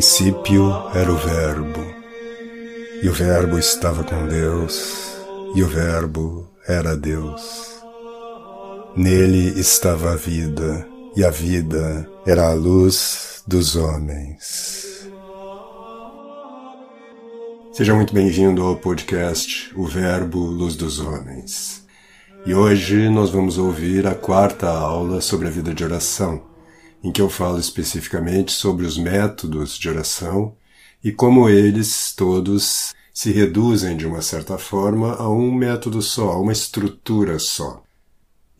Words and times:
princípio 0.00 0.72
era 0.94 1.12
o 1.12 1.16
Verbo, 1.18 1.84
e 3.02 3.08
o 3.10 3.12
Verbo 3.12 3.58
estava 3.58 4.02
com 4.02 4.26
Deus, 4.26 5.14
e 5.54 5.62
o 5.62 5.66
Verbo 5.66 6.48
era 6.66 6.96
Deus. 6.96 7.82
Nele 8.96 9.60
estava 9.60 10.12
a 10.12 10.16
vida, 10.16 10.88
e 11.14 11.22
a 11.22 11.28
vida 11.28 12.08
era 12.26 12.48
a 12.48 12.54
luz 12.54 13.42
dos 13.46 13.76
homens. 13.76 15.06
Seja 17.70 17.94
muito 17.94 18.14
bem-vindo 18.14 18.62
ao 18.62 18.76
podcast 18.76 19.70
O 19.76 19.86
Verbo 19.86 20.38
Luz 20.38 20.76
dos 20.76 20.98
Homens. 20.98 21.84
E 22.46 22.54
hoje 22.54 23.10
nós 23.10 23.28
vamos 23.28 23.58
ouvir 23.58 24.06
a 24.06 24.14
quarta 24.14 24.66
aula 24.66 25.20
sobre 25.20 25.46
a 25.46 25.50
vida 25.50 25.74
de 25.74 25.84
oração 25.84 26.49
em 27.02 27.10
que 27.10 27.20
eu 27.20 27.28
falo 27.28 27.58
especificamente 27.58 28.52
sobre 28.52 28.84
os 28.86 28.98
métodos 28.98 29.78
de 29.78 29.88
oração 29.88 30.54
e 31.02 31.10
como 31.10 31.48
eles 31.48 32.14
todos 32.14 32.94
se 33.12 33.32
reduzem 33.32 33.96
de 33.96 34.06
uma 34.06 34.22
certa 34.22 34.58
forma 34.58 35.14
a 35.14 35.28
um 35.30 35.52
método 35.52 36.00
só, 36.02 36.32
a 36.32 36.40
uma 36.40 36.52
estrutura 36.52 37.38
só. 37.38 37.82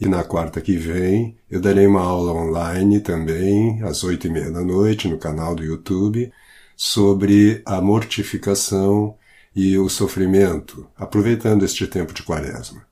E 0.00 0.06
na 0.06 0.24
quarta 0.24 0.60
que 0.60 0.76
vem 0.76 1.36
eu 1.50 1.60
darei 1.60 1.86
uma 1.86 2.02
aula 2.02 2.32
online 2.32 3.00
também, 3.00 3.82
às 3.82 4.02
oito 4.02 4.26
e 4.26 4.30
meia 4.30 4.50
da 4.50 4.62
noite, 4.62 5.08
no 5.08 5.18
canal 5.18 5.54
do 5.54 5.62
YouTube, 5.62 6.32
sobre 6.76 7.60
a 7.66 7.80
mortificação 7.80 9.14
e 9.54 9.76
o 9.76 9.88
sofrimento, 9.90 10.86
aproveitando 10.96 11.64
este 11.64 11.86
tempo 11.86 12.14
de 12.14 12.22
quaresma. 12.22 12.86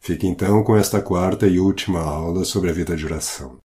Fique 0.00 0.26
então 0.26 0.64
com 0.64 0.76
esta 0.76 1.00
quarta 1.00 1.46
e 1.46 1.60
última 1.60 2.00
aula 2.00 2.44
sobre 2.44 2.70
a 2.70 2.72
vida 2.72 2.96
de 2.96 3.06
oração. 3.06 3.63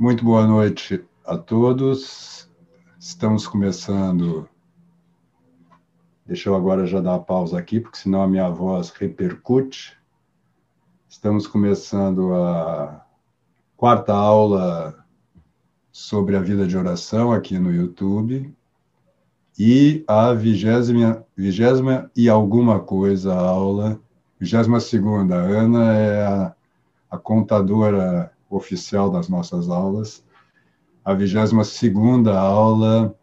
Muito 0.00 0.24
boa 0.24 0.46
noite 0.46 1.04
a 1.26 1.36
todos. 1.36 2.48
Estamos 3.00 3.48
começando. 3.48 4.48
Deixa 6.24 6.48
eu 6.48 6.54
agora 6.54 6.86
já 6.86 7.00
dar 7.00 7.16
a 7.16 7.18
pausa 7.18 7.58
aqui, 7.58 7.80
porque 7.80 7.98
senão 7.98 8.22
a 8.22 8.28
minha 8.28 8.48
voz 8.48 8.90
repercute. 8.90 9.98
Estamos 11.08 11.48
começando 11.48 12.32
a 12.32 13.04
quarta 13.76 14.14
aula 14.14 15.04
sobre 15.90 16.36
a 16.36 16.40
vida 16.40 16.64
de 16.64 16.76
oração 16.76 17.32
aqui 17.32 17.58
no 17.58 17.74
YouTube 17.74 18.54
e 19.58 20.04
a 20.06 20.32
vigésima, 20.32 21.26
vigésima 21.36 22.08
e 22.14 22.28
alguma 22.28 22.78
coisa 22.78 23.34
aula, 23.34 24.00
vigésima 24.38 24.78
segunda. 24.78 25.34
Ana 25.34 25.92
é 25.92 26.24
a, 26.24 26.54
a 27.10 27.18
contadora 27.18 28.32
oficial 28.48 29.10
das 29.10 29.28
nossas 29.28 29.68
aulas, 29.68 30.24
a 31.04 31.14
22ª 31.14 32.34
aula 32.34 33.14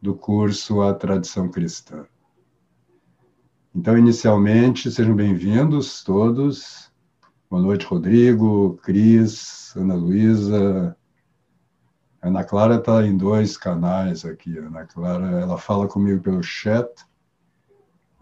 do 0.00 0.14
curso 0.14 0.82
A 0.82 0.94
Tradição 0.94 1.48
Cristã. 1.48 2.06
Então, 3.74 3.96
inicialmente, 3.98 4.90
sejam 4.90 5.14
bem-vindos 5.14 6.02
todos. 6.02 6.90
Boa 7.50 7.62
noite, 7.62 7.84
Rodrigo, 7.84 8.78
Cris, 8.82 9.74
Ana 9.76 9.94
Luísa. 9.94 10.96
Ana 12.22 12.42
Clara 12.42 12.76
está 12.76 13.06
em 13.06 13.16
dois 13.16 13.56
canais 13.56 14.24
aqui. 14.24 14.56
Ana 14.58 14.86
Clara, 14.86 15.40
ela 15.40 15.58
fala 15.58 15.86
comigo 15.86 16.22
pelo 16.22 16.42
chat 16.42 16.88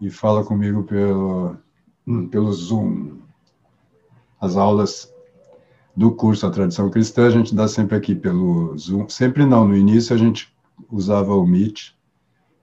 e 0.01 0.09
fala 0.09 0.43
comigo 0.43 0.83
pelo, 0.83 1.57
pelo 2.29 2.51
Zoom. 2.51 3.21
As 4.39 4.57
aulas 4.57 5.14
do 5.95 6.11
curso 6.11 6.45
A 6.45 6.51
Tradição 6.51 6.89
Cristã, 6.89 7.27
a 7.27 7.29
gente 7.29 7.55
dá 7.55 7.67
sempre 7.67 7.95
aqui 7.95 8.13
pelo 8.13 8.77
Zoom. 8.77 9.07
Sempre 9.07 9.45
não, 9.45 9.67
no 9.67 9.75
início 9.75 10.13
a 10.13 10.17
gente 10.17 10.53
usava 10.91 11.33
o 11.33 11.45
Meet 11.45 11.91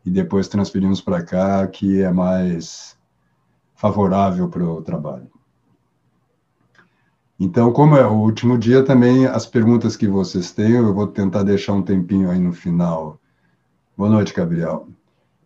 e 0.04 0.10
depois 0.10 0.48
transferimos 0.48 1.00
para 1.00 1.22
cá, 1.22 1.66
que 1.66 2.02
é 2.02 2.12
mais 2.12 2.96
favorável 3.74 4.48
para 4.48 4.64
o 4.64 4.82
trabalho. 4.82 5.30
Então, 7.40 7.72
como 7.72 7.96
é 7.96 8.06
o 8.06 8.12
último 8.12 8.58
dia, 8.58 8.84
também 8.84 9.26
as 9.26 9.46
perguntas 9.46 9.96
que 9.96 10.06
vocês 10.06 10.52
têm, 10.52 10.72
eu 10.72 10.94
vou 10.94 11.06
tentar 11.06 11.42
deixar 11.42 11.72
um 11.72 11.82
tempinho 11.82 12.30
aí 12.30 12.38
no 12.38 12.52
final. 12.52 13.18
Boa 13.96 14.10
noite, 14.10 14.34
Gabriel. 14.34 14.86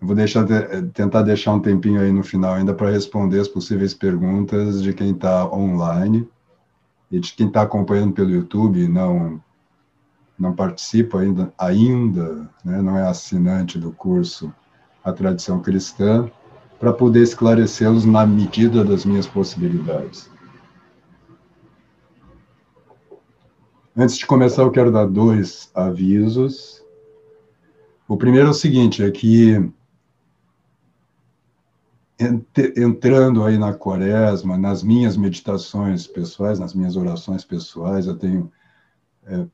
Eu 0.00 0.06
vou 0.08 0.16
deixar, 0.16 0.44
tentar 0.92 1.22
deixar 1.22 1.52
um 1.52 1.60
tempinho 1.60 2.00
aí 2.00 2.12
no 2.12 2.22
final 2.22 2.54
ainda 2.54 2.74
para 2.74 2.90
responder 2.90 3.40
as 3.40 3.48
possíveis 3.48 3.94
perguntas 3.94 4.82
de 4.82 4.92
quem 4.92 5.12
está 5.12 5.50
online 5.50 6.28
e 7.10 7.20
de 7.20 7.32
quem 7.34 7.46
está 7.46 7.62
acompanhando 7.62 8.12
pelo 8.12 8.30
YouTube 8.30 8.80
e 8.80 8.88
não 8.88 9.40
não 10.38 10.54
participa 10.54 11.20
ainda, 11.20 11.52
ainda 11.56 12.50
né, 12.62 12.82
não 12.82 12.98
é 12.98 13.08
assinante 13.08 13.78
do 13.78 13.90
curso 13.90 14.52
A 15.02 15.10
Tradição 15.10 15.60
Cristã, 15.62 16.30
para 16.78 16.92
poder 16.92 17.22
esclarecê-los 17.22 18.04
na 18.04 18.26
medida 18.26 18.84
das 18.84 19.06
minhas 19.06 19.26
possibilidades. 19.26 20.30
Antes 23.96 24.18
de 24.18 24.26
começar, 24.26 24.60
eu 24.60 24.70
quero 24.70 24.92
dar 24.92 25.06
dois 25.06 25.70
avisos. 25.74 26.84
O 28.06 28.14
primeiro 28.18 28.48
é 28.48 28.50
o 28.50 28.54
seguinte, 28.54 29.02
é 29.02 29.10
que 29.10 29.72
entrando 32.18 33.44
aí 33.44 33.58
na 33.58 33.74
quaresma, 33.74 34.56
nas 34.56 34.82
minhas 34.82 35.16
meditações 35.16 36.06
pessoais, 36.06 36.58
nas 36.58 36.72
minhas 36.72 36.96
orações 36.96 37.44
pessoais, 37.44 38.06
eu 38.06 38.16
tenho 38.16 38.50
é, 39.26 39.46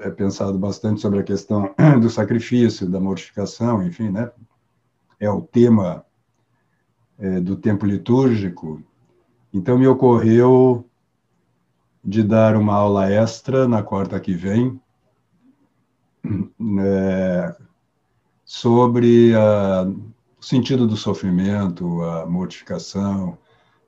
é, 0.00 0.10
pensado 0.10 0.58
bastante 0.58 1.00
sobre 1.00 1.20
a 1.20 1.22
questão 1.22 1.74
do 2.00 2.08
sacrifício, 2.08 2.88
da 2.88 2.98
mortificação, 2.98 3.82
enfim, 3.82 4.10
né? 4.10 4.30
É 5.18 5.30
o 5.30 5.42
tema 5.42 6.04
é, 7.18 7.38
do 7.38 7.54
tempo 7.56 7.84
litúrgico. 7.84 8.82
Então, 9.52 9.78
me 9.78 9.86
ocorreu 9.86 10.86
de 12.02 12.22
dar 12.22 12.56
uma 12.56 12.74
aula 12.74 13.10
extra 13.10 13.68
na 13.68 13.82
quarta 13.82 14.18
que 14.18 14.32
vem 14.32 14.80
é, 16.80 17.54
sobre 18.42 19.34
a 19.34 19.86
o 20.40 20.44
sentido 20.44 20.86
do 20.86 20.96
sofrimento, 20.96 22.02
a 22.02 22.26
mortificação, 22.26 23.36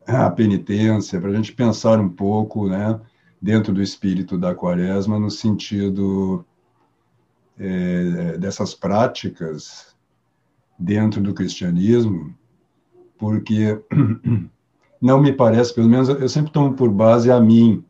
a 0.06 0.30
penitência, 0.30 1.18
para 1.20 1.30
a 1.30 1.34
gente 1.34 1.52
pensar 1.52 1.98
um 1.98 2.08
pouco, 2.08 2.68
né, 2.68 3.00
dentro 3.40 3.72
do 3.72 3.80
espírito 3.82 4.36
da 4.36 4.54
quaresma, 4.54 5.18
no 5.18 5.30
sentido 5.30 6.44
é, 7.58 8.36
dessas 8.36 8.74
práticas 8.74 9.96
dentro 10.78 11.22
do 11.22 11.32
cristianismo, 11.32 12.34
porque 13.16 13.80
não 15.00 15.22
me 15.22 15.32
parece, 15.32 15.74
pelo 15.74 15.88
menos 15.88 16.08
eu 16.08 16.28
sempre 16.28 16.52
tomo 16.52 16.74
por 16.74 16.90
base 16.90 17.30
a 17.30 17.40
mim 17.40 17.82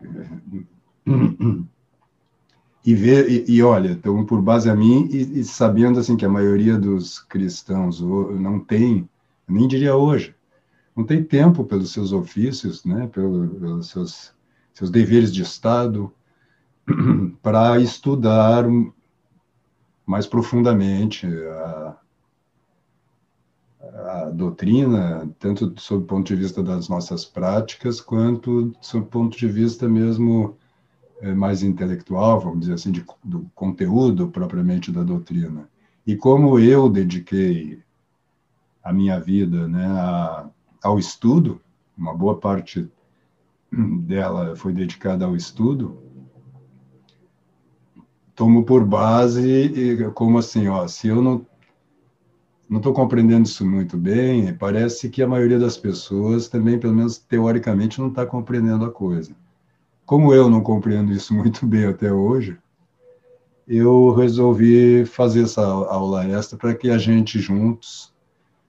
e 2.84 2.94
ver 2.94 3.28
e, 3.30 3.56
e 3.56 3.62
olha, 3.62 3.90
então 3.90 4.24
por 4.24 4.40
base 4.40 4.70
a 4.70 4.74
mim 4.74 5.08
e, 5.10 5.40
e, 5.40 5.44
sabendo 5.44 5.98
assim 5.98 6.16
que 6.16 6.24
a 6.24 6.30
maioria 6.30 6.78
dos 6.78 7.18
cristãos 7.18 8.00
não 8.00 8.58
tem, 8.58 9.08
nem 9.46 9.68
diria 9.68 9.94
hoje, 9.94 10.34
não 10.96 11.04
tem 11.04 11.22
tempo 11.22 11.64
pelos 11.64 11.92
seus 11.92 12.12
ofícios, 12.12 12.84
né, 12.84 13.06
pelos, 13.12 13.58
pelos 13.58 13.88
seus 13.88 14.32
seus 14.80 14.90
deveres 14.90 15.32
de 15.32 15.42
Estado 15.42 16.10
para 17.42 17.78
estudar 17.78 18.64
mais 20.06 20.26
profundamente 20.26 21.26
a, 21.26 21.96
a 23.82 24.30
doutrina, 24.30 25.30
tanto 25.38 25.78
sob 25.78 26.04
o 26.04 26.06
ponto 26.06 26.26
de 26.26 26.34
vista 26.34 26.62
das 26.62 26.88
nossas 26.88 27.26
práticas, 27.26 28.00
quanto 28.00 28.74
sob 28.80 29.04
o 29.04 29.08
ponto 29.08 29.36
de 29.36 29.48
vista 29.48 29.86
mesmo 29.86 30.56
mais 31.34 31.62
intelectual, 31.62 32.40
vamos 32.40 32.60
dizer 32.60 32.74
assim, 32.74 32.90
de, 32.90 33.04
do 33.22 33.50
conteúdo 33.54 34.28
propriamente 34.28 34.90
da 34.90 35.02
doutrina. 35.02 35.68
E 36.06 36.16
como 36.16 36.58
eu 36.58 36.88
dediquei 36.88 37.82
a 38.82 38.92
minha 38.92 39.20
vida 39.20 39.68
né, 39.68 39.86
a, 39.86 40.48
ao 40.82 40.98
estudo, 40.98 41.60
uma 41.96 42.14
boa 42.14 42.38
parte 42.38 42.90
dela 43.72 44.56
foi 44.56 44.72
dedicada 44.72 45.24
ao 45.24 45.36
estudo, 45.36 46.02
tomo 48.34 48.64
por 48.64 48.84
base 48.84 49.98
como 50.14 50.38
assim, 50.38 50.66
ó, 50.68 50.86
se 50.88 51.08
eu 51.08 51.20
não 51.20 51.46
não 52.70 52.78
estou 52.78 52.92
compreendendo 52.92 53.46
isso 53.46 53.66
muito 53.68 53.96
bem, 53.96 54.54
parece 54.54 55.10
que 55.10 55.20
a 55.20 55.26
maioria 55.26 55.58
das 55.58 55.76
pessoas 55.76 56.48
também, 56.48 56.78
pelo 56.78 56.94
menos 56.94 57.18
teoricamente, 57.18 58.00
não 58.00 58.06
está 58.06 58.24
compreendendo 58.24 58.84
a 58.84 58.92
coisa. 58.92 59.34
Como 60.10 60.34
eu 60.34 60.50
não 60.50 60.60
compreendo 60.60 61.12
isso 61.12 61.32
muito 61.38 61.64
bem 61.64 61.86
até 61.86 62.12
hoje, 62.12 62.58
eu 63.64 64.12
resolvi 64.12 65.04
fazer 65.06 65.44
essa 65.44 65.64
aula 65.64 66.26
extra 66.26 66.58
para 66.58 66.74
que 66.74 66.90
a 66.90 66.98
gente 66.98 67.38
juntos 67.38 68.12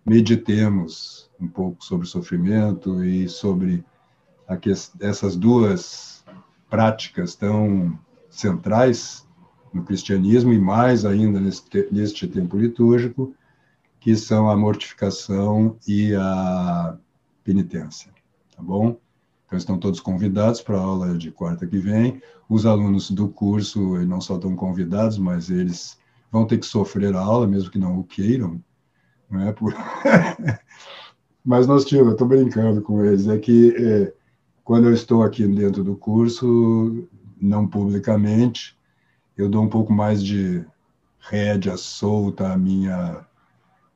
meditemos 0.05 1.31
um 1.39 1.47
pouco 1.47 1.83
sobre 1.83 2.05
sofrimento 2.05 3.03
e 3.03 3.27
sobre 3.27 3.83
essas 4.99 5.35
duas 5.35 6.23
práticas 6.69 7.33
tão 7.33 7.97
centrais 8.29 9.27
no 9.73 9.83
cristianismo 9.83 10.53
e 10.53 10.59
mais 10.59 11.05
ainda 11.05 11.39
neste, 11.39 11.87
neste 11.91 12.27
tempo 12.27 12.55
litúrgico, 12.55 13.33
que 13.99 14.15
são 14.15 14.47
a 14.47 14.55
mortificação 14.55 15.75
e 15.87 16.13
a 16.13 16.95
penitência, 17.43 18.11
tá 18.55 18.61
bom? 18.61 18.95
Então 19.51 19.57
estão 19.57 19.77
todos 19.77 19.99
convidados 19.99 20.61
para 20.61 20.77
a 20.77 20.81
aula 20.81 21.17
de 21.17 21.29
quarta 21.29 21.67
que 21.67 21.77
vem. 21.77 22.21
Os 22.47 22.65
alunos 22.65 23.11
do 23.11 23.27
curso 23.27 23.97
não 24.05 24.21
só 24.21 24.35
estão 24.35 24.55
convidados, 24.55 25.17
mas 25.17 25.49
eles 25.49 25.99
vão 26.31 26.47
ter 26.47 26.57
que 26.57 26.65
sofrer 26.65 27.13
a 27.13 27.19
aula, 27.19 27.45
mesmo 27.45 27.69
que 27.69 27.77
não 27.77 27.99
o 27.99 28.03
queiram, 28.05 28.63
não 29.29 29.41
é? 29.41 29.51
Por... 29.51 29.75
mas 31.43 31.67
nós 31.67 31.83
tínhamos, 31.83 32.11
eu 32.11 32.13
estou 32.13 32.29
brincando 32.29 32.81
com 32.81 33.03
eles, 33.03 33.27
é 33.27 33.37
que 33.37 33.75
é, 33.77 34.13
quando 34.63 34.87
eu 34.87 34.93
estou 34.93 35.21
aqui 35.21 35.45
dentro 35.45 35.83
do 35.83 35.97
curso, 35.97 37.05
não 37.37 37.67
publicamente, 37.67 38.77
eu 39.35 39.49
dou 39.49 39.63
um 39.63 39.69
pouco 39.69 39.91
mais 39.91 40.23
de 40.23 40.63
rédea 41.19 41.75
solta 41.75 42.57
minha 42.57 43.25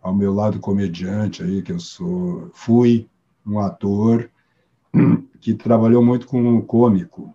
ao 0.02 0.14
meu 0.14 0.34
lado 0.34 0.60
comediante 0.60 1.42
aí 1.44 1.62
que 1.62 1.72
eu 1.72 1.80
sou 1.80 2.52
fui 2.54 3.08
um 3.46 3.58
ator 3.58 4.30
que 5.40 5.54
trabalhou 5.54 6.04
muito 6.04 6.28
com 6.28 6.58
o 6.58 6.62
cômico 6.62 7.34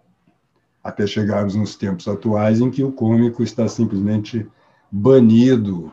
até 0.82 1.06
chegarmos 1.06 1.54
nos 1.54 1.76
tempos 1.76 2.08
atuais 2.08 2.60
em 2.60 2.70
que 2.70 2.82
o 2.82 2.92
cômico 2.92 3.42
está 3.42 3.68
simplesmente 3.68 4.46
banido 4.90 5.92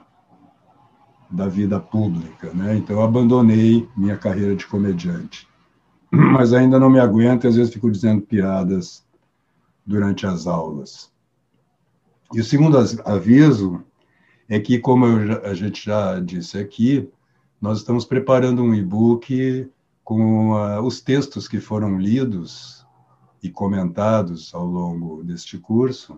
da 1.30 1.48
vida 1.48 1.80
pública, 1.80 2.54
né? 2.54 2.78
Então 2.78 3.02
abandonei 3.02 3.88
minha 3.98 4.18
carreira 4.18 4.56
de 4.56 4.66
comediante, 4.66 5.48
mas 6.10 6.54
ainda 6.54 6.80
não 6.80 6.90
me 6.90 7.00
aguento 7.00 7.44
e 7.44 7.48
às 7.48 7.56
vezes 7.56 7.74
fico 7.74 7.92
dizendo 7.92 8.22
piadas 8.22 9.06
durante 9.86 10.26
as 10.26 10.48
aulas. 10.48 11.12
E 12.34 12.40
o 12.40 12.44
segundo 12.44 12.78
aviso 13.06 13.84
é 14.50 14.60
que, 14.60 14.80
como 14.80 15.06
a 15.44 15.54
gente 15.54 15.86
já 15.86 16.20
disse 16.20 16.58
aqui, 16.58 17.10
nós 17.62 17.80
estamos 17.80 18.06
preparando 18.06 18.62
um 18.62 18.74
e-book 18.74 19.70
com 20.08 20.54
uh, 20.54 20.82
os 20.82 21.02
textos 21.02 21.50
que 21.50 21.60
foram 21.60 22.00
lidos 22.00 22.88
e 23.44 23.50
comentados 23.50 24.56
ao 24.56 24.66
longo 24.66 25.22
deste 25.22 25.58
curso. 25.58 26.18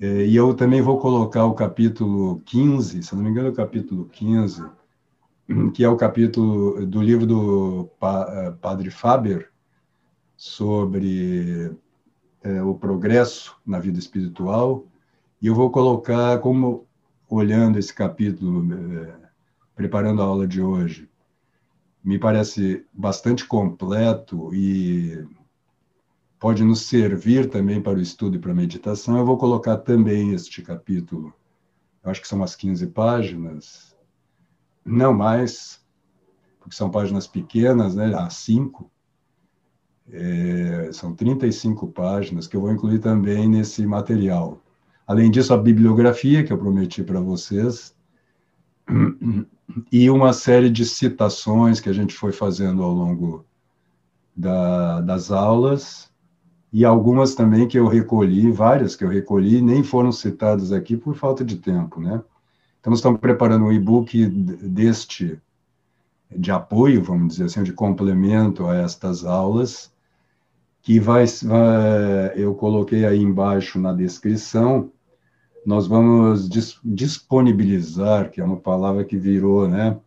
E 0.00 0.36
eu 0.36 0.54
também 0.54 0.80
vou 0.80 0.96
colocar 1.00 1.46
o 1.46 1.54
capítulo 1.54 2.40
15, 2.44 3.02
se 3.02 3.16
não 3.16 3.24
me 3.24 3.30
engano, 3.30 3.48
o 3.48 3.54
capítulo 3.54 4.04
15, 4.04 4.64
que 5.74 5.82
é 5.82 5.88
o 5.88 5.96
capítulo 5.96 6.86
do 6.86 7.02
livro 7.02 7.26
do 7.26 7.80
uh, 7.82 8.56
Padre 8.60 8.90
Faber 8.90 9.50
sobre 10.36 11.76
uh, 12.44 12.68
o 12.68 12.78
progresso 12.78 13.56
na 13.66 13.80
vida 13.80 13.98
espiritual 13.98 14.86
e 15.42 15.48
eu 15.48 15.56
vou 15.56 15.72
colocar 15.72 16.38
como, 16.38 16.86
olhando 17.28 17.80
esse 17.80 17.92
capítulo, 17.92 18.64
é, 18.72 19.14
preparando 19.74 20.22
a 20.22 20.24
aula 20.24 20.46
de 20.46 20.62
hoje, 20.62 21.10
me 22.06 22.20
parece 22.20 22.86
bastante 22.92 23.44
completo 23.44 24.54
e 24.54 25.26
pode 26.38 26.62
nos 26.62 26.82
servir 26.82 27.50
também 27.50 27.82
para 27.82 27.98
o 27.98 28.00
estudo 28.00 28.36
e 28.36 28.38
para 28.38 28.52
a 28.52 28.54
meditação. 28.54 29.18
Eu 29.18 29.26
vou 29.26 29.36
colocar 29.36 29.78
também 29.78 30.32
este 30.32 30.62
capítulo, 30.62 31.34
acho 32.04 32.20
que 32.20 32.28
são 32.28 32.38
umas 32.38 32.54
15 32.54 32.86
páginas, 32.88 33.96
não 34.84 35.12
mais, 35.12 35.84
porque 36.60 36.76
são 36.76 36.92
páginas 36.92 37.26
pequenas, 37.26 37.96
né? 37.96 38.14
Há 38.14 38.30
cinco. 38.30 38.88
É, 40.08 40.90
são 40.92 41.12
35 41.12 41.88
páginas 41.88 42.46
que 42.46 42.56
eu 42.56 42.60
vou 42.60 42.70
incluir 42.70 43.00
também 43.00 43.48
nesse 43.48 43.84
material. 43.84 44.62
Além 45.08 45.28
disso, 45.28 45.52
a 45.52 45.58
bibliografia 45.58 46.44
que 46.44 46.52
eu 46.52 46.58
prometi 46.58 47.02
para 47.02 47.18
vocês 47.18 47.96
e 49.90 50.08
uma 50.10 50.32
série 50.32 50.70
de 50.70 50.84
citações 50.84 51.80
que 51.80 51.88
a 51.88 51.92
gente 51.92 52.14
foi 52.14 52.32
fazendo 52.32 52.82
ao 52.82 52.92
longo 52.92 53.44
da, 54.36 55.00
das 55.00 55.30
aulas 55.30 56.10
e 56.72 56.84
algumas 56.84 57.34
também 57.34 57.66
que 57.66 57.78
eu 57.78 57.86
recolhi, 57.86 58.50
várias 58.50 58.94
que 58.94 59.04
eu 59.04 59.08
recolhi, 59.08 59.62
nem 59.62 59.82
foram 59.82 60.12
citadas 60.12 60.72
aqui 60.72 60.96
por 60.96 61.14
falta 61.14 61.44
de 61.44 61.56
tempo, 61.56 62.00
né? 62.00 62.22
Então, 62.80 62.92
estamos 62.92 63.18
preparando 63.18 63.64
um 63.64 63.72
e-book 63.72 64.26
deste, 64.26 65.40
de 66.30 66.50
apoio, 66.52 67.02
vamos 67.02 67.28
dizer 67.28 67.44
assim, 67.44 67.62
de 67.62 67.72
complemento 67.72 68.66
a 68.66 68.76
estas 68.76 69.24
aulas, 69.24 69.92
que 70.82 71.00
vai, 71.00 71.24
vai 71.26 72.32
eu 72.36 72.54
coloquei 72.54 73.04
aí 73.04 73.20
embaixo 73.20 73.80
na 73.80 73.92
descrição, 73.92 74.92
nós 75.66 75.88
vamos 75.88 76.48
dis 76.48 76.78
disponibilizar, 76.84 78.30
que 78.30 78.40
é 78.40 78.44
uma 78.44 78.56
palavra 78.56 79.04
que 79.04 79.18
virou, 79.18 79.68
né, 79.68 79.98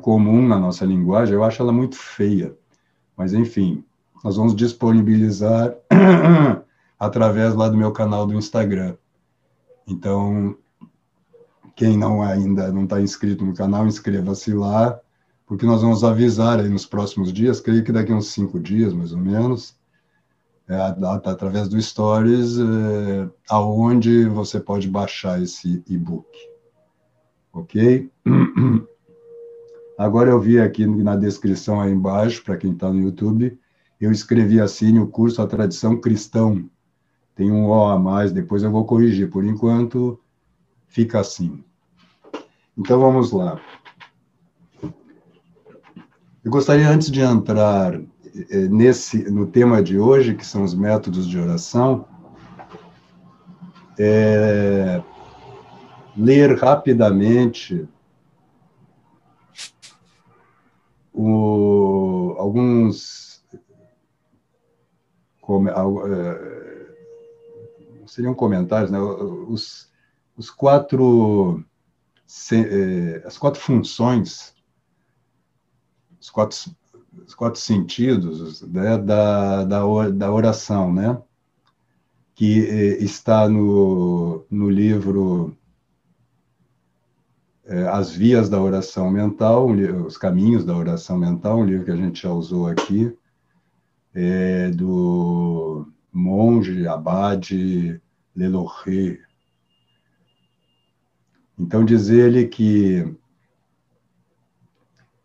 comum 0.00 0.48
na 0.48 0.58
nossa 0.58 0.86
linguagem, 0.86 1.34
eu 1.34 1.44
acho 1.44 1.60
ela 1.60 1.72
muito 1.72 1.94
feia, 1.94 2.56
mas 3.14 3.34
enfim, 3.34 3.84
nós 4.24 4.36
vamos 4.36 4.56
disponibilizar 4.56 5.76
através 6.98 7.54
lá 7.54 7.68
do 7.68 7.76
meu 7.76 7.92
canal 7.92 8.26
do 8.26 8.34
Instagram. 8.34 8.96
Então, 9.86 10.56
quem 11.76 11.98
não 11.98 12.22
ainda 12.22 12.72
não 12.72 12.84
está 12.84 13.00
inscrito 13.00 13.44
no 13.44 13.54
canal, 13.54 13.86
inscreva-se 13.86 14.54
lá, 14.54 14.98
porque 15.46 15.66
nós 15.66 15.82
vamos 15.82 16.02
avisar 16.02 16.60
aí 16.60 16.68
nos 16.68 16.86
próximos 16.86 17.30
dias, 17.30 17.60
creio 17.60 17.84
que 17.84 17.92
daqui 17.92 18.10
a 18.10 18.16
uns 18.16 18.28
cinco 18.28 18.58
dias, 18.58 18.94
mais 18.94 19.12
ou 19.12 19.18
menos, 19.18 19.78
é, 20.70 20.76
através 21.28 21.68
do 21.68 21.80
Stories, 21.82 22.56
é, 22.58 23.28
aonde 23.48 24.26
você 24.26 24.60
pode 24.60 24.88
baixar 24.88 25.42
esse 25.42 25.82
e-book. 25.88 26.28
Ok? 27.52 28.08
Agora 29.98 30.30
eu 30.30 30.40
vi 30.40 30.60
aqui 30.60 30.86
na 30.86 31.16
descrição 31.16 31.80
aí 31.80 31.90
embaixo, 31.90 32.44
para 32.44 32.56
quem 32.56 32.72
está 32.72 32.88
no 32.88 33.00
YouTube, 33.00 33.58
eu 34.00 34.12
escrevi 34.12 34.60
assim 34.60 34.98
o 35.00 35.08
curso 35.08 35.42
A 35.42 35.46
Tradição 35.46 36.00
Cristão. 36.00 36.70
Tem 37.34 37.50
um 37.50 37.66
O 37.66 37.84
a 37.86 37.98
mais, 37.98 38.32
depois 38.32 38.62
eu 38.62 38.70
vou 38.70 38.84
corrigir. 38.84 39.28
Por 39.28 39.44
enquanto, 39.44 40.20
fica 40.86 41.18
assim. 41.18 41.64
Então 42.78 43.00
vamos 43.00 43.32
lá. 43.32 43.60
Eu 46.42 46.50
gostaria, 46.50 46.88
antes 46.88 47.10
de 47.10 47.20
entrar 47.20 48.00
nesse 48.70 49.30
no 49.30 49.46
tema 49.46 49.82
de 49.82 49.98
hoje, 49.98 50.34
que 50.34 50.46
são 50.46 50.62
os 50.62 50.74
métodos 50.74 51.26
de 51.26 51.38
oração, 51.38 52.06
é, 53.98 55.02
ler 56.16 56.56
rapidamente 56.58 57.88
o, 61.12 62.34
alguns 62.38 63.44
como, 65.40 65.68
é, 65.68 66.50
seriam 68.06 68.34
comentários, 68.34 68.90
né? 68.90 68.98
os, 68.98 69.90
os 70.36 70.50
quatro 70.50 71.64
as 73.26 73.36
quatro 73.36 73.60
funções, 73.60 74.54
os 76.20 76.30
quatro 76.30 76.56
os 77.26 77.34
quatro 77.34 77.60
sentidos 77.60 78.62
né, 78.62 78.98
da, 78.98 79.64
da, 79.64 80.10
da 80.10 80.32
oração, 80.32 80.92
né? 80.92 81.20
que 82.40 82.66
eh, 82.66 83.04
está 83.04 83.46
no, 83.48 84.46
no 84.50 84.70
livro 84.70 85.54
eh, 87.66 87.86
As 87.88 88.10
Vias 88.10 88.48
da 88.48 88.58
Oração 88.58 89.10
Mental, 89.10 89.68
Os 90.06 90.16
Caminhos 90.16 90.64
da 90.64 90.74
Oração 90.74 91.18
Mental, 91.18 91.58
um 91.58 91.66
livro 91.66 91.84
que 91.84 91.90
a 91.90 91.96
gente 91.96 92.22
já 92.22 92.32
usou 92.32 92.66
aqui, 92.66 93.14
é, 94.14 94.70
do 94.70 95.86
monge 96.10 96.86
Abade 96.88 98.00
Leloré. 98.34 99.18
Então, 101.58 101.84
diz 101.84 102.08
ele 102.08 102.46
que 102.48 103.14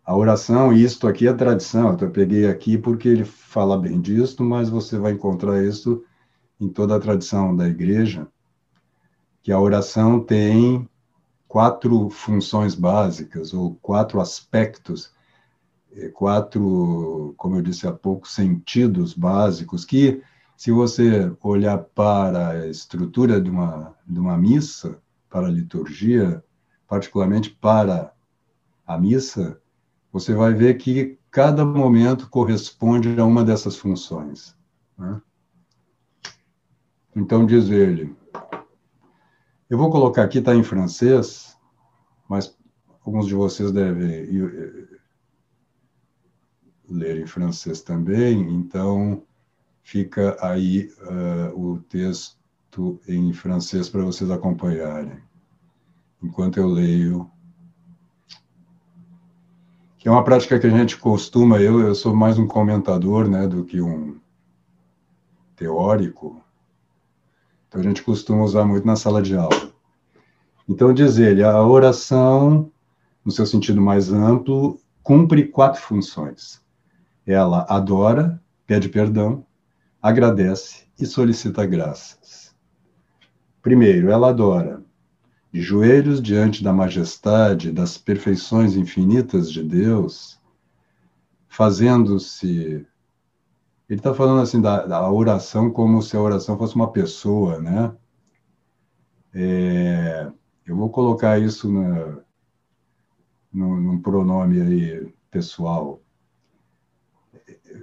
a 0.05 0.15
oração, 0.15 0.71
isto 0.71 1.07
aqui 1.07 1.27
é 1.27 1.33
tradição, 1.33 1.97
eu 1.99 2.11
peguei 2.11 2.47
aqui 2.47 2.77
porque 2.77 3.07
ele 3.07 3.25
fala 3.25 3.75
bem 3.75 3.99
disso, 3.99 4.43
mas 4.43 4.69
você 4.69 4.99
vai 4.99 5.13
encontrar 5.13 5.63
isso 5.63 6.03
em 6.61 6.69
toda 6.69 6.95
a 6.95 6.99
tradição 6.99 7.55
da 7.55 7.67
igreja, 7.67 8.27
que 9.41 9.51
a 9.51 9.59
oração 9.59 10.19
tem 10.19 10.87
quatro 11.47 12.09
funções 12.11 12.75
básicas, 12.75 13.51
ou 13.51 13.75
quatro 13.81 14.21
aspectos, 14.21 15.11
quatro, 16.13 17.33
como 17.35 17.55
eu 17.55 17.61
disse 17.63 17.87
há 17.87 17.91
pouco, 17.91 18.27
sentidos 18.27 19.13
básicos, 19.13 19.83
que, 19.83 20.21
se 20.55 20.71
você 20.71 21.35
olhar 21.41 21.79
para 21.79 22.49
a 22.49 22.67
estrutura 22.67 23.41
de 23.41 23.49
uma, 23.49 23.95
de 24.05 24.19
uma 24.19 24.37
missa, 24.37 24.99
para 25.29 25.47
a 25.47 25.51
liturgia, 25.51 26.43
particularmente 26.87 27.49
para 27.49 28.13
a 28.85 28.97
missa, 28.97 29.59
você 30.15 30.33
vai 30.33 30.53
ver 30.53 30.77
que 30.77 31.19
cada 31.29 31.65
momento 31.65 32.29
corresponde 32.29 33.19
a 33.19 33.25
uma 33.25 33.43
dessas 33.43 33.75
funções. 33.75 34.55
Né? 34.97 35.21
Então 37.13 37.45
diz 37.45 37.69
ele, 37.69 38.15
eu 39.69 39.77
vou 39.77 39.91
colocar 39.91 40.23
aqui, 40.23 40.37
está 40.37 40.55
em 40.55 40.63
francês, 40.63 41.57
mas 42.29 42.57
alguns 43.05 43.27
de 43.27 43.35
vocês 43.35 43.73
devem 43.73 44.07
eh, 44.07 44.87
ler 46.89 47.19
em 47.19 47.27
francês 47.27 47.81
também, 47.81 48.39
então 48.55 49.21
fica 49.83 50.37
aí 50.39 50.93
uh, 51.01 51.59
o 51.59 51.81
texto 51.89 53.01
em 53.05 53.33
francês 53.33 53.89
para 53.89 54.05
vocês 54.05 54.31
acompanharem, 54.31 55.21
enquanto 56.23 56.55
eu 56.55 56.67
leio. 56.67 57.29
É 60.05 60.11
uma 60.11 60.23
prática 60.23 60.59
que 60.59 60.67
a 60.67 60.69
gente 60.69 60.97
costuma, 60.97 61.59
eu, 61.59 61.79
eu 61.79 61.95
sou 61.95 62.15
mais 62.15 62.37
um 62.37 62.45
comentador 62.45 63.27
né, 63.27 63.47
do 63.47 63.65
que 63.65 63.81
um 63.81 64.19
teórico, 65.55 66.39
então 67.67 67.81
a 67.81 67.83
gente 67.83 68.03
costuma 68.03 68.43
usar 68.43 68.65
muito 68.65 68.85
na 68.85 68.95
sala 68.95 69.19
de 69.19 69.35
aula. 69.35 69.71
Então 70.69 70.93
diz 70.93 71.17
ele, 71.17 71.43
a 71.43 71.59
oração, 71.59 72.71
no 73.25 73.31
seu 73.31 73.47
sentido 73.47 73.81
mais 73.81 74.13
amplo, 74.13 74.79
cumpre 75.01 75.47
quatro 75.47 75.81
funções. 75.81 76.61
Ela 77.25 77.65
adora, 77.67 78.39
pede 78.67 78.89
perdão, 78.89 79.43
agradece 79.99 80.85
e 80.99 81.05
solicita 81.07 81.65
graças. 81.65 82.53
Primeiro, 83.59 84.11
ela 84.11 84.29
adora, 84.29 84.84
de 85.55 85.61
joelhos 85.61 86.21
diante 86.21 86.61
da 86.61 86.73
majestade, 86.73 87.71
das 87.71 87.97
perfeições 87.97 88.75
infinitas 88.75 89.49
de 89.49 89.63
Deus, 89.63 90.37
fazendo-se 91.47 92.85
ele 93.87 93.99
está 93.99 94.13
falando 94.13 94.41
assim 94.41 94.59
da, 94.59 94.85
da, 94.85 95.09
oração 95.09 95.71
como 95.71 96.01
se 96.01 96.17
a 96.17 96.19
oração 96.19 96.57
fosse 96.57 96.75
uma 96.75 96.91
pessoa, 96.91 97.61
né? 97.61 97.95
É, 99.33 100.29
eu 100.65 100.75
vou 100.75 100.89
colocar 100.89 101.39
isso 101.39 101.71
na, 101.71 102.17
no, 103.53 103.79
num 103.79 104.01
pronome 104.01 104.59
aí 104.59 105.13
pessoal. 105.31 106.01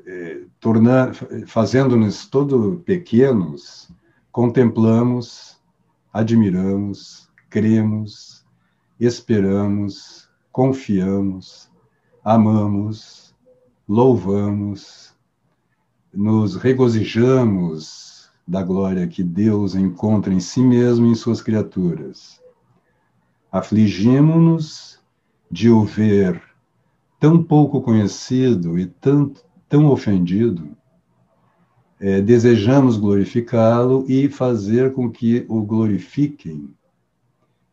É, 0.04 0.44
tornando, 0.60 1.14
fazendo-nos 1.46 2.26
todo 2.26 2.82
pequenos, 2.84 3.90
contemplamos, 4.30 5.58
admiramos, 6.12 7.31
cremos, 7.52 8.46
esperamos, 8.98 10.26
confiamos, 10.50 11.70
amamos, 12.24 13.34
louvamos, 13.86 15.14
nos 16.14 16.56
regozijamos 16.56 18.30
da 18.48 18.62
glória 18.62 19.06
que 19.06 19.22
Deus 19.22 19.74
encontra 19.74 20.32
em 20.32 20.40
si 20.40 20.62
mesmo 20.62 21.06
e 21.06 21.10
em 21.10 21.14
suas 21.14 21.42
criaturas. 21.42 22.40
Afligimos-nos 23.50 24.98
de 25.50 25.68
o 25.68 25.84
ver 25.84 26.42
tão 27.20 27.42
pouco 27.42 27.82
conhecido 27.82 28.78
e 28.78 28.86
tão, 28.86 29.30
tão 29.68 29.88
ofendido. 29.88 30.74
É, 32.00 32.22
desejamos 32.22 32.96
glorificá-lo 32.96 34.06
e 34.08 34.30
fazer 34.30 34.94
com 34.94 35.10
que 35.10 35.44
o 35.50 35.60
glorifiquem, 35.62 36.74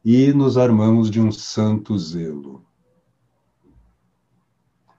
e 0.04 0.32
nos 0.34 0.58
armamos 0.58 1.10
de 1.10 1.20
um 1.20 1.32
santo 1.32 1.98
zelo. 1.98 2.64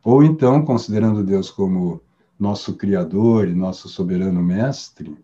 Ou 0.02 0.24
então, 0.24 0.64
considerando 0.64 1.22
Deus 1.22 1.50
como 1.50 2.00
nosso 2.38 2.74
Criador 2.74 3.48
e 3.48 3.54
nosso 3.54 3.88
soberano 3.88 4.42
Mestre, 4.42 5.16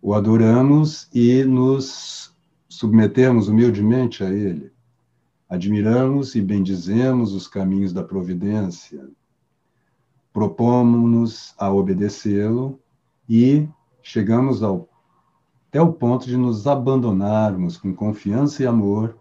o 0.00 0.14
adoramos 0.14 1.08
e 1.12 1.44
nos 1.44 2.34
submetemos 2.68 3.48
humildemente 3.48 4.22
a 4.24 4.30
Ele. 4.30 4.72
Admiramos 5.48 6.36
e 6.36 6.40
bendizemos 6.40 7.34
os 7.34 7.48
caminhos 7.48 7.92
da 7.92 8.04
providência. 8.04 9.08
Propomos-nos 10.32 11.54
a 11.58 11.72
obedecê-lo 11.72 12.78
e 13.28 13.68
chegamos 14.00 14.62
ao, 14.62 14.88
até 15.70 15.80
o 15.80 15.92
ponto 15.92 16.26
de 16.26 16.36
nos 16.36 16.66
abandonarmos 16.66 17.76
com 17.76 17.94
confiança 17.94 18.60
e 18.60 18.66
amor 18.66 19.16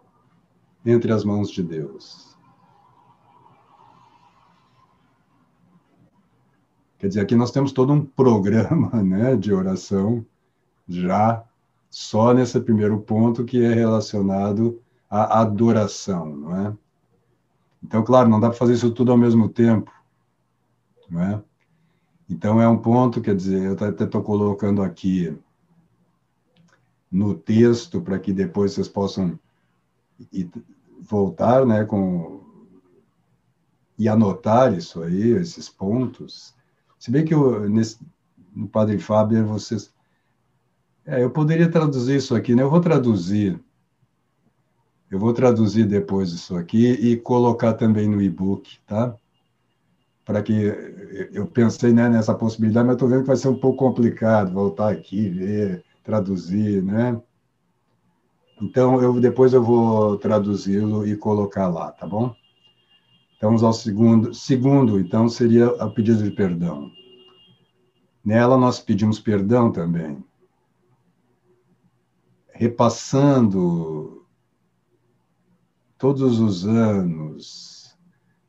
entre 0.84 1.12
as 1.12 1.24
mãos 1.24 1.52
de 1.52 1.62
Deus. 1.62 2.36
Quer 6.98 7.08
dizer, 7.10 7.22
aqui 7.22 7.36
nós 7.36 7.52
temos 7.52 7.72
todo 7.72 7.94
um 7.94 8.04
programa 8.04 8.90
né, 9.04 9.36
de 9.36 9.54
oração 9.54 10.26
já 10.88 11.46
só 11.88 12.34
nesse 12.34 12.60
primeiro 12.60 13.00
ponto 13.00 13.46
que 13.46 13.64
é 13.64 13.72
relacionado 13.72 14.82
à 15.08 15.42
adoração, 15.42 16.36
não 16.36 16.56
é? 16.56 16.78
Então, 17.84 18.04
claro, 18.04 18.28
não 18.28 18.40
dá 18.40 18.50
para 18.50 18.58
fazer 18.58 18.74
isso 18.74 18.92
tudo 18.92 19.12
ao 19.12 19.18
mesmo 19.18 19.48
tempo, 19.48 19.92
não 21.08 21.22
é? 21.22 21.44
Então, 22.28 22.60
é 22.60 22.68
um 22.68 22.78
ponto, 22.78 23.22
quer 23.22 23.36
dizer, 23.36 23.64
eu 23.64 23.74
até 23.74 24.04
estou 24.04 24.24
colocando 24.24 24.82
aqui 24.82 25.38
no 27.12 27.36
texto 27.36 28.02
para 28.02 28.20
que 28.20 28.32
depois 28.32 28.74
vocês 28.74 28.88
possam 28.88 29.40
voltar, 31.02 31.66
né, 31.66 31.86
com 31.86 32.40
e 33.98 34.08
anotar 34.08 34.74
isso 34.74 35.04
aí, 35.04 35.32
esses 35.32 35.68
pontos, 35.68 36.56
se 36.98 37.12
bem 37.12 37.26
que 37.26 37.34
eu, 37.34 37.70
nesse, 37.70 37.98
no 38.54 38.68
Padre 38.68 39.00
Fábio, 39.00 39.46
vocês. 39.46 39.94
É, 41.06 41.24
eu 41.24 41.30
poderia 41.30 41.70
traduzir 41.70 42.18
isso 42.18 42.36
aqui, 42.36 42.54
né? 42.54 42.62
Eu 42.62 42.70
vou 42.70 42.82
traduzir. 42.82 43.60
Eu 45.10 45.18
vou 45.18 45.34
traduzir 45.34 45.86
depois 45.86 46.32
isso 46.32 46.56
aqui 46.56 46.92
e 46.92 47.18
colocar 47.18 47.74
também 47.74 48.08
no 48.08 48.22
e-book, 48.22 48.80
tá? 48.86 49.16
Para 50.24 50.44
que 50.44 50.54
eu 51.34 51.48
pensei 51.48 51.92
né, 51.92 52.08
nessa 52.08 52.36
possibilidade, 52.36 52.86
mas 52.86 52.96
estou 52.96 53.10
vendo 53.10 53.22
que 53.22 53.28
vai 53.28 53.36
ser 53.36 53.48
um 53.48 53.60
pouco 53.60 53.78
complicado 53.80 54.54
voltar 54.54 54.92
aqui, 54.92 55.30
ver, 55.30 55.84
traduzir, 56.10 56.84
né? 56.84 57.22
Então, 58.60 59.00
eu, 59.00 59.20
depois 59.20 59.54
eu 59.54 59.64
vou 59.64 60.18
traduzi-lo 60.18 61.08
e 61.08 61.16
colocar 61.16 61.68
lá, 61.68 61.92
tá 61.92 62.08
bom? 62.08 62.36
Então, 63.38 63.50
vamos 63.50 63.64
ao 63.64 63.72
segundo. 63.72 64.34
Segundo, 64.34 65.00
então, 65.00 65.30
seria 65.30 65.70
o 65.70 65.92
pedido 65.92 66.24
de 66.24 66.32
perdão. 66.32 66.92
Nela, 68.26 68.58
nós 68.58 68.80
pedimos 68.80 69.20
perdão 69.20 69.72
também. 69.72 70.22
Repassando 72.52 74.26
todos 75.98 76.40
os 76.40 76.66
anos 76.66 77.96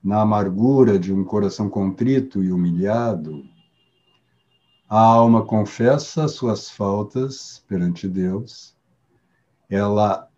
na 0.02 0.22
amargura 0.22 0.98
de 0.98 1.12
um 1.12 1.24
coração 1.24 1.68
contrito 1.68 2.42
e 2.42 2.50
humilhado, 2.50 3.44
a 4.90 4.98
alma 4.98 5.44
confessa 5.44 6.26
suas 6.26 6.68
faltas 6.68 7.64
perante 7.68 8.08
Deus, 8.08 8.76
ela 9.68 10.28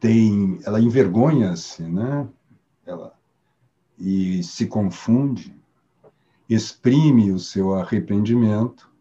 tem, 0.00 0.58
ela 0.64 0.80
envergonha-se, 0.80 1.84
né? 1.84 2.28
Ela 2.84 3.14
e 3.96 4.42
se 4.42 4.66
confunde, 4.66 5.56
exprime 6.48 7.30
o 7.30 7.38
seu 7.38 7.74
arrependimento, 7.74 8.92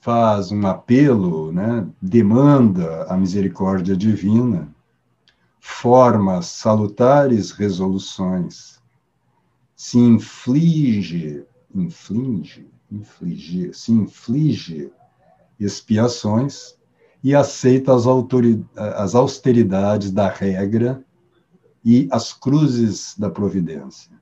faz 0.00 0.50
um 0.50 0.66
apelo, 0.66 1.52
né? 1.52 1.88
Demanda 2.02 3.04
a 3.04 3.16
misericórdia 3.16 3.96
divina, 3.96 4.74
forma 5.60 6.42
salutares 6.42 7.52
resoluções, 7.52 8.79
se 9.80 9.98
inflige, 9.98 11.42
inflige, 11.74 12.68
inflige, 12.92 13.72
se 13.72 13.90
inflige 13.90 14.92
expiações 15.58 16.76
e 17.24 17.34
aceita 17.34 17.94
as, 17.94 18.04
as 18.76 19.14
austeridades 19.14 20.10
da 20.10 20.28
regra 20.28 21.02
e 21.82 22.06
as 22.12 22.30
cruzes 22.30 23.14
da 23.18 23.30
providência. 23.30 24.12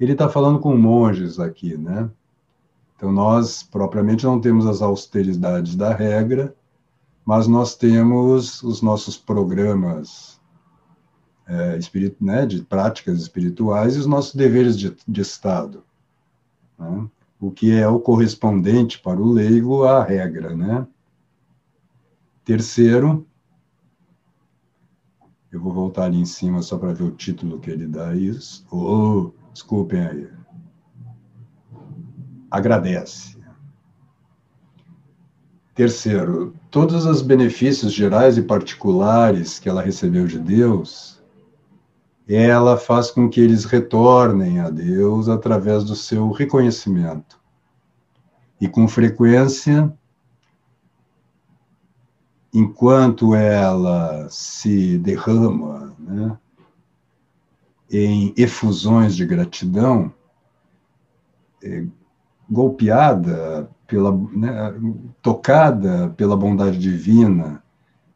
Ele 0.00 0.12
está 0.12 0.26
falando 0.26 0.58
com 0.58 0.74
monges 0.74 1.38
aqui, 1.38 1.76
né? 1.76 2.10
Então, 2.96 3.12
nós 3.12 3.62
propriamente 3.62 4.24
não 4.24 4.40
temos 4.40 4.64
as 4.64 4.80
austeridades 4.80 5.76
da 5.76 5.94
regra, 5.94 6.56
mas 7.26 7.46
nós 7.46 7.76
temos 7.76 8.62
os 8.62 8.80
nossos 8.80 9.18
programas 9.18 10.33
é, 11.46 11.78
né, 12.20 12.46
de 12.46 12.62
práticas 12.62 13.20
espirituais 13.20 13.96
e 13.96 13.98
os 13.98 14.06
nossos 14.06 14.34
deveres 14.34 14.78
de, 14.78 14.96
de 15.06 15.20
Estado. 15.20 15.84
Né? 16.78 17.06
O 17.40 17.50
que 17.50 17.72
é 17.72 17.86
o 17.86 18.00
correspondente 18.00 18.98
para 18.98 19.20
o 19.20 19.30
leigo 19.30 19.84
à 19.84 20.02
regra, 20.02 20.56
né? 20.56 20.86
Terceiro, 22.44 23.26
eu 25.50 25.60
vou 25.60 25.72
voltar 25.72 26.04
ali 26.04 26.18
em 26.18 26.24
cima 26.24 26.62
só 26.62 26.76
para 26.76 26.92
ver 26.92 27.04
o 27.04 27.10
título 27.10 27.60
que 27.60 27.70
ele 27.70 27.86
dá 27.86 28.14
isso. 28.14 28.66
Oh, 28.70 29.30
desculpem 29.52 30.00
aí. 30.00 30.28
agradece. 32.50 33.36
Terceiro, 35.74 36.54
todos 36.70 37.04
os 37.04 37.20
benefícios 37.20 37.92
gerais 37.92 38.38
e 38.38 38.42
particulares 38.42 39.58
que 39.58 39.68
ela 39.68 39.82
recebeu 39.82 40.26
de 40.26 40.38
Deus, 40.38 41.13
ela 42.28 42.76
faz 42.76 43.10
com 43.10 43.28
que 43.28 43.40
eles 43.40 43.64
retornem 43.64 44.60
a 44.60 44.70
Deus 44.70 45.28
através 45.28 45.84
do 45.84 45.94
seu 45.94 46.30
reconhecimento. 46.30 47.38
E 48.60 48.66
com 48.66 48.88
frequência, 48.88 49.92
enquanto 52.52 53.34
ela 53.34 54.26
se 54.30 54.96
derrama 54.98 55.94
né, 55.98 56.38
em 57.90 58.32
efusões 58.36 59.14
de 59.14 59.26
gratidão, 59.26 60.12
é, 61.62 61.84
golpeada 62.48 63.68
pela 63.86 64.12
né, 64.32 64.74
tocada 65.20 66.12
pela 66.16 66.36
bondade 66.36 66.78
divina 66.78 67.62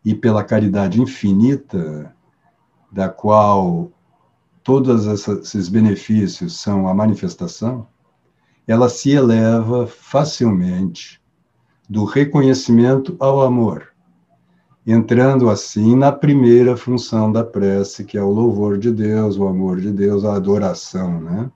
e 0.04 0.14
pela 0.14 0.44
caridade 0.44 1.00
infinita, 1.00 2.14
da 2.90 3.08
qual 3.08 3.90
todos 4.62 5.06
esses 5.06 5.68
benefícios 5.68 6.60
são 6.60 6.88
a 6.88 6.94
manifestação, 6.94 7.86
ela 8.66 8.88
se 8.88 9.10
eleva 9.10 9.86
facilmente 9.86 11.20
do 11.88 12.04
reconhecimento 12.04 13.16
ao 13.18 13.40
amor, 13.40 13.88
entrando 14.86 15.48
assim 15.48 15.96
na 15.96 16.12
primeira 16.12 16.76
função 16.76 17.32
da 17.32 17.42
prece, 17.42 18.04
que 18.04 18.18
é 18.18 18.22
o 18.22 18.30
louvor 18.30 18.78
de 18.78 18.92
Deus, 18.92 19.38
o 19.38 19.46
amor 19.46 19.80
de 19.80 19.90
Deus, 19.90 20.24
a 20.24 20.34
adoração, 20.34 21.20
né? 21.20 21.50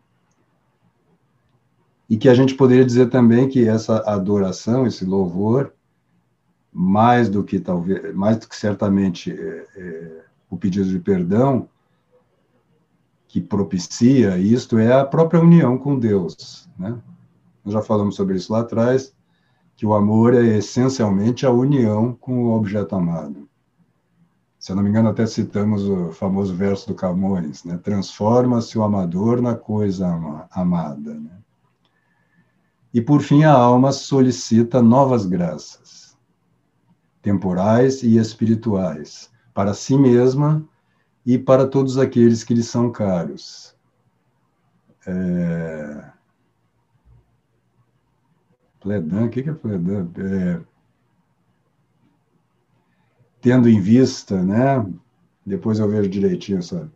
E 2.08 2.16
que 2.16 2.28
a 2.28 2.34
gente 2.34 2.54
poderia 2.54 2.84
dizer 2.84 3.08
também 3.10 3.48
que 3.48 3.66
essa 3.66 3.98
adoração, 4.06 4.86
esse 4.86 5.04
louvor, 5.04 5.72
mais 6.72 7.28
do 7.28 7.44
que 7.44 7.60
talvez, 7.60 8.14
mais 8.14 8.38
do 8.38 8.48
que 8.48 8.56
certamente 8.56 9.30
é, 9.30 9.66
é, 9.76 10.24
o 10.48 10.56
pedido 10.56 10.88
de 10.88 10.98
perdão, 10.98 11.68
que 13.32 13.40
propicia 13.40 14.36
isto 14.36 14.76
é 14.76 14.92
a 14.92 15.06
própria 15.06 15.40
união 15.40 15.78
com 15.78 15.98
Deus, 15.98 16.68
né? 16.78 16.98
Nós 17.64 17.72
já 17.72 17.80
falamos 17.80 18.14
sobre 18.14 18.36
isso 18.36 18.52
lá 18.52 18.60
atrás, 18.60 19.14
que 19.74 19.86
o 19.86 19.94
amor 19.94 20.34
é 20.34 20.58
essencialmente 20.58 21.46
a 21.46 21.50
união 21.50 22.12
com 22.12 22.44
o 22.44 22.54
objeto 22.54 22.94
amado. 22.94 23.48
Se 24.58 24.70
eu 24.70 24.76
não 24.76 24.82
me 24.82 24.90
engano, 24.90 25.08
até 25.08 25.24
citamos 25.24 25.88
o 25.88 26.12
famoso 26.12 26.54
verso 26.54 26.88
do 26.88 26.94
Camões, 26.94 27.64
né? 27.64 27.78
Transforma-se 27.78 28.78
o 28.78 28.82
amador 28.82 29.40
na 29.40 29.54
coisa 29.54 30.46
amada, 30.50 31.14
né? 31.14 31.38
E 32.92 33.00
por 33.00 33.22
fim, 33.22 33.44
a 33.44 33.52
alma 33.54 33.92
solicita 33.92 34.82
novas 34.82 35.24
graças, 35.24 36.14
temporais 37.22 38.02
e 38.02 38.18
espirituais, 38.18 39.30
para 39.54 39.72
si 39.72 39.96
mesma 39.96 40.62
e 41.24 41.38
para 41.38 41.66
todos 41.66 41.98
aqueles 41.98 42.42
que 42.42 42.54
lhe 42.54 42.62
são 42.62 42.90
caros. 42.90 43.74
É... 45.06 46.10
Pledan, 48.80 49.26
o 49.26 49.30
que 49.30 49.40
é 49.48 49.52
pledan? 49.52 50.08
É... 50.16 50.60
Tendo 53.40 53.68
em 53.68 53.80
vista, 53.80 54.42
né? 54.42 54.84
Depois 55.44 55.78
eu 55.78 55.88
vejo 55.88 56.08
direitinho, 56.08 56.62
sabe? 56.62 56.90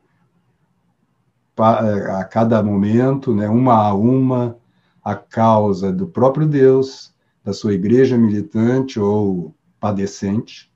A 1.58 2.24
cada 2.24 2.62
momento, 2.62 3.34
né? 3.34 3.48
Uma 3.48 3.74
a 3.74 3.94
uma, 3.94 4.56
a 5.02 5.14
causa 5.14 5.92
do 5.92 6.06
próprio 6.06 6.46
Deus, 6.46 7.14
da 7.42 7.52
sua 7.52 7.72
igreja 7.72 8.18
militante 8.18 9.00
ou 9.00 9.54
padecente, 9.80 10.70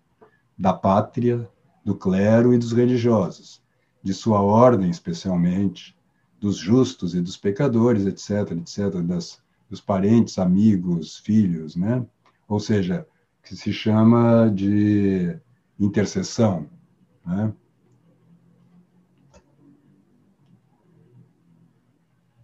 da 0.56 0.72
pátria, 0.72 1.48
do 1.84 1.94
clero 1.94 2.52
e 2.52 2.58
dos 2.58 2.72
religiosos, 2.72 3.62
de 4.02 4.12
sua 4.14 4.40
ordem 4.40 4.90
especialmente, 4.90 5.96
dos 6.40 6.56
justos 6.56 7.14
e 7.14 7.20
dos 7.20 7.36
pecadores, 7.36 8.06
etc., 8.06 8.52
etc., 8.52 9.02
das, 9.02 9.42
dos 9.68 9.80
parentes, 9.80 10.38
amigos, 10.38 11.18
filhos, 11.18 11.76
né? 11.76 12.04
Ou 12.48 12.58
seja, 12.58 13.06
que 13.42 13.54
se 13.54 13.72
chama 13.72 14.50
de 14.50 15.38
intercessão, 15.78 16.68
né? 17.24 17.52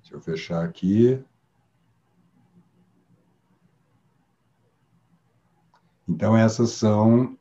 Deixa 0.01 0.15
eu 0.15 0.21
fechar 0.21 0.65
aqui. 0.65 1.23
Então, 6.09 6.37
essas 6.37 6.71
são 6.71 7.37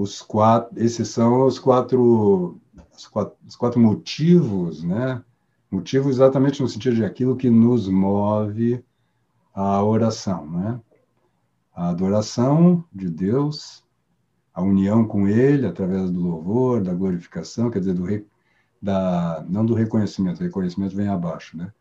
os 0.00 0.22
quatro, 0.22 0.82
esses 0.82 1.08
são 1.08 1.46
os 1.46 1.58
quatro, 1.58 2.58
os 2.96 3.06
quatro, 3.06 3.36
os 3.46 3.56
quatro 3.56 3.80
motivos, 3.80 4.82
né? 4.82 5.22
Motivo 5.70 6.08
exatamente 6.08 6.62
no 6.62 6.68
sentido 6.68 6.96
de 6.96 7.04
aquilo 7.04 7.36
que 7.36 7.50
nos 7.50 7.88
move 7.88 8.84
a 9.54 9.82
oração, 9.84 10.50
né? 10.50 10.80
A 11.74 11.90
adoração 11.90 12.84
de 12.92 13.08
Deus, 13.08 13.84
a 14.54 14.62
união 14.62 15.06
com 15.06 15.28
Ele 15.28 15.66
através 15.66 16.10
do 16.10 16.20
louvor, 16.20 16.82
da 16.82 16.94
glorificação, 16.94 17.70
quer 17.70 17.80
dizer, 17.80 17.94
do 17.94 18.04
re, 18.04 18.26
da, 18.80 19.44
não 19.48 19.64
do 19.64 19.74
reconhecimento, 19.74 20.40
o 20.40 20.44
reconhecimento 20.44 20.96
vem 20.96 21.08
abaixo, 21.08 21.56
né? 21.56 21.72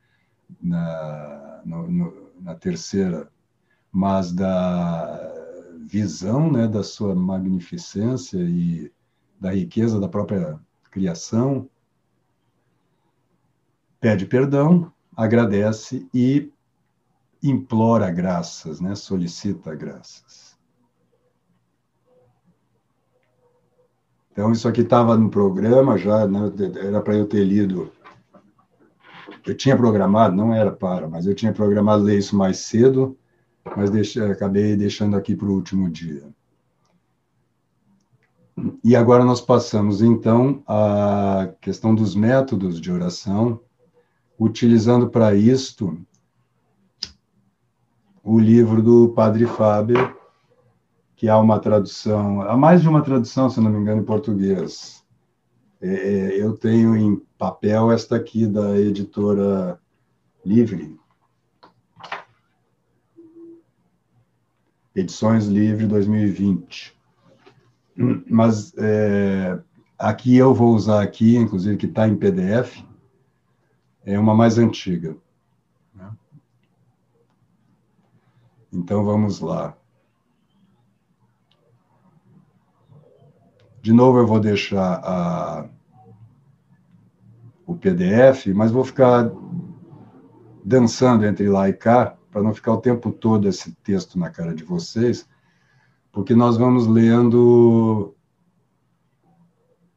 Na, 0.61 1.61
no, 1.65 1.89
no, 1.89 2.13
na 2.41 2.55
terceira 2.55 3.29
mas 3.91 4.31
da 4.31 5.38
visão 5.89 6.51
né, 6.51 6.67
da 6.67 6.83
sua 6.83 7.15
magnificência 7.15 8.37
e 8.37 8.91
da 9.39 9.51
riqueza 9.51 9.99
da 9.99 10.07
própria 10.07 10.59
criação, 10.91 11.67
pede 13.99 14.27
perdão, 14.27 14.93
agradece 15.17 16.07
e 16.13 16.53
implora 17.41 18.11
graças, 18.11 18.79
né, 18.79 18.93
solicita 18.93 19.73
graças. 19.73 20.55
Então, 24.31 24.51
isso 24.51 24.67
aqui 24.67 24.81
estava 24.81 25.17
no 25.17 25.29
programa 25.29 25.97
já, 25.97 26.27
né, 26.27 26.51
era 26.83 27.01
para 27.01 27.15
eu 27.15 27.25
ter 27.25 27.43
lido. 27.43 27.91
Eu 29.43 29.57
tinha 29.57 29.75
programado, 29.75 30.35
não 30.35 30.53
era 30.53 30.71
para, 30.71 31.07
mas 31.07 31.25
eu 31.25 31.33
tinha 31.33 31.51
programado 31.51 32.03
ler 32.03 32.19
isso 32.19 32.37
mais 32.37 32.59
cedo, 32.59 33.17
mas 33.75 33.89
deixe, 33.89 34.21
acabei 34.21 34.75
deixando 34.75 35.15
aqui 35.15 35.35
para 35.35 35.47
o 35.47 35.53
último 35.53 35.89
dia. 35.89 36.23
E 38.83 38.95
agora 38.95 39.23
nós 39.23 39.39
passamos, 39.39 40.01
então, 40.01 40.63
à 40.67 41.49
questão 41.61 41.95
dos 41.95 42.15
métodos 42.15 42.79
de 42.79 42.91
oração, 42.91 43.59
utilizando 44.37 45.09
para 45.09 45.33
isto 45.33 45.97
o 48.23 48.39
livro 48.39 48.81
do 48.81 49.09
Padre 49.09 49.45
Faber, 49.45 50.15
que 51.15 51.27
há 51.27 51.37
uma 51.37 51.59
tradução, 51.59 52.41
há 52.41 52.55
mais 52.55 52.81
de 52.81 52.87
uma 52.87 53.01
tradução, 53.01 53.49
se 53.49 53.59
não 53.59 53.69
me 53.71 53.79
engano, 53.79 54.01
em 54.01 54.05
português. 54.05 55.03
É, 55.81 56.35
eu 56.37 56.57
tenho 56.57 56.95
em 56.95 57.15
papel 57.37 57.91
esta 57.91 58.15
aqui 58.15 58.45
da 58.45 58.77
editora 58.77 59.79
Livre, 60.45 60.97
Edições 64.99 65.47
Livre 65.47 65.87
2020. 65.87 66.97
Mas 68.29 68.73
é, 68.77 69.59
aqui 69.97 70.35
eu 70.35 70.53
vou 70.53 70.73
usar 70.75 71.01
aqui, 71.01 71.37
inclusive 71.37 71.77
que 71.77 71.85
está 71.85 72.07
em 72.07 72.15
PDF, 72.15 72.83
é 74.05 74.19
uma 74.19 74.35
mais 74.35 74.57
antiga. 74.57 75.15
Né? 75.93 76.11
Então 78.71 79.03
vamos 79.03 79.39
lá. 79.39 79.75
De 83.81 83.93
novo 83.93 84.19
eu 84.19 84.27
vou 84.27 84.39
deixar 84.39 85.01
a, 85.01 85.69
o 87.65 87.75
PDF, 87.75 88.47
mas 88.53 88.71
vou 88.71 88.83
ficar 88.83 89.31
dançando 90.63 91.25
entre 91.25 91.47
lá 91.47 91.69
e 91.69 91.73
cá 91.73 92.18
para 92.31 92.41
não 92.41 92.53
ficar 92.53 92.73
o 92.73 92.81
tempo 92.81 93.11
todo 93.11 93.47
esse 93.47 93.71
texto 93.83 94.17
na 94.17 94.29
cara 94.29 94.53
de 94.53 94.63
vocês, 94.63 95.27
porque 96.11 96.35
nós 96.35 96.57
vamos 96.57 96.87
lendo 96.87 98.15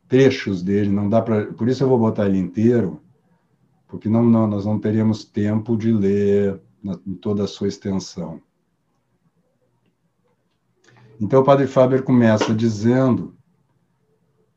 trechos 0.08 0.62
dele, 0.62 0.90
não 0.90 1.08
dá 1.08 1.22
para, 1.22 1.52
por 1.52 1.68
isso 1.68 1.82
eu 1.82 1.88
vou 1.88 1.98
botar 1.98 2.26
ele 2.26 2.38
inteiro, 2.38 3.00
porque 3.88 4.08
não, 4.08 4.24
não 4.24 4.46
nós 4.46 4.64
não 4.64 4.78
teríamos 4.78 5.24
tempo 5.24 5.76
de 5.76 5.92
ler 5.92 6.60
na, 6.82 6.98
em 7.06 7.14
toda 7.14 7.44
a 7.44 7.48
sua 7.48 7.68
extensão. 7.68 8.40
Então 11.20 11.40
o 11.40 11.44
Padre 11.44 11.66
Faber 11.66 12.02
começa 12.02 12.54
dizendo 12.54 13.34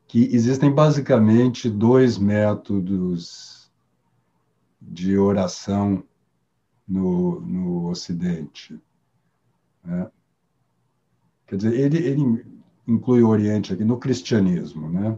que 0.08 0.28
existem 0.34 0.70
basicamente 0.70 1.70
dois 1.70 2.18
métodos 2.18 3.70
de 4.80 5.18
oração 5.18 6.04
no, 6.86 7.40
no 7.40 7.88
Ocidente. 7.88 8.80
Né? 9.84 10.10
Quer 11.46 11.56
dizer, 11.56 11.74
ele, 11.74 11.98
ele 11.98 12.46
inclui 12.86 13.22
o 13.22 13.28
Oriente 13.28 13.72
aqui 13.72 13.84
no 13.84 13.98
cristianismo, 13.98 14.88
né? 14.88 15.16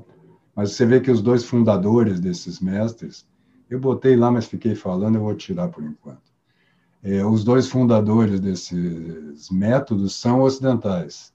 Mas 0.55 0.73
você 0.73 0.85
vê 0.85 1.01
que 1.01 1.11
os 1.11 1.23
dois 1.23 1.45
fundadores 1.45 2.19
desses 2.19 2.59
mestres, 2.59 3.27
eu 3.71 3.79
botei 3.79 4.17
lá, 4.17 4.31
mas 4.31 4.47
fiquei 4.47 4.75
falando, 4.75 5.17
eu 5.17 5.23
vou 5.23 5.35
tirar 5.35 5.69
por 5.69 5.85
enquanto. 5.85 6.29
É, 7.03 7.25
os 7.25 7.45
dois 7.45 7.69
fundadores 7.69 8.41
desses 8.41 9.49
métodos 9.51 10.17
são 10.17 10.41
ocidentais, 10.41 11.33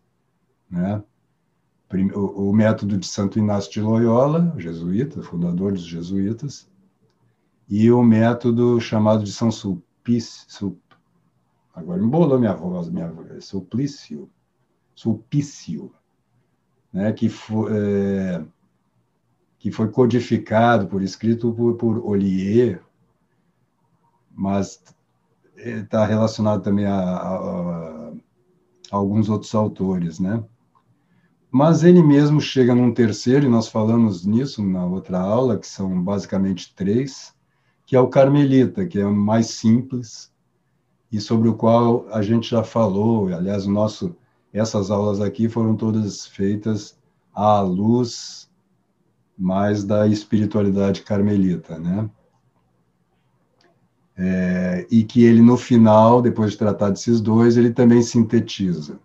né? 0.70 1.02
O, 2.16 2.52
método 2.52 2.98
de 2.98 3.06
Santo 3.06 3.38
Inácio 3.38 3.72
de 3.72 3.80
Loyola, 3.80 4.56
jesuíta, 4.58 5.22
fundador 5.22 5.74
dos 5.74 5.86
jesuítas, 5.86 6.68
e 7.70 7.92
o 7.92 8.02
método 8.02 8.82
chamado 8.82 9.24
de 9.24 9.32
São 9.32 9.52
Sulpício, 10.04 10.78
agora 11.74 12.04
embolou 12.04 12.38
minha 12.38 12.54
voz, 12.54 12.90
minha 12.90 13.10
Suplício, 13.40 14.30
Sulpício, 14.94 15.94
né? 16.92 17.14
Que 17.14 17.30
foi 17.30 17.72
é, 17.72 18.46
que 19.58 19.72
foi 19.72 19.90
codificado 19.90 20.88
por 20.88 21.02
escrito 21.02 21.54
por, 21.54 21.76
por 21.76 22.06
Ollier, 22.06 22.84
mas 24.30 24.84
está 25.56 26.06
relacionado 26.06 26.62
também 26.62 26.86
a, 26.86 26.94
a, 26.94 28.10
a, 28.10 28.14
alguns 28.92 29.30
outros 29.30 29.56
autores, 29.56 30.20
né? 30.20 30.44
Mas 31.50 31.84
ele 31.84 32.04
mesmo 32.04 32.42
chega 32.42 32.76
num 32.76 32.94
terceiro, 32.94 33.46
e 33.46 33.50
nós 33.50 33.70
falamos 33.70 34.26
nisso 34.26 34.62
na 34.64 34.86
outra 34.86 35.20
aula, 35.20 35.58
que 35.58 35.68
são 35.68 36.04
basicamente 36.04 36.76
três, 36.76 37.34
que 37.94 37.98
é 37.98 38.00
o 38.00 38.08
carmelita, 38.08 38.88
que 38.88 39.00
é 39.00 39.06
mais 39.06 39.52
simples 39.52 40.34
e 41.12 41.22
sobre 41.22 41.48
o 41.48 41.54
qual 41.54 42.08
a 42.12 42.24
gente 42.24 42.50
já 42.50 42.64
falou. 42.64 43.32
Aliás, 43.32 43.68
o 43.68 43.72
nosso, 43.72 44.16
essas 44.52 44.90
aulas 44.90 45.22
aqui 45.22 45.48
foram 45.48 45.76
todas 45.76 46.26
feitas 46.26 46.98
à 47.36 47.62
luz 47.62 48.50
mais 49.38 49.84
da 49.84 50.08
espiritualidade 50.08 51.04
carmelita, 51.04 51.78
né? 51.78 52.10
É, 54.18 54.88
e 54.90 55.04
que 55.04 55.24
ele, 55.24 55.44
no 55.44 55.56
final, 55.56 56.20
depois 56.20 56.54
de 56.54 56.58
tratar 56.58 56.90
desses 56.90 57.22
dois, 57.22 57.58
ele 57.58 57.70
também 57.72 58.02
sintetiza. 58.02 59.00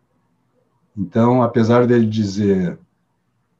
Então, 0.97 1.43
apesar 1.43 1.87
dele 1.87 2.07
dizer 2.07 2.79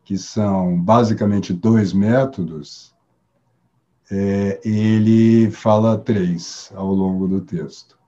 que 0.07 0.17
são 0.17 0.81
basicamente 0.81 1.53
dois 1.53 1.93
métodos, 1.93 2.97
é, 4.11 4.61
ele 4.65 5.51
fala 5.51 5.99
três 5.99 6.73
ao 6.75 6.93
longo 6.93 7.29
do 7.29 7.41
texto. 7.41 7.99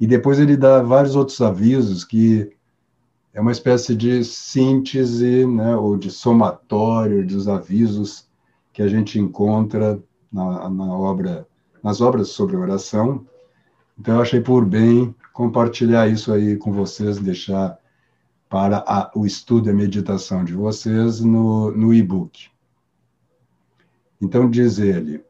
E 0.00 0.06
depois 0.06 0.38
ele 0.38 0.56
dá 0.56 0.82
vários 0.82 1.16
outros 1.16 1.40
avisos 1.40 2.04
que 2.04 2.52
é 3.32 3.40
uma 3.40 3.52
espécie 3.52 3.94
de 3.94 4.24
síntese, 4.24 5.46
né, 5.46 5.76
ou 5.76 5.96
de 5.96 6.10
somatório 6.10 7.26
dos 7.26 7.46
avisos 7.46 8.26
que 8.72 8.82
a 8.82 8.88
gente 8.88 9.18
encontra 9.18 10.02
na, 10.32 10.68
na 10.68 10.96
obra, 10.96 11.46
nas 11.82 12.00
obras 12.00 12.28
sobre 12.28 12.56
oração. 12.56 13.26
Então, 13.98 14.16
eu 14.16 14.22
achei 14.22 14.40
por 14.40 14.64
bem 14.64 15.14
compartilhar 15.32 16.08
isso 16.08 16.32
aí 16.32 16.56
com 16.56 16.72
vocês, 16.72 17.18
deixar 17.18 17.78
para 18.48 18.78
a, 18.86 19.10
o 19.14 19.26
estudo 19.26 19.68
e 19.68 19.70
a 19.70 19.74
meditação 19.74 20.44
de 20.44 20.54
vocês 20.54 21.20
no, 21.20 21.70
no 21.70 21.92
e-book. 21.92 22.48
Então, 24.20 24.50
diz 24.50 24.78
ele, 24.78 25.24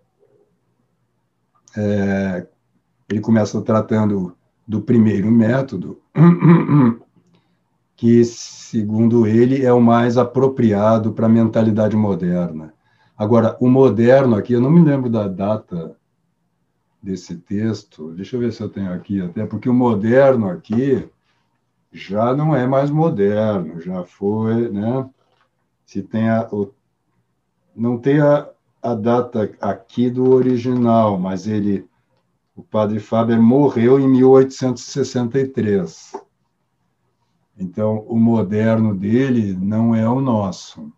é, 1.78 2.46
ele 3.08 3.20
começa 3.20 3.62
tratando 3.62 4.36
do 4.66 4.82
primeiro 4.82 5.30
método, 5.30 6.00
que, 7.96 8.24
segundo 8.24 9.26
ele, 9.26 9.64
é 9.64 9.72
o 9.72 9.80
mais 9.80 10.18
apropriado 10.18 11.12
para 11.12 11.26
a 11.26 11.28
mentalidade 11.28 11.96
moderna. 11.96 12.74
Agora, 13.16 13.56
o 13.60 13.68
moderno 13.68 14.36
aqui, 14.36 14.52
eu 14.52 14.60
não 14.60 14.70
me 14.70 14.84
lembro 14.84 15.08
da 15.08 15.26
data 15.28 15.96
desse 17.02 17.36
texto, 17.36 18.12
deixa 18.12 18.36
eu 18.36 18.40
ver 18.40 18.52
se 18.52 18.60
eu 18.60 18.68
tenho 18.68 18.92
aqui 18.92 19.20
até, 19.20 19.46
porque 19.46 19.68
o 19.68 19.74
moderno 19.74 20.48
aqui 20.50 21.08
já 21.92 22.34
não 22.34 22.54
é 22.54 22.66
mais 22.66 22.90
moderno, 22.90 23.80
já 23.80 24.04
foi, 24.04 24.68
né? 24.68 25.08
Se 25.86 26.02
tem 26.02 26.28
a, 26.28 26.46
o, 26.52 26.72
não 27.74 27.96
tem 27.96 28.20
a, 28.20 28.48
a 28.82 28.94
data 28.94 29.50
aqui 29.60 30.10
do 30.10 30.30
original, 30.30 31.18
mas 31.18 31.46
ele, 31.46 31.86
o 32.54 32.62
padre 32.62 33.00
Faber 33.00 33.40
morreu 33.40 33.98
em 33.98 34.06
1863. 34.08 36.12
Então, 37.58 38.04
o 38.08 38.16
moderno 38.16 38.94
dele 38.94 39.54
não 39.54 39.94
é 39.94 40.08
o 40.08 40.20
nosso. 40.20 40.92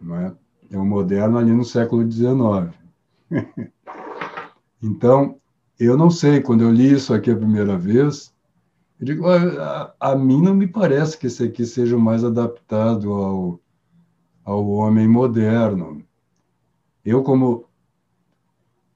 Não 0.00 0.16
é? 0.16 0.34
é 0.70 0.78
o 0.78 0.84
moderno 0.84 1.38
ali 1.38 1.52
no 1.52 1.64
século 1.64 2.10
XIX. 2.10 2.74
então, 4.82 5.36
eu 5.78 5.96
não 5.96 6.10
sei, 6.10 6.40
quando 6.40 6.62
eu 6.62 6.72
li 6.72 6.92
isso 6.92 7.14
aqui 7.14 7.30
a 7.30 7.36
primeira 7.36 7.78
vez, 7.78 8.34
eu 9.00 9.06
digo, 9.06 9.28
a, 9.28 9.94
a 9.98 10.16
mim 10.16 10.42
não 10.42 10.54
me 10.54 10.66
parece 10.66 11.18
que 11.18 11.26
esse 11.26 11.44
aqui 11.44 11.64
seja 11.64 11.96
o 11.96 12.00
mais 12.00 12.24
adaptado 12.24 13.12
ao, 13.12 13.60
ao 14.44 14.68
homem 14.68 15.08
moderno. 15.08 16.04
Eu, 17.04 17.22
como 17.22 17.66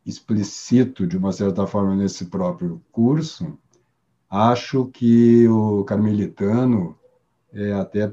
explicito, 0.05 1.07
de 1.07 1.17
uma 1.17 1.33
certa 1.33 1.67
forma, 1.67 1.95
nesse 1.95 2.27
próprio 2.27 2.83
curso, 2.91 3.59
Acho 4.31 4.87
que 4.87 5.49
o 5.49 5.85
carmelitano 5.85 6.99
é 7.51 7.73
até, 7.73 8.13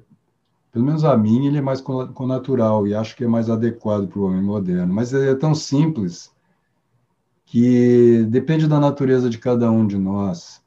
pelo 0.71 0.85
menos 0.85 1.03
a 1.03 1.17
mim, 1.17 1.47
ele 1.47 1.57
é 1.57 1.61
mais 1.61 1.83
natural 2.21 2.87
e 2.87 2.95
acho 2.95 3.15
que 3.17 3.25
é 3.25 3.27
mais 3.27 3.49
adequado 3.49 4.07
para 4.07 4.19
o 4.19 4.23
homem 4.23 4.41
moderno. 4.41 4.93
Mas 4.93 5.13
é 5.13 5.35
tão 5.35 5.53
simples 5.53 6.33
que 7.45 8.23
depende 8.29 8.65
da 8.65 8.79
natureza 8.79 9.29
de 9.29 9.37
cada 9.37 9.69
um 9.69 9.85
de 9.85 9.97
nós. 9.97 10.63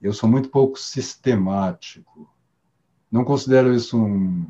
Eu 0.00 0.14
sou 0.14 0.28
muito 0.28 0.48
pouco 0.48 0.78
sistemático. 0.78 2.26
Não 3.12 3.24
considero 3.24 3.74
isso 3.74 3.98
um, 3.98 4.46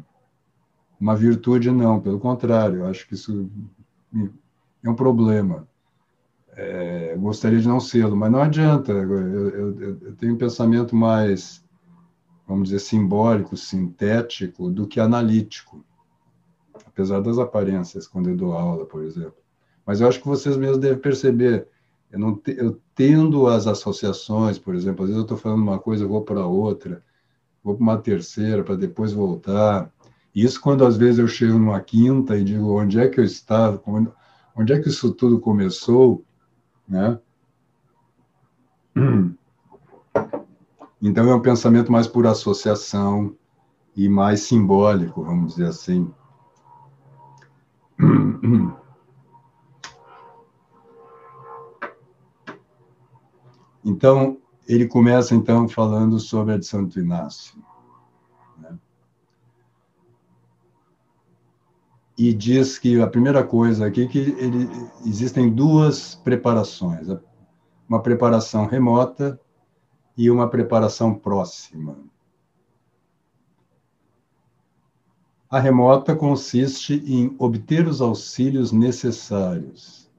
uma 1.01 1.15
virtude, 1.15 1.71
não. 1.71 2.01
Pelo 2.01 2.19
contrário, 2.19 2.87
acho 2.87 3.07
que 3.07 3.15
isso 3.15 3.51
é 4.83 4.91
um 4.91 4.95
problema. 4.95 5.67
É, 6.53 7.17
gostaria 7.17 7.61
de 7.61 7.69
não 7.69 7.79
sê-lo, 7.79 8.17
mas 8.17 8.33
não 8.33 8.41
adianta. 8.41 8.93
Eu, 8.93 9.13
eu, 9.13 9.81
eu, 10.01 10.17
tenho 10.17 10.35
um 10.35 10.39
pensamento 10.39 10.97
mais, 10.97 11.65
vamos 12.47 12.69
dizer, 12.69 12.81
simbólico, 12.81 13.57
sintético, 13.57 14.69
do 14.69 14.87
que 14.87 14.99
analítico, 14.99 15.85
apesar 16.87 17.21
das 17.21 17.39
aparências, 17.39 18.09
quando 18.09 18.31
eu 18.31 18.37
dou 18.37 18.53
aula, 18.53 18.85
por 18.85 19.05
exemplo. 19.05 19.37
Mas 19.87 20.01
eu 20.01 20.09
acho 20.09 20.21
que 20.21 20.27
vocês 20.27 20.57
mesmos 20.57 20.79
devem 20.79 20.99
perceber. 20.99 21.69
Eu, 22.11 22.19
não 22.19 22.35
te, 22.35 22.57
eu 22.59 22.81
tendo 22.95 23.47
as 23.47 23.67
associações, 23.67 24.59
por 24.59 24.75
exemplo, 24.75 25.05
às 25.05 25.11
vezes 25.11 25.19
eu 25.19 25.23
estou 25.23 25.39
falando 25.39 25.63
uma 25.63 25.79
coisa, 25.79 26.05
eu 26.05 26.09
vou 26.09 26.23
para 26.23 26.45
outra, 26.45 27.05
vou 27.63 27.77
para 27.77 27.83
uma 27.83 27.99
terceira, 27.99 28.65
para 28.65 28.75
depois 28.75 29.13
voltar. 29.13 29.93
Isso 30.41 30.61
quando 30.61 30.87
às 30.87 30.97
vezes 30.97 31.19
eu 31.19 31.27
chego 31.27 31.59
numa 31.59 31.81
quinta 31.81 32.37
e 32.37 32.45
digo 32.45 32.81
onde 32.81 33.01
é 33.01 33.09
que 33.09 33.19
eu 33.19 33.25
estava, 33.25 33.83
onde 34.55 34.73
é 34.73 34.79
que 34.79 34.89
isso 34.89 35.13
tudo 35.13 35.41
começou, 35.41 36.25
né? 36.89 37.19
Então 41.03 41.29
é 41.29 41.35
um 41.35 41.41
pensamento 41.41 41.91
mais 41.91 42.07
por 42.07 42.25
associação 42.25 43.37
e 43.97 44.09
mais 44.09 44.43
simbólico, 44.43 45.25
vamos 45.25 45.55
dizer 45.55 45.69
assim. 45.69 46.09
Então 53.85 54.39
ele 54.69 54.87
começa 54.87 55.35
então 55.35 55.69
falando 55.69 56.21
sobre 56.21 56.55
a 56.55 56.59
de 56.59 56.67
Santo 56.67 57.01
Inácio. 57.01 57.68
E 62.19 62.35
diz 62.35 62.77
que 62.79 63.01
a 63.01 63.07
primeira 63.07 63.45
coisa 63.45 63.87
aqui 63.87 64.03
é 64.03 64.09
que 64.09 64.19
ele, 64.19 64.69
existem 65.07 65.49
duas 65.49 66.17
preparações, 66.17 67.07
uma 67.89 68.03
preparação 68.03 68.67
remota 68.67 69.41
e 70.17 70.29
uma 70.29 70.51
preparação 70.51 71.15
próxima. 71.15 71.97
A 75.49 75.61
remota 75.61 76.15
consiste 76.15 77.03
em 77.07 77.35
obter 77.39 77.87
os 77.87 78.01
auxílios 78.01 78.73
necessários 78.73 80.11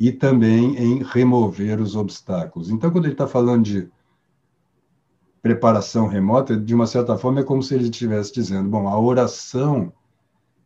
e 0.00 0.10
também 0.10 0.76
em 0.76 1.02
remover 1.04 1.80
os 1.80 1.94
obstáculos. 1.94 2.70
Então, 2.70 2.90
quando 2.90 3.04
ele 3.04 3.14
está 3.14 3.28
falando 3.28 3.62
de 3.62 3.88
preparação 5.42 6.08
remota, 6.08 6.56
de 6.56 6.74
uma 6.74 6.86
certa 6.86 7.16
forma 7.18 7.40
é 7.40 7.44
como 7.44 7.62
se 7.62 7.74
ele 7.74 7.84
estivesse 7.84 8.32
dizendo: 8.32 8.68
bom, 8.70 8.88
a 8.88 8.98
oração 8.98 9.92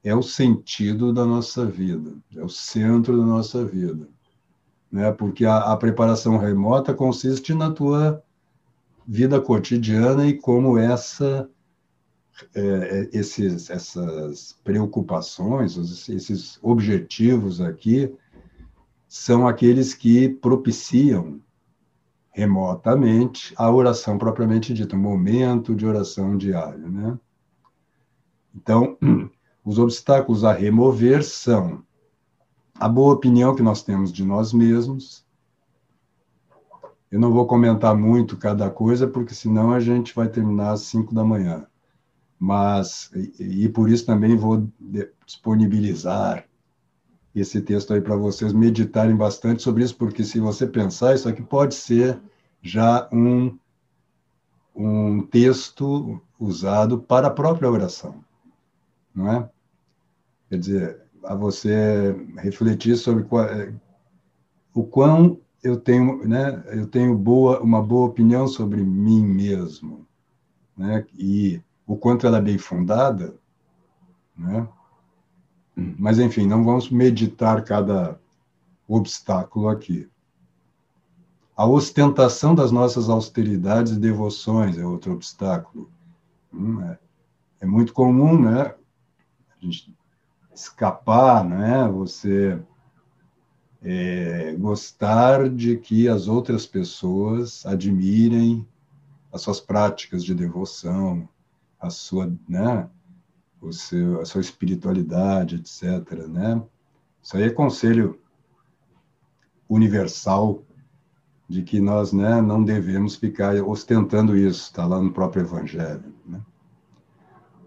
é 0.07 0.15
o 0.15 0.23
sentido 0.23 1.13
da 1.13 1.27
nossa 1.27 1.67
vida, 1.67 2.15
é 2.37 2.41
o 2.41 2.49
centro 2.49 3.19
da 3.19 3.27
nossa 3.27 3.65
vida. 3.65 4.09
né? 4.91 5.11
Porque 5.11 5.45
a, 5.45 5.73
a 5.73 5.77
preparação 5.77 6.39
remota 6.39 6.95
consiste 6.95 7.53
na 7.53 7.73
tua 7.73 8.23
vida 9.05 9.41
cotidiana 9.41 10.25
e 10.29 10.35
como 10.35 10.79
essa 10.79 11.51
é, 12.55 12.61
é 12.61 13.11
esses, 13.13 13.69
essas 13.69 14.57
preocupações, 14.63 15.77
esses 16.09 16.57
objetivos 16.63 17.61
aqui, 17.61 18.15
são 19.09 19.49
aqueles 19.49 19.93
que 19.93 20.29
propiciam 20.29 21.41
remotamente 22.31 23.53
a 23.57 23.69
oração 23.73 24.17
propriamente 24.19 24.73
dita, 24.73 24.95
o 24.95 24.99
momento 25.01 25.75
de 25.75 25.85
oração 25.85 26.37
diário, 26.37 26.89
né? 26.89 27.19
Então, 28.55 28.97
os 29.67 29.81
obstáculos 29.81 30.45
a 30.45 30.53
remover 30.53 31.25
são 31.25 31.83
a 32.79 32.89
boa 32.89 33.13
opinião 33.13 33.53
que 33.53 33.65
nós 33.65 33.83
temos 33.83 34.13
de 34.13 34.25
nós 34.25 34.53
mesmos. 34.53 35.27
Eu 37.11 37.19
não 37.19 37.33
vou 37.33 37.49
comentar 37.49 37.97
muito 37.97 38.37
cada 38.37 38.71
coisa, 38.71 39.09
porque 39.09 39.35
senão 39.35 39.73
a 39.73 39.81
gente 39.81 40.15
vai 40.15 40.29
terminar 40.29 40.71
às 40.71 40.83
5 40.83 41.13
da 41.13 41.25
manhã. 41.25 41.67
Mas, 42.39 43.11
e, 43.41 43.65
e 43.65 43.69
por 43.69 43.91
isso 43.91 44.07
também 44.07 44.37
vou 44.37 44.69
disponibilizar 45.27 46.47
esse 47.35 47.61
texto 47.61 47.93
aí 47.93 48.01
para 48.01 48.15
vocês 48.15 48.53
meditarem 48.53 49.17
bastante 49.17 49.63
sobre 49.65 49.83
isso, 49.83 49.97
porque 49.97 50.23
se 50.23 50.39
você 50.39 50.65
pensar, 50.65 51.17
isso 51.17 51.29
aqui 51.29 51.43
pode 51.43 51.75
ser 51.75 52.21
já 52.63 53.09
um, 53.13 53.59
um 54.75 55.27
texto 55.27 56.21
usado 56.39 57.01
para 57.01 57.27
a 57.27 57.33
própria 57.33 57.71
oração, 57.71 58.25
não 59.13 59.33
é? 59.33 59.56
Quer 60.49 60.59
dizer, 60.59 61.03
a 61.25 61.35
você 61.35 62.13
refletir 62.37 62.97
sobre 62.97 63.25
qual, 63.25 63.45
é, 63.45 63.73
o 64.75 64.85
quão 64.85 65.41
eu 65.63 65.79
tenho, 65.79 66.27
né, 66.27 66.63
eu 66.69 66.87
tenho 66.87 67.17
boa, 67.17 67.61
uma 67.61 67.83
boa 67.83 68.07
opinião 68.07 68.47
sobre 68.47 68.83
mim 68.83 69.25
mesmo, 69.25 70.07
né, 70.77 71.05
e 71.15 71.61
o 71.87 71.97
quanto 71.97 72.27
ela 72.27 72.39
é 72.39 72.43
bem 72.43 72.59
fundada, 72.59 73.35
né, 74.37 74.69
mas, 75.77 76.19
enfim, 76.19 76.47
não 76.47 76.65
vamos 76.65 76.91
meditar 76.91 77.63
cada 77.63 78.19
obstáculo 78.89 79.69
aqui. 79.69 80.09
A 81.55 81.67
ostentação 81.67 82.55
das 82.55 82.73
nossas 82.73 83.11
austeridades 83.11 83.93
e 83.93 84.01
devoções 84.01 84.79
é 84.79 84.87
outro 84.87 85.13
obstáculo. 85.13 85.91
Hum, 86.53 86.81
é, 86.83 86.99
é 87.61 87.67
muito 87.67 87.93
comum, 87.93 88.41
né? 88.41 88.75
A 89.51 89.65
gente 89.65 89.95
escapar, 90.57 91.45
né? 91.45 91.87
Você 91.89 92.59
é, 93.83 94.55
gostar 94.59 95.49
de 95.49 95.77
que 95.77 96.09
as 96.09 96.27
outras 96.27 96.67
pessoas 96.67 97.65
admirem 97.67 98.67
as 99.33 99.43
suas 99.43 99.61
práticas 99.61 100.25
de 100.25 100.35
devoção, 100.35 101.29
a 101.79 101.91
sua, 101.91 102.33
né? 102.49 102.89
o 103.61 103.73
seu, 103.73 104.21
a 104.21 104.25
sua 104.25 104.41
espiritualidade, 104.41 105.57
etc. 105.57 106.27
Né? 106.27 106.63
Isso 107.23 107.37
aí 107.37 107.45
é 107.45 107.51
conselho 107.51 108.19
universal 109.69 110.63
de 111.49 111.63
que 111.63 111.81
nós 111.81 112.13
né, 112.13 112.41
não 112.41 112.65
devemos 112.65 113.15
ficar 113.15 113.55
ostentando 113.63 114.37
isso, 114.37 114.63
está 114.63 114.87
lá 114.87 115.01
no 115.01 115.13
próprio 115.13 115.43
Evangelho. 115.43 116.15
Né? 116.25 116.41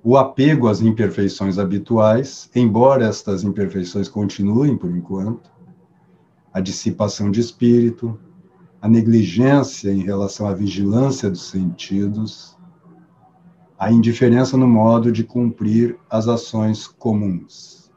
O 0.09 0.17
apego 0.17 0.67
às 0.67 0.81
imperfeições 0.81 1.59
habituais, 1.59 2.49
embora 2.55 3.05
estas 3.05 3.43
imperfeições 3.43 4.09
continuem 4.09 4.75
por 4.75 4.89
enquanto, 4.89 5.51
a 6.51 6.59
dissipação 6.59 7.29
de 7.29 7.39
espírito, 7.39 8.19
a 8.81 8.89
negligência 8.89 9.91
em 9.91 10.01
relação 10.01 10.47
à 10.47 10.53
vigilância 10.55 11.29
dos 11.29 11.47
sentidos, 11.51 12.57
a 13.77 13.91
indiferença 13.91 14.57
no 14.57 14.67
modo 14.67 15.11
de 15.11 15.23
cumprir 15.23 15.95
as 16.09 16.27
ações 16.27 16.87
comuns. 16.87 17.91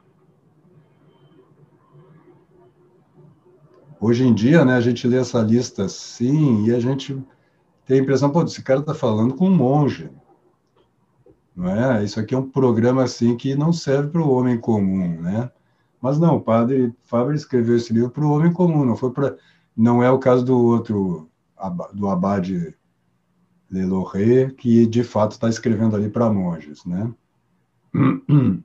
Hoje 3.99 4.23
em 4.23 4.35
dia, 4.35 4.63
né, 4.63 4.75
a 4.75 4.81
gente 4.81 5.07
lê 5.07 5.17
essa 5.17 5.41
lista 5.41 5.85
assim 5.85 6.67
e 6.67 6.75
a 6.75 6.79
gente 6.79 7.19
tem 7.87 7.97
a 7.97 8.03
impressão, 8.03 8.29
pô, 8.29 8.43
esse 8.43 8.61
cara 8.61 8.81
está 8.81 8.93
falando 8.93 9.33
com 9.33 9.47
um 9.47 9.55
monge. 9.55 10.11
Não 11.55 11.69
é? 11.69 12.03
Isso 12.03 12.19
aqui 12.19 12.33
é 12.33 12.37
um 12.37 12.49
programa 12.49 13.03
assim 13.03 13.37
que 13.37 13.55
não 13.55 13.71
serve 13.71 14.09
para 14.09 14.21
o 14.21 14.31
homem 14.31 14.59
comum, 14.59 15.21
né? 15.21 15.51
Mas 16.01 16.19
não, 16.19 16.37
o 16.37 16.41
padre 16.41 16.93
Fábio 17.03 17.33
escreveu 17.33 17.77
esse 17.77 17.93
livro 17.93 18.09
para 18.09 18.25
o 18.25 18.31
homem 18.31 18.51
comum, 18.51 18.83
não 18.83 18.95
foi 18.95 19.11
para 19.11 19.37
não 19.75 20.03
é 20.03 20.11
o 20.11 20.19
caso 20.19 20.45
do 20.45 20.57
outro 20.57 21.29
do 21.93 22.09
abade 22.09 22.75
Leloré, 23.71 24.51
que 24.51 24.85
de 24.85 25.03
fato 25.03 25.31
está 25.31 25.49
escrevendo 25.49 25.95
ali 25.95 26.09
para 26.09 26.31
monges, 26.31 26.85
né? 26.85 27.11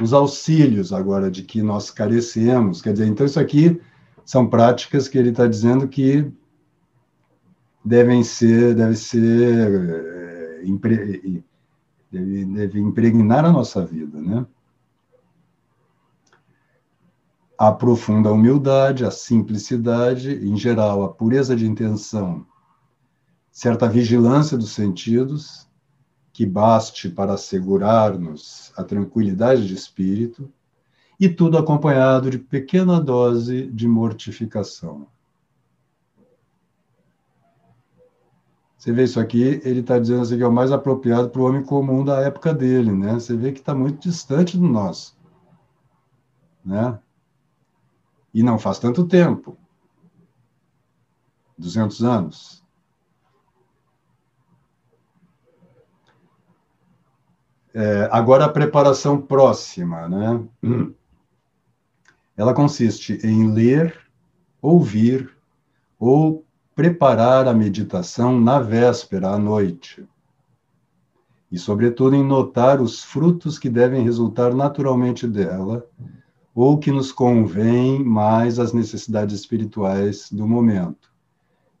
Os 0.00 0.12
auxílios 0.12 0.92
agora 0.92 1.30
de 1.30 1.42
que 1.42 1.62
nós 1.62 1.90
carecemos, 1.90 2.82
quer 2.82 2.92
dizer, 2.92 3.06
então 3.06 3.24
isso 3.24 3.40
aqui 3.40 3.80
são 4.24 4.46
práticas 4.46 5.08
que 5.08 5.16
ele 5.16 5.30
está 5.30 5.46
dizendo 5.46 5.88
que 5.88 6.30
devem 7.86 8.24
ser, 8.24 8.74
deve 8.74 8.96
ser, 8.96 10.60
é, 10.60 10.64
deve, 12.10 12.44
deve 12.44 12.80
impregnar 12.80 13.44
a 13.44 13.52
nossa 13.52 13.86
vida, 13.86 14.20
né? 14.20 14.44
a 17.56 17.70
profunda 17.70 18.32
humildade, 18.32 19.04
a 19.04 19.10
simplicidade, 19.10 20.34
em 20.34 20.56
geral, 20.56 21.04
a 21.04 21.08
pureza 21.08 21.54
de 21.54 21.64
intenção, 21.64 22.44
certa 23.52 23.88
vigilância 23.88 24.58
dos 24.58 24.72
sentidos, 24.72 25.66
que 26.32 26.44
baste 26.44 27.08
para 27.08 27.34
assegurar-nos 27.34 28.72
a 28.76 28.82
tranquilidade 28.82 29.66
de 29.66 29.74
espírito, 29.74 30.52
e 31.18 31.28
tudo 31.28 31.56
acompanhado 31.56 32.28
de 32.28 32.38
pequena 32.38 33.00
dose 33.00 33.68
de 33.68 33.88
mortificação. 33.88 35.06
Você 38.86 38.92
vê 38.92 39.02
isso 39.02 39.18
aqui, 39.18 39.60
ele 39.64 39.80
está 39.80 39.98
dizendo 39.98 40.22
assim 40.22 40.36
que 40.36 40.44
é 40.44 40.46
o 40.46 40.52
mais 40.52 40.70
apropriado 40.70 41.28
para 41.28 41.42
o 41.42 41.44
homem 41.44 41.60
comum 41.60 42.04
da 42.04 42.20
época 42.20 42.54
dele, 42.54 42.92
né? 42.92 43.14
Você 43.14 43.36
vê 43.36 43.50
que 43.50 43.58
está 43.58 43.74
muito 43.74 43.98
distante 43.98 44.56
do 44.56 44.62
nosso, 44.62 45.18
né? 46.64 46.96
E 48.32 48.44
não 48.44 48.60
faz 48.60 48.78
tanto 48.78 49.04
tempo 49.04 49.58
200 51.58 52.04
anos. 52.04 52.64
É, 57.74 58.08
agora 58.12 58.44
a 58.44 58.48
preparação 58.48 59.20
próxima, 59.20 60.08
né? 60.08 60.46
Ela 62.36 62.54
consiste 62.54 63.14
em 63.26 63.52
ler, 63.52 63.98
ouvir 64.62 65.36
ou 65.98 66.45
preparar 66.76 67.48
a 67.48 67.54
meditação 67.54 68.38
na 68.38 68.60
véspera, 68.60 69.30
à 69.30 69.38
noite. 69.38 70.06
E, 71.50 71.58
sobretudo, 71.58 72.14
em 72.14 72.22
notar 72.22 72.82
os 72.82 73.02
frutos 73.02 73.58
que 73.58 73.70
devem 73.70 74.04
resultar 74.04 74.54
naturalmente 74.54 75.26
dela, 75.26 75.86
ou 76.54 76.78
que 76.78 76.92
nos 76.92 77.10
convém 77.10 78.04
mais 78.04 78.58
às 78.58 78.74
necessidades 78.74 79.40
espirituais 79.40 80.30
do 80.30 80.46
momento. 80.46 81.10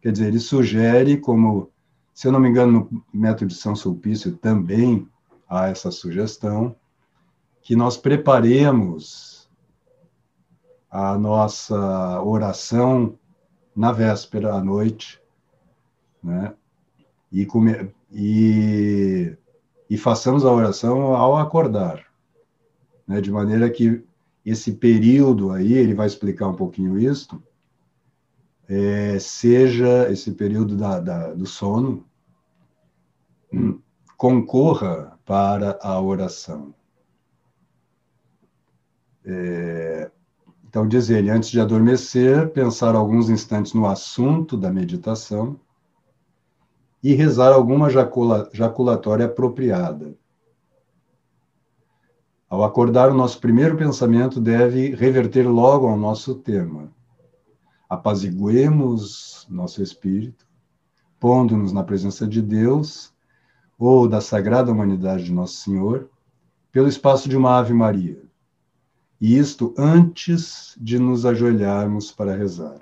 Quer 0.00 0.12
dizer, 0.12 0.28
ele 0.28 0.40
sugere, 0.40 1.18
como, 1.18 1.70
se 2.14 2.26
eu 2.26 2.32
não 2.32 2.40
me 2.40 2.48
engano, 2.48 2.88
no 2.90 3.04
método 3.12 3.48
de 3.48 3.54
São 3.54 3.76
Sulpício 3.76 4.34
também 4.36 5.06
há 5.46 5.68
essa 5.68 5.90
sugestão, 5.90 6.74
que 7.60 7.76
nós 7.76 7.98
preparemos 7.98 9.46
a 10.90 11.18
nossa 11.18 12.22
oração 12.22 13.18
na 13.76 13.92
véspera 13.92 14.54
à 14.54 14.64
noite, 14.64 15.20
né? 16.22 16.54
E, 17.30 17.44
come, 17.44 17.92
e, 18.10 19.36
e 19.90 19.98
façamos 19.98 20.46
a 20.46 20.50
oração 20.50 21.14
ao 21.14 21.36
acordar, 21.36 22.06
né? 23.06 23.20
De 23.20 23.30
maneira 23.30 23.68
que 23.68 24.02
esse 24.44 24.72
período 24.72 25.50
aí, 25.50 25.74
ele 25.74 25.92
vai 25.92 26.06
explicar 26.06 26.48
um 26.48 26.54
pouquinho 26.54 26.98
isso, 26.98 27.42
é, 28.68 29.18
seja 29.18 30.10
esse 30.10 30.32
período 30.32 30.76
da, 30.76 30.98
da, 30.98 31.34
do 31.34 31.46
sono, 31.46 32.04
concorra 34.16 35.18
para 35.24 35.78
a 35.82 36.00
oração. 36.00 36.74
É, 39.24 40.10
então, 40.76 40.86
diz 40.86 41.08
ele, 41.08 41.30
antes 41.30 41.48
de 41.48 41.58
adormecer, 41.58 42.50
pensar 42.50 42.94
alguns 42.94 43.30
instantes 43.30 43.72
no 43.72 43.86
assunto 43.86 44.58
da 44.58 44.70
meditação 44.70 45.58
e 47.02 47.14
rezar 47.14 47.54
alguma 47.54 47.88
jacula, 47.88 48.50
jaculatória 48.52 49.24
apropriada 49.24 50.14
Ao 52.46 52.62
acordar, 52.62 53.10
o 53.10 53.14
nosso 53.14 53.40
primeiro 53.40 53.74
pensamento 53.74 54.38
deve 54.38 54.94
reverter 54.94 55.48
logo 55.48 55.88
ao 55.88 55.96
nosso 55.96 56.34
tema. 56.34 56.92
Apaziguemos 57.88 59.46
nosso 59.48 59.82
espírito, 59.82 60.46
pondo-nos 61.18 61.72
na 61.72 61.84
presença 61.84 62.28
de 62.28 62.42
Deus 62.42 63.14
ou 63.78 64.06
da 64.06 64.20
sagrada 64.20 64.70
humanidade 64.70 65.24
de 65.24 65.32
Nosso 65.32 65.54
Senhor, 65.54 66.10
pelo 66.70 66.86
espaço 66.86 67.30
de 67.30 67.36
uma 67.36 67.56
Ave 67.56 67.72
Maria. 67.72 68.25
E 69.20 69.38
isto 69.38 69.74
antes 69.78 70.76
de 70.78 70.98
nos 70.98 71.24
ajoelharmos 71.24 72.12
para 72.12 72.36
rezar. 72.36 72.80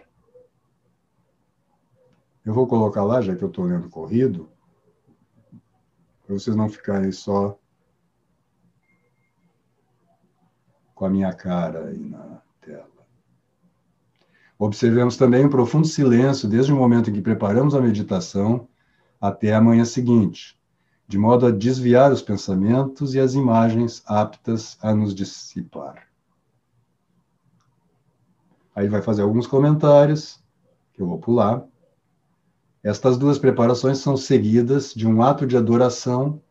Eu 2.44 2.52
vou 2.52 2.66
colocar 2.66 3.04
lá, 3.04 3.22
já 3.22 3.34
que 3.34 3.42
eu 3.42 3.48
estou 3.48 3.64
lendo 3.64 3.88
corrido, 3.88 4.48
para 6.26 6.34
vocês 6.34 6.56
não 6.56 6.68
ficarem 6.68 7.12
só 7.12 7.58
com 10.94 11.04
a 11.04 11.10
minha 11.10 11.32
cara 11.32 11.86
aí 11.86 11.98
na 11.98 12.42
tela. 12.60 12.88
Observemos 14.58 15.16
também 15.16 15.44
um 15.44 15.50
profundo 15.50 15.86
silêncio 15.86 16.48
desde 16.48 16.72
o 16.72 16.76
momento 16.76 17.10
em 17.10 17.12
que 17.12 17.20
preparamos 17.20 17.74
a 17.74 17.80
meditação 17.80 18.68
até 19.20 19.54
a 19.54 19.60
manhã 19.60 19.84
seguinte, 19.84 20.58
de 21.08 21.18
modo 21.18 21.46
a 21.46 21.50
desviar 21.50 22.12
os 22.12 22.22
pensamentos 22.22 23.14
e 23.14 23.20
as 23.20 23.34
imagens 23.34 24.02
aptas 24.06 24.78
a 24.80 24.94
nos 24.94 25.14
dissipar. 25.14 26.03
Aí 28.74 28.88
vai 28.88 29.00
fazer 29.00 29.22
alguns 29.22 29.46
comentários, 29.46 30.42
que 30.92 31.00
eu 31.00 31.06
vou 31.06 31.18
pular. 31.18 31.64
Estas 32.82 33.16
duas 33.16 33.38
preparações 33.38 33.98
são 33.98 34.16
seguidas 34.16 34.92
de 34.92 35.06
um 35.06 35.22
ato 35.22 35.46
de 35.46 35.56
adoração 35.56 36.42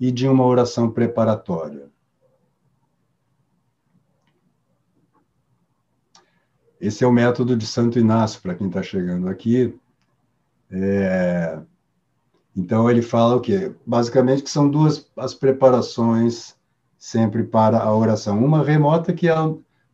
e 0.00 0.10
de 0.10 0.26
uma 0.26 0.44
oração 0.44 0.90
preparatória. 0.90 1.90
Esse 6.80 7.04
é 7.04 7.06
o 7.06 7.12
método 7.12 7.56
de 7.56 7.66
Santo 7.66 7.98
Inácio, 7.98 8.40
para 8.40 8.54
quem 8.54 8.68
está 8.68 8.82
chegando 8.82 9.28
aqui. 9.28 9.78
É... 10.70 11.60
Então, 12.54 12.90
ele 12.90 13.02
fala 13.02 13.36
o 13.36 13.40
quê? 13.40 13.74
Basicamente, 13.86 14.42
que 14.42 14.50
são 14.50 14.70
duas 14.70 15.10
as 15.16 15.34
preparações 15.34 16.56
sempre 16.98 17.44
para 17.44 17.78
a 17.78 17.94
oração. 17.94 18.42
Uma 18.44 18.64
remota, 18.64 19.12
que 19.12 19.28
é, 19.28 19.34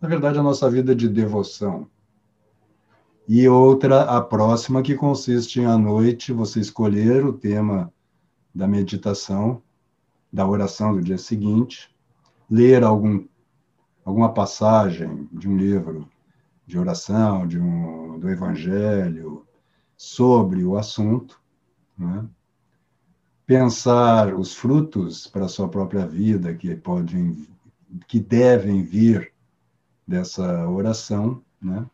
na 0.03 0.09
verdade, 0.09 0.37
a 0.37 0.43
nossa 0.43 0.69
vida 0.69 0.97
de 0.97 1.09
devoção 1.09 1.89
e 3.29 3.49
outra, 3.49 4.03
a 4.03 4.21
próxima, 4.21 4.83
que 4.83 4.97
consiste 4.97 5.61
em 5.61 5.65
à 5.65 5.79
noite 5.79 6.33
você 6.33 6.59
escolher 6.59 7.25
o 7.25 7.33
tema 7.33 7.93
da 8.53 8.67
meditação, 8.67 9.63
da 10.33 10.45
oração 10.45 10.93
do 10.93 11.01
dia 11.01 11.17
seguinte, 11.17 11.89
ler 12.51 12.83
algum, 12.83 13.25
alguma 14.05 14.35
passagem 14.35 15.29
de 15.33 15.49
um 15.49 15.57
livro 15.57 16.09
de 16.67 16.77
oração, 16.77 17.47
de 17.47 17.61
um, 17.61 18.19
do 18.19 18.29
Evangelho, 18.29 19.47
sobre 19.97 20.65
o 20.65 20.77
assunto, 20.77 21.41
né? 21.97 22.27
pensar 23.47 24.35
os 24.35 24.53
frutos 24.53 25.29
para 25.29 25.45
a 25.45 25.49
sua 25.49 25.69
própria 25.69 26.05
vida 26.05 26.53
que 26.55 26.75
podem, 26.75 27.47
que 28.09 28.19
devem 28.19 28.83
vir 28.83 29.32
dessa 30.07 30.69
oração, 30.69 31.41
né? 31.61 31.87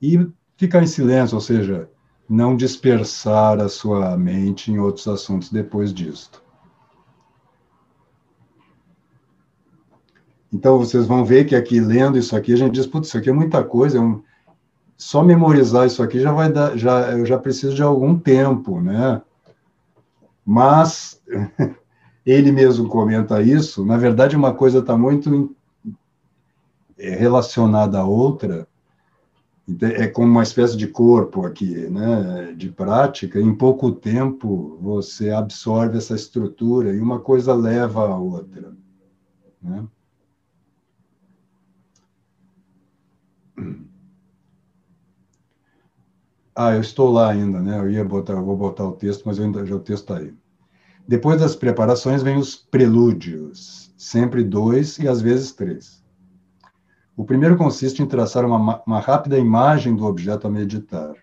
e 0.00 0.28
ficar 0.56 0.82
em 0.82 0.86
silêncio, 0.86 1.34
ou 1.34 1.40
seja, 1.40 1.88
não 2.28 2.56
dispersar 2.56 3.60
a 3.60 3.68
sua 3.68 4.16
mente 4.16 4.70
em 4.70 4.78
outros 4.78 5.06
assuntos 5.06 5.50
depois 5.50 5.92
disto. 5.92 6.42
Então, 10.52 10.78
vocês 10.78 11.06
vão 11.06 11.24
ver 11.24 11.44
que 11.44 11.54
aqui, 11.54 11.80
lendo 11.80 12.16
isso 12.16 12.34
aqui, 12.34 12.52
a 12.52 12.56
gente 12.56 12.72
diz, 12.72 12.86
putz, 12.86 13.08
isso 13.08 13.18
aqui 13.18 13.28
é 13.28 13.32
muita 13.32 13.62
coisa, 13.62 13.98
é 13.98 14.00
um... 14.00 14.22
só 14.96 15.22
memorizar 15.22 15.86
isso 15.86 16.02
aqui 16.02 16.20
já 16.20 16.32
vai 16.32 16.50
dar, 16.50 16.76
já, 16.76 17.12
eu 17.12 17.26
já 17.26 17.38
preciso 17.38 17.74
de 17.74 17.82
algum 17.82 18.18
tempo, 18.18 18.80
né? 18.80 19.20
Mas, 20.44 21.20
ele 22.24 22.52
mesmo 22.52 22.88
comenta 22.88 23.42
isso, 23.42 23.84
na 23.84 23.98
verdade, 23.98 24.36
uma 24.36 24.54
coisa 24.54 24.78
está 24.78 24.96
muito 24.96 25.54
é, 26.98 27.10
relacionada 27.10 27.98
à 27.98 28.04
outra, 28.04 28.66
é 29.80 30.06
como 30.06 30.28
uma 30.28 30.42
espécie 30.42 30.76
de 30.76 30.86
corpo 30.86 31.44
aqui, 31.44 31.74
né, 31.88 32.54
de 32.56 32.70
prática, 32.70 33.40
em 33.40 33.54
pouco 33.54 33.90
tempo 33.90 34.78
você 34.80 35.30
absorve 35.30 35.98
essa 35.98 36.14
estrutura 36.14 36.94
e 36.94 37.00
uma 37.00 37.18
coisa 37.18 37.52
leva 37.52 38.06
a 38.08 38.16
outra. 38.16 38.72
Né? 39.60 39.84
Ah, 46.54 46.74
eu 46.74 46.80
estou 46.80 47.10
lá 47.10 47.30
ainda, 47.30 47.60
né? 47.60 47.78
Eu 47.78 47.90
ia 47.90 48.02
botar, 48.02 48.32
eu 48.32 48.44
vou 48.44 48.56
botar 48.56 48.86
o 48.86 48.92
texto, 48.92 49.24
mas 49.26 49.38
ainda 49.38 49.66
já 49.66 49.74
o 49.74 49.80
texto 49.80 50.04
está 50.04 50.16
aí. 50.18 50.32
Depois 51.06 51.38
das 51.38 51.54
preparações 51.54 52.22
vem 52.22 52.38
os 52.38 52.56
prelúdios, 52.56 53.92
sempre 53.98 54.42
dois 54.42 54.98
e 54.98 55.06
às 55.06 55.20
vezes 55.20 55.52
três. 55.52 56.02
O 57.16 57.24
primeiro 57.24 57.56
consiste 57.56 58.02
em 58.02 58.06
traçar 58.06 58.44
uma, 58.44 58.82
uma 58.86 59.00
rápida 59.00 59.38
imagem 59.38 59.96
do 59.96 60.04
objeto 60.04 60.46
a 60.46 60.50
meditar. 60.50 61.14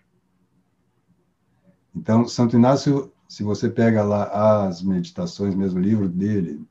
Então, 1.94 2.26
Santo 2.26 2.56
Inácio, 2.56 3.12
se 3.28 3.44
você 3.44 3.70
pega 3.70 4.02
lá 4.02 4.66
as 4.66 4.82
meditações, 4.82 5.54
mesmo 5.54 5.78
o 5.78 5.82
livro 5.82 6.08
dele, 6.08 6.66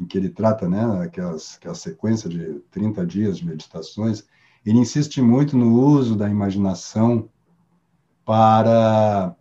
em 0.00 0.04
que 0.04 0.18
ele 0.18 0.28
trata 0.28 0.68
né, 0.68 1.04
aquelas, 1.04 1.56
aquela 1.56 1.76
sequência 1.76 2.28
de 2.28 2.58
30 2.72 3.06
dias 3.06 3.38
de 3.38 3.46
meditações, 3.46 4.24
ele 4.66 4.78
insiste 4.78 5.22
muito 5.22 5.56
no 5.56 5.72
uso 5.72 6.16
da 6.16 6.28
imaginação 6.28 7.28
para 8.24 9.36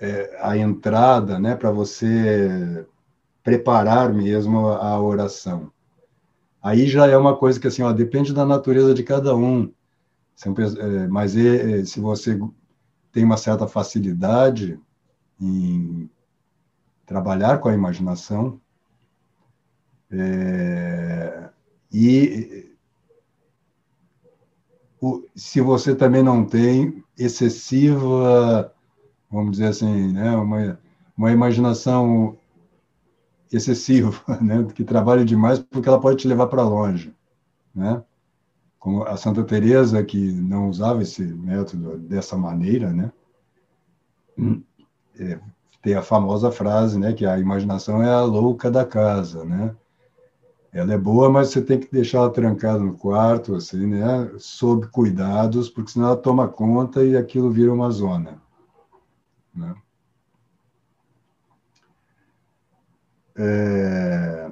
é, 0.00 0.38
a 0.40 0.56
entrada, 0.56 1.40
né, 1.40 1.56
para 1.56 1.72
você 1.72 2.86
preparar 3.42 4.14
mesmo 4.14 4.68
a 4.68 5.00
oração. 5.00 5.73
Aí 6.64 6.86
já 6.86 7.06
é 7.06 7.14
uma 7.14 7.36
coisa 7.36 7.60
que, 7.60 7.66
assim, 7.66 7.82
ó, 7.82 7.92
depende 7.92 8.32
da 8.32 8.46
natureza 8.46 8.94
de 8.94 9.02
cada 9.02 9.36
um. 9.36 9.70
É, 10.78 11.06
mas 11.08 11.36
é, 11.36 11.80
é, 11.80 11.84
se 11.84 12.00
você 12.00 12.40
tem 13.12 13.22
uma 13.22 13.36
certa 13.36 13.68
facilidade 13.68 14.80
em 15.38 16.08
trabalhar 17.04 17.58
com 17.58 17.68
a 17.68 17.74
imaginação, 17.74 18.58
é, 20.10 21.50
e 21.92 22.72
o, 24.98 25.22
se 25.36 25.60
você 25.60 25.94
também 25.94 26.22
não 26.22 26.46
tem 26.46 27.04
excessiva, 27.18 28.74
vamos 29.30 29.52
dizer 29.52 29.66
assim, 29.66 30.14
né, 30.14 30.34
uma, 30.34 30.80
uma 31.14 31.30
imaginação 31.30 32.38
excessivo, 33.56 34.22
né? 34.40 34.64
que 34.74 34.84
trabalha 34.84 35.24
demais 35.24 35.58
porque 35.58 35.88
ela 35.88 36.00
pode 36.00 36.18
te 36.18 36.28
levar 36.28 36.46
para 36.46 36.62
longe, 36.62 37.14
né? 37.74 38.02
Como 38.78 39.02
a 39.04 39.16
Santa 39.16 39.42
Teresa 39.42 40.04
que 40.04 40.32
não 40.32 40.68
usava 40.68 41.02
esse 41.02 41.22
método 41.22 41.98
dessa 41.98 42.36
maneira, 42.36 42.92
né? 42.92 43.10
É, 45.18 45.38
tem 45.80 45.94
a 45.94 46.02
famosa 46.02 46.50
frase, 46.50 46.98
né, 46.98 47.12
que 47.12 47.26
a 47.26 47.38
imaginação 47.38 48.02
é 48.02 48.10
a 48.10 48.22
louca 48.22 48.70
da 48.70 48.84
casa, 48.84 49.44
né? 49.44 49.74
Ela 50.72 50.94
é 50.94 50.98
boa, 50.98 51.30
mas 51.30 51.50
você 51.50 51.62
tem 51.62 51.78
que 51.78 51.92
deixar 51.92 52.18
ela 52.18 52.30
trancada 52.30 52.80
no 52.80 52.96
quarto, 52.96 53.54
assim, 53.54 53.86
né, 53.86 54.30
sob 54.38 54.88
cuidados, 54.88 55.68
porque 55.68 55.92
senão 55.92 56.08
ela 56.08 56.16
toma 56.16 56.48
conta 56.48 57.04
e 57.04 57.16
aquilo 57.16 57.50
vira 57.50 57.72
uma 57.72 57.90
zona, 57.90 58.42
né? 59.54 59.74
É, 63.36 64.50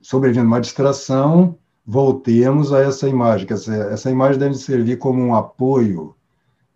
sobrevivendo 0.00 0.46
uma 0.46 0.60
distração, 0.60 1.58
voltemos 1.84 2.72
a 2.72 2.80
essa 2.80 3.08
imagem, 3.08 3.46
que 3.46 3.52
essa, 3.52 3.74
essa 3.74 4.10
imagem 4.10 4.38
deve 4.38 4.54
servir 4.54 4.98
como 4.98 5.22
um 5.22 5.34
apoio 5.34 6.14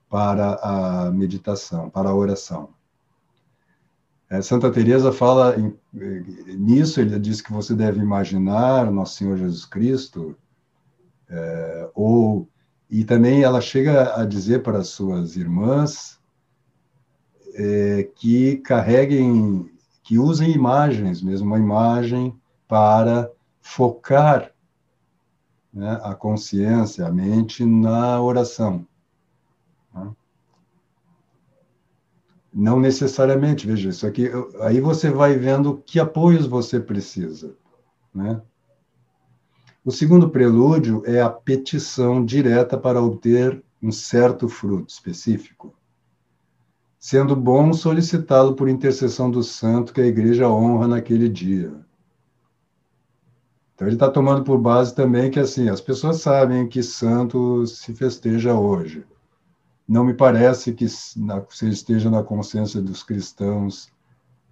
para 0.09 0.55
a 0.55 1.11
meditação, 1.11 1.89
para 1.91 2.11
a 2.11 2.15
oração. 2.15 2.71
É, 4.29 4.41
Santa 4.41 4.71
Teresa 4.71 5.13
fala 5.13 5.57
em, 5.59 5.77
nisso, 6.57 7.01
ele 7.01 7.19
diz 7.19 7.41
que 7.41 7.53
você 7.53 7.75
deve 7.75 8.01
imaginar 8.01 8.91
Nosso 8.91 9.17
Senhor 9.17 9.37
Jesus 9.37 9.65
Cristo, 9.65 10.37
é, 11.29 11.91
ou 11.95 12.49
e 12.91 13.05
também 13.05 13.43
ela 13.43 13.61
chega 13.61 14.21
a 14.21 14.25
dizer 14.25 14.63
para 14.65 14.79
as 14.79 14.89
suas 14.89 15.37
irmãs 15.37 16.19
é, 17.55 18.09
que 18.17 18.57
carreguem 18.59 19.71
que 20.11 20.19
usem 20.19 20.51
imagens, 20.51 21.23
mesmo 21.23 21.47
uma 21.47 21.59
imagem, 21.61 22.35
para 22.67 23.31
focar 23.61 24.53
né, 25.73 26.01
a 26.03 26.17
consciência, 26.17 27.07
a 27.07 27.13
mente 27.13 27.65
na 27.65 28.21
oração. 28.21 28.85
Né? 29.95 30.11
Não 32.53 32.81
necessariamente, 32.81 33.69
veja, 33.69 33.91
isso 33.91 34.05
aqui, 34.05 34.29
aí 34.63 34.81
você 34.81 35.11
vai 35.13 35.39
vendo 35.39 35.81
que 35.87 36.01
apoios 36.01 36.45
você 36.45 36.81
precisa. 36.81 37.55
Né? 38.13 38.43
O 39.85 39.93
segundo 39.93 40.29
prelúdio 40.29 41.05
é 41.07 41.21
a 41.21 41.31
petição 41.31 42.25
direta 42.25 42.77
para 42.77 43.01
obter 43.01 43.63
um 43.81 43.93
certo 43.93 44.49
fruto 44.49 44.91
específico, 44.91 45.73
sendo 47.01 47.35
bom 47.35 47.73
solicitá-lo 47.73 48.55
por 48.55 48.69
intercessão 48.69 49.31
do 49.31 49.43
santo 49.43 49.95
que 49.95 50.03
a 50.03 50.07
igreja 50.07 50.51
honra 50.51 50.87
naquele 50.87 51.31
dia. 51.31 51.73
Então 53.75 53.89
ele 53.89 53.97
está 53.97 54.11
tomando 54.11 54.45
por 54.45 54.59
base 54.59 54.95
também 54.95 55.31
que 55.31 55.41
assim 55.41 55.71
as 55.71 55.81
pessoas 55.81 56.21
sabem 56.21 56.69
que 56.69 56.83
santo 56.83 57.67
se 57.67 57.95
festeja 57.95 58.53
hoje. 58.55 59.03
Não 59.89 60.05
me 60.05 60.13
parece 60.13 60.75
que 60.75 60.87
se 60.87 61.19
esteja 61.71 62.11
na 62.11 62.23
consciência 62.23 62.83
dos 62.83 63.03
cristãos, 63.03 63.91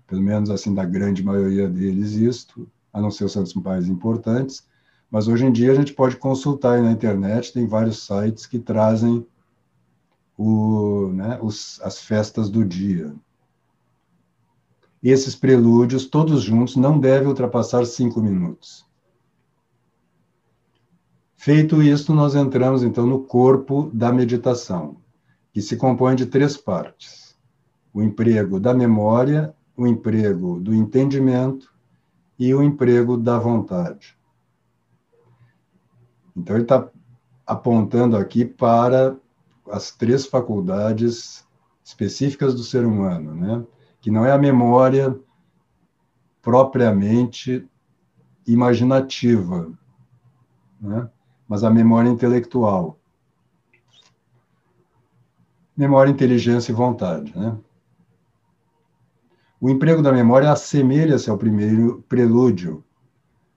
pelo 0.07 0.22
menos 0.22 0.49
assim 0.49 0.72
da 0.72 0.86
grande 0.86 1.22
maioria 1.22 1.68
deles, 1.68 2.12
isto, 2.12 2.66
a 2.90 2.99
não 2.99 3.11
ser 3.11 3.24
os 3.24 3.32
santos 3.32 3.53
mais 3.53 3.86
importantes. 3.86 4.66
Mas 5.11 5.28
hoje 5.28 5.44
em 5.44 5.53
dia 5.53 5.70
a 5.70 5.74
gente 5.74 5.92
pode 5.92 6.16
consultar 6.16 6.76
aí 6.76 6.82
na 6.82 6.92
internet, 6.92 7.53
tem 7.53 7.66
vários 7.66 8.07
sites 8.07 8.46
que 8.46 8.59
trazem 8.59 9.26
o, 10.39 11.09
né, 11.09 11.36
os, 11.43 11.80
as 11.82 11.99
festas 11.99 12.49
do 12.49 12.64
dia. 12.64 13.12
Esses 15.03 15.34
prelúdios, 15.34 16.07
todos 16.07 16.43
juntos, 16.43 16.76
não 16.76 16.99
devem 16.99 17.28
ultrapassar 17.28 17.84
cinco 17.84 18.20
minutos. 18.20 18.86
Feito 21.36 21.82
isto, 21.82 22.14
nós 22.14 22.36
entramos 22.36 22.82
então 22.84 23.05
no 23.07 23.24
corpo 23.24 23.91
da 23.93 24.12
meditação, 24.12 24.97
que 25.53 25.61
se 25.61 25.76
compõe 25.76 26.14
de 26.14 26.26
três 26.26 26.57
partes: 26.57 27.36
o 27.93 28.03
emprego 28.03 28.61
da 28.61 28.72
memória, 28.72 29.55
o 29.76 29.86
emprego 29.86 30.61
do 30.61 30.74
entendimento 30.74 31.72
e 32.39 32.55
o 32.55 32.62
emprego 32.62 33.16
da 33.16 33.39
vontade. 33.39 34.16
Então, 36.36 36.55
ele 36.55 36.64
está 36.64 36.89
apontando 37.47 38.16
aqui 38.16 38.45
para 38.45 39.16
as 39.70 39.90
três 39.90 40.26
faculdades 40.26 41.46
específicas 41.84 42.54
do 42.54 42.62
ser 42.62 42.84
humano, 42.84 43.34
né? 43.34 43.64
que 44.00 44.10
não 44.10 44.24
é 44.24 44.32
a 44.32 44.38
memória 44.38 45.18
propriamente 46.42 47.66
imaginativa, 48.46 49.72
né? 50.80 51.10
mas 51.48 51.64
a 51.64 51.70
memória 51.70 52.08
intelectual. 52.08 52.98
Memória, 55.76 56.10
inteligência 56.10 56.72
e 56.72 56.74
vontade. 56.74 57.36
Né? 57.36 57.56
O 59.60 59.68
emprego 59.68 60.02
da 60.02 60.12
memória 60.12 60.52
assemelha-se 60.52 61.30
ao 61.30 61.38
primeiro 61.38 62.04
prelúdio, 62.08 62.84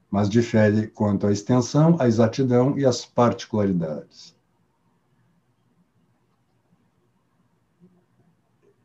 mas 0.09 0.29
difere 0.29 0.87
quanto 0.87 1.27
à 1.27 1.31
extensão, 1.31 1.95
à 1.99 2.07
exatidão 2.07 2.77
e 2.77 2.85
às 2.85 3.05
particularidades. 3.05 4.35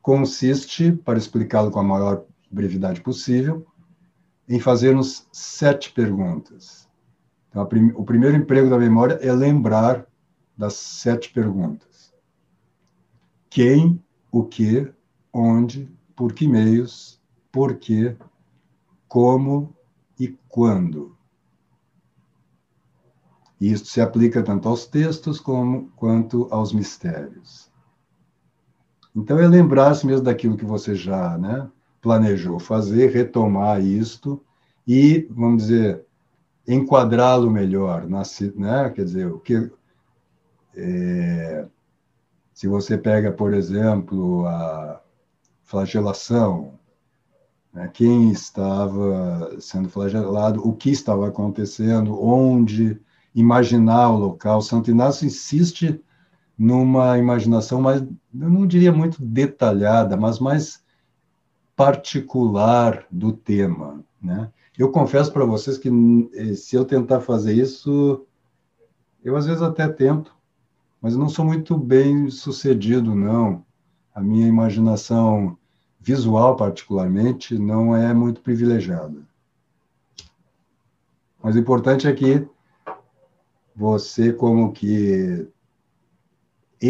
Consiste, 0.06 0.92
para 0.92 1.18
explicá-lo 1.18 1.70
com 1.70 1.80
a 1.80 1.82
maior 1.82 2.24
brevidade 2.50 3.00
possível, 3.00 3.66
em 4.48 4.60
fazermos 4.60 5.26
sete 5.32 5.92
perguntas 5.92 6.86
então, 7.56 7.64
prim 7.64 7.90
o 7.94 8.04
primeiro 8.04 8.36
emprego 8.36 8.68
da 8.68 8.76
memória 8.76 9.14
é 9.14 9.32
lembrar 9.32 10.06
das 10.54 10.74
sete 10.74 11.32
perguntas: 11.32 12.12
quem, 13.48 13.98
o 14.30 14.44
que, 14.44 14.92
onde, 15.32 15.90
por 16.14 16.34
que 16.34 16.46
meios, 16.46 17.18
por 17.50 17.76
quê, 17.76 18.14
como 19.08 19.74
e 20.20 20.28
quando. 20.50 21.16
E 23.58 23.72
isso 23.72 23.86
se 23.86 24.02
aplica 24.02 24.42
tanto 24.42 24.68
aos 24.68 24.84
textos 24.84 25.40
como 25.40 25.90
quanto 25.96 26.46
aos 26.50 26.74
mistérios. 26.74 27.72
Então 29.16 29.38
é 29.38 29.48
lembrar-se 29.48 30.06
mesmo 30.06 30.24
daquilo 30.24 30.58
que 30.58 30.64
você 30.64 30.94
já 30.94 31.38
né, 31.38 31.66
planejou 32.02 32.58
fazer, 32.58 33.10
retomar 33.10 33.82
isto 33.82 34.44
e, 34.86 35.26
vamos 35.30 35.62
dizer, 35.62 36.04
enquadrá-lo 36.68 37.50
melhor, 37.50 38.06
na, 38.06 38.22
né? 38.56 38.90
quer 38.90 39.04
dizer, 39.04 39.26
o 39.26 39.38
que 39.38 39.70
é, 40.76 41.66
se 42.52 42.68
você 42.68 42.98
pega, 42.98 43.32
por 43.32 43.54
exemplo, 43.54 44.46
a 44.46 45.00
flagelação, 45.64 46.74
né? 47.72 47.88
quem 47.92 48.30
estava 48.30 49.56
sendo 49.60 49.88
flagelado, 49.88 50.60
o 50.66 50.74
que 50.74 50.90
estava 50.90 51.26
acontecendo, 51.28 52.22
onde, 52.22 53.00
imaginar 53.34 54.10
o 54.10 54.18
local. 54.18 54.60
Santo 54.60 54.90
Inácio 54.90 55.26
insiste 55.26 56.02
numa 56.58 57.18
imaginação 57.18 57.80
mais, 57.80 58.00
eu 58.00 58.50
não 58.50 58.66
diria 58.66 58.92
muito 58.92 59.22
detalhada, 59.22 60.16
mas 60.16 60.38
mais 60.38 60.82
particular 61.74 63.06
do 63.10 63.32
tema, 63.32 64.02
né? 64.20 64.50
Eu 64.78 64.90
confesso 64.90 65.32
para 65.32 65.44
vocês 65.44 65.78
que 65.78 65.90
eh, 66.34 66.54
se 66.54 66.76
eu 66.76 66.84
tentar 66.84 67.20
fazer 67.20 67.54
isso, 67.54 68.26
eu 69.24 69.36
às 69.36 69.46
vezes 69.46 69.62
até 69.62 69.88
tento, 69.88 70.34
mas 71.00 71.16
não 71.16 71.28
sou 71.28 71.44
muito 71.44 71.76
bem 71.76 72.30
sucedido, 72.30 73.14
não. 73.14 73.64
A 74.14 74.20
minha 74.20 74.46
imaginação 74.46 75.56
visual, 76.00 76.56
particularmente, 76.56 77.58
não 77.58 77.94
é 77.96 78.14
muito 78.14 78.40
privilegiada. 78.40 79.26
Mas 81.42 81.54
o 81.54 81.58
importante 81.58 82.06
é 82.06 82.12
que 82.12 82.46
você, 83.74 84.32
como 84.32 84.72
que 84.72 85.46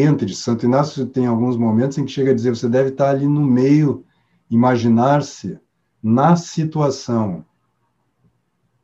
entre, 0.01 0.35
Santo 0.35 0.67
Inácio 0.67 1.07
tem 1.07 1.27
alguns 1.27 1.57
momentos 1.57 1.99
em 1.99 2.05
que 2.05 2.13
chega 2.13 2.31
a 2.31 2.35
dizer, 2.35 2.55
você 2.55 2.69
deve 2.69 2.91
estar 2.91 3.11
ali 3.11 3.27
no 3.27 3.45
meio, 3.45 4.05
imaginar-se 4.51 5.59
na 6.03 6.37
situação, 6.37 7.45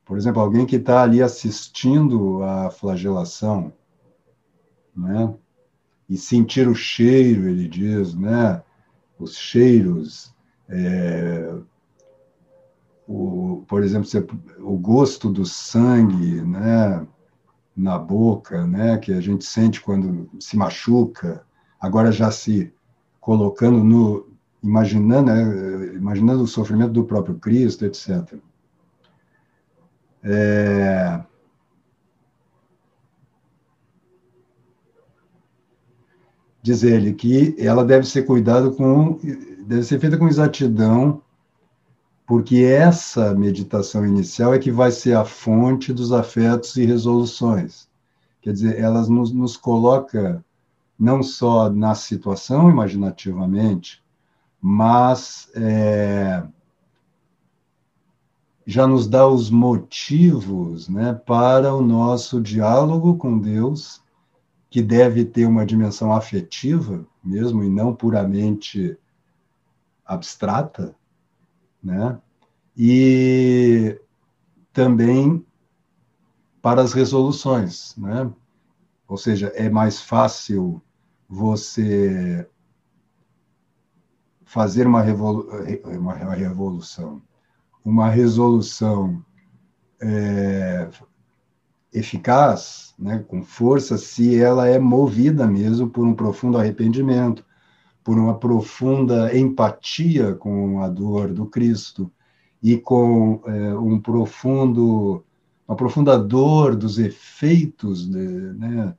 por 0.04 0.16
exemplo, 0.16 0.42
alguém 0.42 0.66
que 0.66 0.76
está 0.76 1.02
ali 1.02 1.22
assistindo 1.22 2.42
à 2.42 2.70
flagelação, 2.70 3.72
né? 4.94 5.34
E 6.08 6.16
sentir 6.16 6.68
o 6.68 6.74
cheiro, 6.74 7.48
ele 7.48 7.68
diz, 7.68 8.14
né? 8.14 8.62
Os 9.18 9.36
cheiros, 9.36 10.34
é, 10.68 11.54
o, 13.06 13.64
por 13.68 13.82
exemplo, 13.82 14.08
o 14.58 14.76
gosto 14.76 15.30
do 15.30 15.46
sangue, 15.46 16.42
né? 16.42 17.06
Na 17.74 17.98
boca, 17.98 18.66
né? 18.66 18.98
Que 18.98 19.12
a 19.12 19.20
gente 19.20 19.44
sente 19.44 19.80
quando 19.80 20.28
se 20.38 20.56
machuca. 20.56 21.44
Agora 21.80 22.12
já 22.12 22.30
se 22.30 22.72
colocando 23.20 23.82
no, 23.82 24.28
imaginando, 24.62 25.32
né? 25.32 25.94
imaginando 25.94 26.42
o 26.42 26.46
sofrimento 26.46 26.92
do 26.92 27.04
próprio 27.04 27.36
Cristo, 27.36 27.84
etc. 27.84 28.34
É... 30.22 31.22
Diz 36.62 36.84
ele 36.84 37.12
que 37.12 37.56
ela 37.58 37.84
deve 37.84 38.06
ser 38.06 38.22
cuidada 38.22 38.70
com, 38.70 39.18
deve 39.66 39.82
ser 39.82 39.98
feita 39.98 40.16
com 40.16 40.28
exatidão, 40.28 41.20
porque 42.32 42.62
essa 42.64 43.34
meditação 43.34 44.06
inicial 44.06 44.54
é 44.54 44.58
que 44.58 44.72
vai 44.72 44.90
ser 44.90 45.14
a 45.14 45.22
fonte 45.22 45.92
dos 45.92 46.12
afetos 46.12 46.74
e 46.76 46.86
resoluções. 46.86 47.86
Quer 48.40 48.54
dizer, 48.54 48.78
elas 48.80 49.06
nos, 49.06 49.30
nos 49.34 49.54
coloca 49.54 50.42
não 50.98 51.22
só 51.22 51.68
na 51.68 51.94
situação 51.94 52.70
imaginativamente, 52.70 54.02
mas 54.58 55.50
é, 55.54 56.42
já 58.64 58.86
nos 58.86 59.06
dá 59.06 59.28
os 59.28 59.50
motivos 59.50 60.88
né, 60.88 61.12
para 61.12 61.74
o 61.74 61.82
nosso 61.82 62.40
diálogo 62.40 63.18
com 63.18 63.38
Deus, 63.38 64.02
que 64.70 64.80
deve 64.80 65.26
ter 65.26 65.44
uma 65.44 65.66
dimensão 65.66 66.10
afetiva 66.14 67.04
mesmo, 67.22 67.62
e 67.62 67.68
não 67.68 67.94
puramente 67.94 68.96
abstrata, 70.06 70.96
né? 71.82 72.18
e 72.76 73.98
também 74.72 75.44
para 76.60 76.82
as 76.82 76.92
resoluções. 76.92 77.96
Né? 77.96 78.30
Ou 79.08 79.16
seja, 79.16 79.48
é 79.48 79.68
mais 79.68 80.00
fácil 80.00 80.80
você 81.28 82.48
fazer 84.44 84.86
uma, 84.86 85.00
revolu 85.00 85.48
uma 85.98 86.34
revolução 86.34 87.22
uma 87.84 88.08
resolução 88.08 89.24
é, 90.00 90.88
eficaz, 91.92 92.94
né, 92.98 93.24
com 93.28 93.42
força, 93.42 93.98
se 93.98 94.40
ela 94.40 94.68
é 94.68 94.78
movida 94.78 95.46
mesmo 95.46 95.88
por 95.88 96.06
um 96.06 96.14
profundo 96.14 96.58
arrependimento, 96.58 97.44
por 98.04 98.18
uma 98.18 98.38
profunda 98.38 99.36
empatia 99.36 100.34
com 100.34 100.82
a 100.82 100.88
dor 100.88 101.32
do 101.32 101.46
Cristo 101.46 102.10
e 102.62 102.76
com 102.76 103.40
é, 103.46 103.74
um 103.74 104.00
profundo 104.00 105.24
uma 105.66 105.76
profunda 105.76 106.18
dor 106.18 106.76
dos 106.76 106.98
efeitos 106.98 108.06
de, 108.06 108.18
né, 108.18 108.94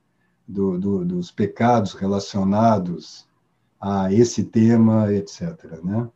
do, 0.48 0.80
do, 0.80 1.06
dos 1.06 1.30
pecados 1.30 1.94
relacionados 1.94 3.28
a 3.80 4.12
esse 4.12 4.46
tema, 4.46 5.14
etc. 5.14 5.82
Né? 5.84 6.10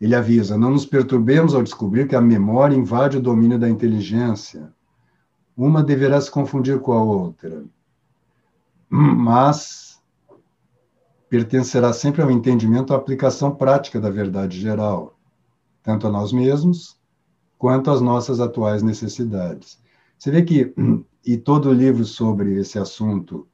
Ele 0.00 0.14
avisa: 0.14 0.58
não 0.58 0.70
nos 0.70 0.84
perturbemos 0.84 1.54
ao 1.54 1.62
descobrir 1.62 2.06
que 2.08 2.16
a 2.16 2.20
memória 2.20 2.76
invade 2.76 3.16
o 3.16 3.22
domínio 3.22 3.58
da 3.58 3.68
inteligência. 3.68 4.72
Uma 5.58 5.82
deverá 5.82 6.20
se 6.20 6.30
confundir 6.30 6.78
com 6.78 6.92
a 6.92 7.02
outra, 7.02 7.64
mas 8.88 10.00
pertencerá 11.28 11.92
sempre 11.92 12.22
ao 12.22 12.30
entendimento 12.30 12.94
a 12.94 12.96
aplicação 12.96 13.52
prática 13.52 14.00
da 14.00 14.08
verdade 14.08 14.60
geral, 14.60 15.18
tanto 15.82 16.06
a 16.06 16.10
nós 16.10 16.32
mesmos 16.32 16.96
quanto 17.58 17.90
às 17.90 18.00
nossas 18.00 18.38
atuais 18.38 18.84
necessidades. 18.84 19.82
Você 20.16 20.30
vê 20.30 20.44
que, 20.44 20.72
e 21.26 21.36
todo 21.36 21.72
livro 21.72 22.04
sobre 22.04 22.54
esse 22.54 22.78
assunto, 22.78 23.48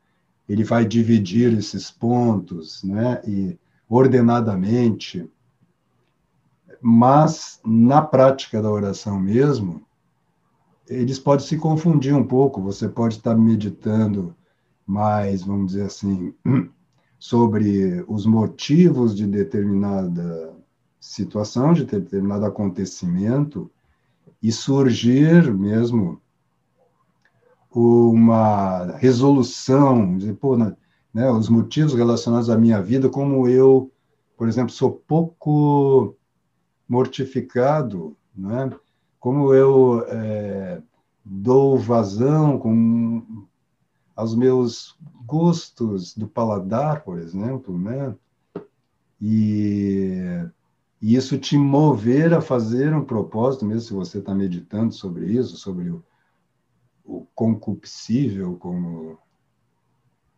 ele 0.47 0.63
vai 0.63 0.85
dividir 0.85 1.57
esses 1.57 1.91
pontos, 1.91 2.85
né, 2.85 3.23
e 3.27 3.59
ordenadamente 3.89 5.27
mas 6.87 7.59
na 7.65 8.03
prática 8.03 8.61
da 8.61 8.71
oração 8.71 9.19
mesmo, 9.19 9.87
eles 10.89 11.19
podem 11.19 11.47
se 11.47 11.57
confundir 11.57 12.15
um 12.15 12.25
pouco. 12.25 12.61
Você 12.63 12.89
pode 12.89 13.17
estar 13.17 13.35
meditando 13.35 14.35
mais, 14.87 15.43
vamos 15.43 15.73
dizer 15.73 15.87
assim, 15.87 16.35
sobre 17.19 18.05
os 18.07 18.27
motivos 18.27 19.15
de 19.15 19.27
determinada 19.27 20.55
situação, 21.01 21.73
de 21.73 21.85
determinado 21.85 22.45
acontecimento, 22.45 23.71
e 24.43 24.53
surgir 24.53 25.53
mesmo 25.55 26.21
uma 27.71 28.97
resolução, 28.99 30.17
dizer, 30.17 30.35
pô, 30.35 30.57
né, 30.57 31.31
os 31.31 31.49
motivos 31.49 31.95
relacionados 31.95 32.51
à 32.51 32.57
minha 32.57 32.81
vida, 32.81 33.09
como 33.09 33.49
eu, 33.49 33.91
por 34.37 34.49
exemplo, 34.49 34.73
sou 34.73 34.93
pouco 34.93 36.17
mortificado, 36.89 38.17
né? 38.37 38.71
Como 39.25 39.55
eu 39.55 40.05
é, 40.07 40.83
dou 41.25 41.79
vazão 41.79 42.59
com, 42.59 43.47
aos 44.15 44.35
meus 44.35 44.99
gostos 45.25 46.15
do 46.15 46.29
paladar, 46.29 47.03
por 47.05 47.19
exemplo, 47.19 47.79
né? 47.79 48.15
E, 49.19 50.21
e 51.01 51.17
isso 51.17 51.39
te 51.39 51.57
mover 51.57 52.35
a 52.35 52.43
fazer 52.43 52.95
um 52.95 53.03
propósito, 53.03 53.65
mesmo 53.65 53.81
se 53.81 53.95
você 53.95 54.19
está 54.19 54.35
meditando 54.35 54.93
sobre 54.93 55.33
isso, 55.33 55.57
sobre 55.57 55.89
o, 55.89 56.05
o 57.03 57.27
concupiscível, 57.35 58.59
como 58.59 59.19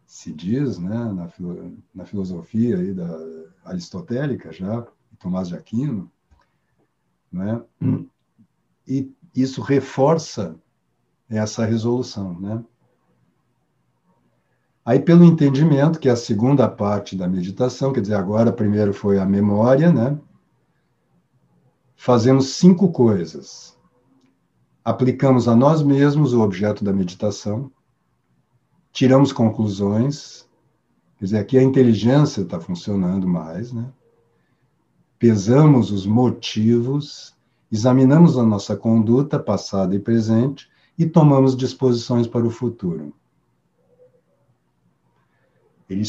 se 0.06 0.32
diz, 0.32 0.78
né, 0.78 1.12
na, 1.12 1.28
na 1.92 2.04
filosofia 2.04 2.78
aí 2.78 2.94
da 2.94 3.18
aristotélica 3.64 4.52
já, 4.52 4.86
Tomás 5.18 5.48
de 5.48 5.56
Aquino, 5.56 6.08
né? 7.32 7.60
E 8.86 9.12
isso 9.34 9.60
reforça 9.60 10.56
essa 11.28 11.64
resolução, 11.64 12.38
né? 12.38 12.64
Aí, 14.84 15.00
pelo 15.00 15.24
entendimento, 15.24 15.98
que 15.98 16.08
é 16.08 16.12
a 16.12 16.16
segunda 16.16 16.68
parte 16.68 17.16
da 17.16 17.26
meditação, 17.26 17.92
quer 17.92 18.00
dizer, 18.00 18.14
agora 18.14 18.52
primeiro 18.52 18.94
foi 18.94 19.18
a 19.18 19.26
memória, 19.26 19.92
né? 19.92 20.16
Fazemos 21.96 22.50
cinco 22.50 22.92
coisas. 22.92 23.76
Aplicamos 24.84 25.48
a 25.48 25.56
nós 25.56 25.82
mesmos 25.82 26.32
o 26.32 26.40
objeto 26.40 26.84
da 26.84 26.92
meditação, 26.92 27.72
tiramos 28.92 29.32
conclusões, 29.32 30.48
quer 31.18 31.24
dizer, 31.24 31.38
aqui 31.38 31.58
a 31.58 31.62
inteligência 31.62 32.42
está 32.42 32.60
funcionando 32.60 33.26
mais, 33.26 33.72
né? 33.72 33.92
pesamos 35.18 35.90
os 35.90 36.06
motivos, 36.06 37.35
examinamos 37.70 38.38
a 38.38 38.42
nossa 38.44 38.76
conduta 38.76 39.38
passada 39.38 39.94
e 39.94 39.98
presente 39.98 40.68
e 40.98 41.06
tomamos 41.06 41.56
disposições 41.56 42.26
para 42.26 42.46
o 42.46 42.50
futuro. 42.50 43.12
Ele 45.88 46.02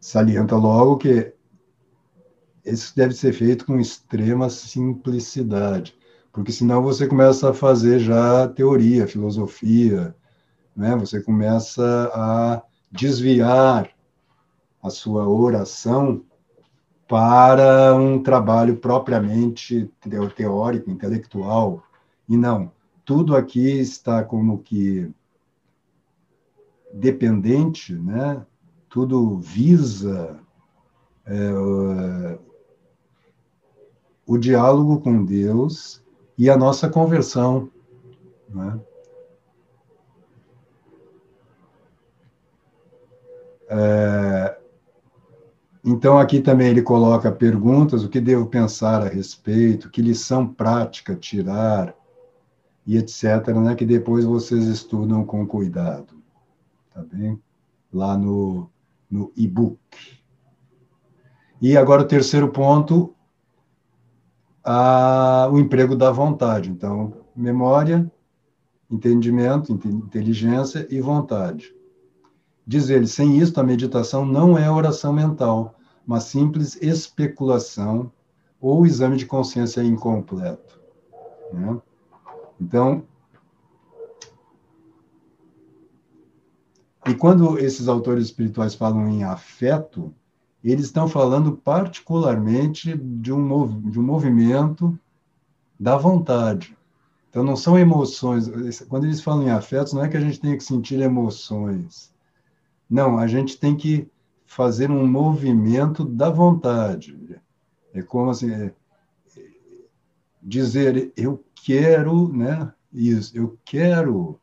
salienta 0.00 0.56
logo 0.56 0.98
que 0.98 1.32
isso 2.64 2.94
deve 2.94 3.14
ser 3.14 3.32
feito 3.32 3.64
com 3.64 3.78
extrema 3.78 4.50
simplicidade, 4.50 5.96
porque 6.32 6.52
senão 6.52 6.82
você 6.82 7.06
começa 7.06 7.50
a 7.50 7.54
fazer 7.54 7.98
já 7.98 8.48
teoria, 8.48 9.06
filosofia, 9.06 10.14
né? 10.76 10.94
você 10.96 11.22
começa 11.22 12.10
a 12.14 12.62
desviar 12.90 13.90
a 14.82 14.90
sua 14.90 15.28
oração 15.28 16.22
para 17.08 17.94
um 17.96 18.22
trabalho 18.22 18.76
propriamente 18.76 19.90
teórico, 20.36 20.90
intelectual. 20.90 21.82
E 22.28 22.36
não, 22.36 22.70
tudo 23.04 23.34
aqui 23.34 23.80
está 23.80 24.22
como 24.22 24.58
que 24.58 25.10
dependente, 26.92 27.94
né? 27.94 28.44
tudo 28.90 29.38
visa 29.38 30.38
é, 31.24 32.38
o 34.26 34.36
diálogo 34.36 35.00
com 35.00 35.24
Deus 35.24 36.02
e 36.36 36.50
a 36.50 36.56
nossa 36.56 36.88
conversão. 36.88 37.70
Né? 38.48 38.80
É, 43.70 44.58
então, 45.84 46.18
aqui 46.18 46.40
também 46.40 46.68
ele 46.68 46.82
coloca 46.82 47.30
perguntas: 47.30 48.04
o 48.04 48.08
que 48.08 48.20
devo 48.20 48.46
pensar 48.46 49.02
a 49.02 49.08
respeito, 49.08 49.90
que 49.90 50.02
lição 50.02 50.46
prática 50.46 51.14
tirar, 51.14 51.94
e 52.86 52.96
etc., 52.96 53.48
né, 53.62 53.74
que 53.74 53.84
depois 53.84 54.24
vocês 54.24 54.64
estudam 54.66 55.24
com 55.24 55.46
cuidado. 55.46 56.14
Tá 56.92 57.02
bem? 57.02 57.40
Lá 57.92 58.16
no, 58.16 58.70
no 59.10 59.32
e-book. 59.36 59.78
E 61.60 61.76
agora 61.76 62.02
o 62.02 62.06
terceiro 62.06 62.48
ponto, 62.48 63.14
a, 64.64 65.48
o 65.50 65.58
emprego 65.58 65.96
da 65.96 66.10
vontade. 66.10 66.70
Então, 66.70 67.12
memória, 67.34 68.10
entendimento, 68.90 69.72
inteligência 69.72 70.86
e 70.90 71.00
vontade. 71.00 71.74
Diz 72.68 72.90
ele, 72.90 73.06
sem 73.06 73.38
isso 73.38 73.58
a 73.58 73.64
meditação 73.64 74.26
não 74.26 74.58
é 74.58 74.70
oração 74.70 75.10
mental, 75.10 75.74
uma 76.06 76.20
simples 76.20 76.76
especulação 76.82 78.12
ou 78.60 78.84
exame 78.84 79.16
de 79.16 79.24
consciência 79.24 79.82
incompleto. 79.82 80.78
Né? 81.50 81.80
Então, 82.60 83.04
e 87.06 87.14
quando 87.14 87.58
esses 87.58 87.88
autores 87.88 88.26
espirituais 88.26 88.74
falam 88.74 89.08
em 89.08 89.24
afeto, 89.24 90.14
eles 90.62 90.84
estão 90.84 91.08
falando 91.08 91.56
particularmente 91.56 92.94
de 92.94 93.32
um, 93.32 93.80
de 93.88 93.98
um 93.98 94.02
movimento 94.02 94.98
da 95.80 95.96
vontade. 95.96 96.76
Então, 97.30 97.42
não 97.42 97.56
são 97.56 97.78
emoções. 97.78 98.50
Quando 98.90 99.04
eles 99.04 99.22
falam 99.22 99.44
em 99.44 99.50
afetos, 99.50 99.94
não 99.94 100.04
é 100.04 100.08
que 100.08 100.18
a 100.18 100.20
gente 100.20 100.38
tenha 100.38 100.56
que 100.56 100.64
sentir 100.64 101.00
emoções. 101.00 102.12
Não, 102.88 103.18
a 103.18 103.26
gente 103.26 103.58
tem 103.58 103.76
que 103.76 104.08
fazer 104.46 104.90
um 104.90 105.06
movimento 105.06 106.04
da 106.04 106.30
vontade. 106.30 107.38
É 107.92 108.02
como 108.02 108.30
assim, 108.30 108.50
é, 108.50 108.72
dizer, 110.42 111.12
eu 111.16 111.44
quero, 111.54 112.32
né? 112.32 112.72
Isso, 112.92 113.36
eu 113.36 113.58
quero 113.64 114.40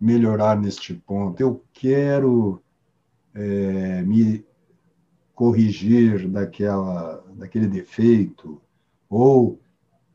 melhorar 0.00 0.56
neste 0.56 0.94
ponto, 0.94 1.40
eu 1.40 1.64
quero 1.72 2.62
é, 3.34 4.02
me 4.02 4.46
corrigir 5.34 6.28
daquela, 6.28 7.24
daquele 7.34 7.66
defeito, 7.66 8.60
ou 9.08 9.58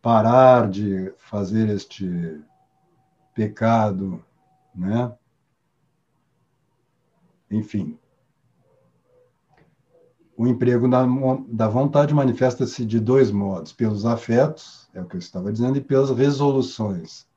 parar 0.02 0.70
de 0.70 1.14
fazer 1.18 1.70
este 1.70 2.40
pecado, 3.34 4.24
né? 4.74 5.14
Enfim, 7.54 7.98
o 10.36 10.48
emprego 10.48 10.90
da, 10.90 11.06
da 11.48 11.68
vontade 11.68 12.14
manifesta-se 12.14 12.86
de 12.86 13.00
dois 13.00 13.32
modos: 13.32 13.72
pelos 13.72 14.06
afetos, 14.06 14.90
é 14.94 15.02
o 15.02 15.06
que 15.06 15.16
eu 15.16 15.20
estava 15.20 15.52
dizendo, 15.52 15.78
e 15.78 15.82
pelas 15.82 16.10
resoluções. 16.10 17.28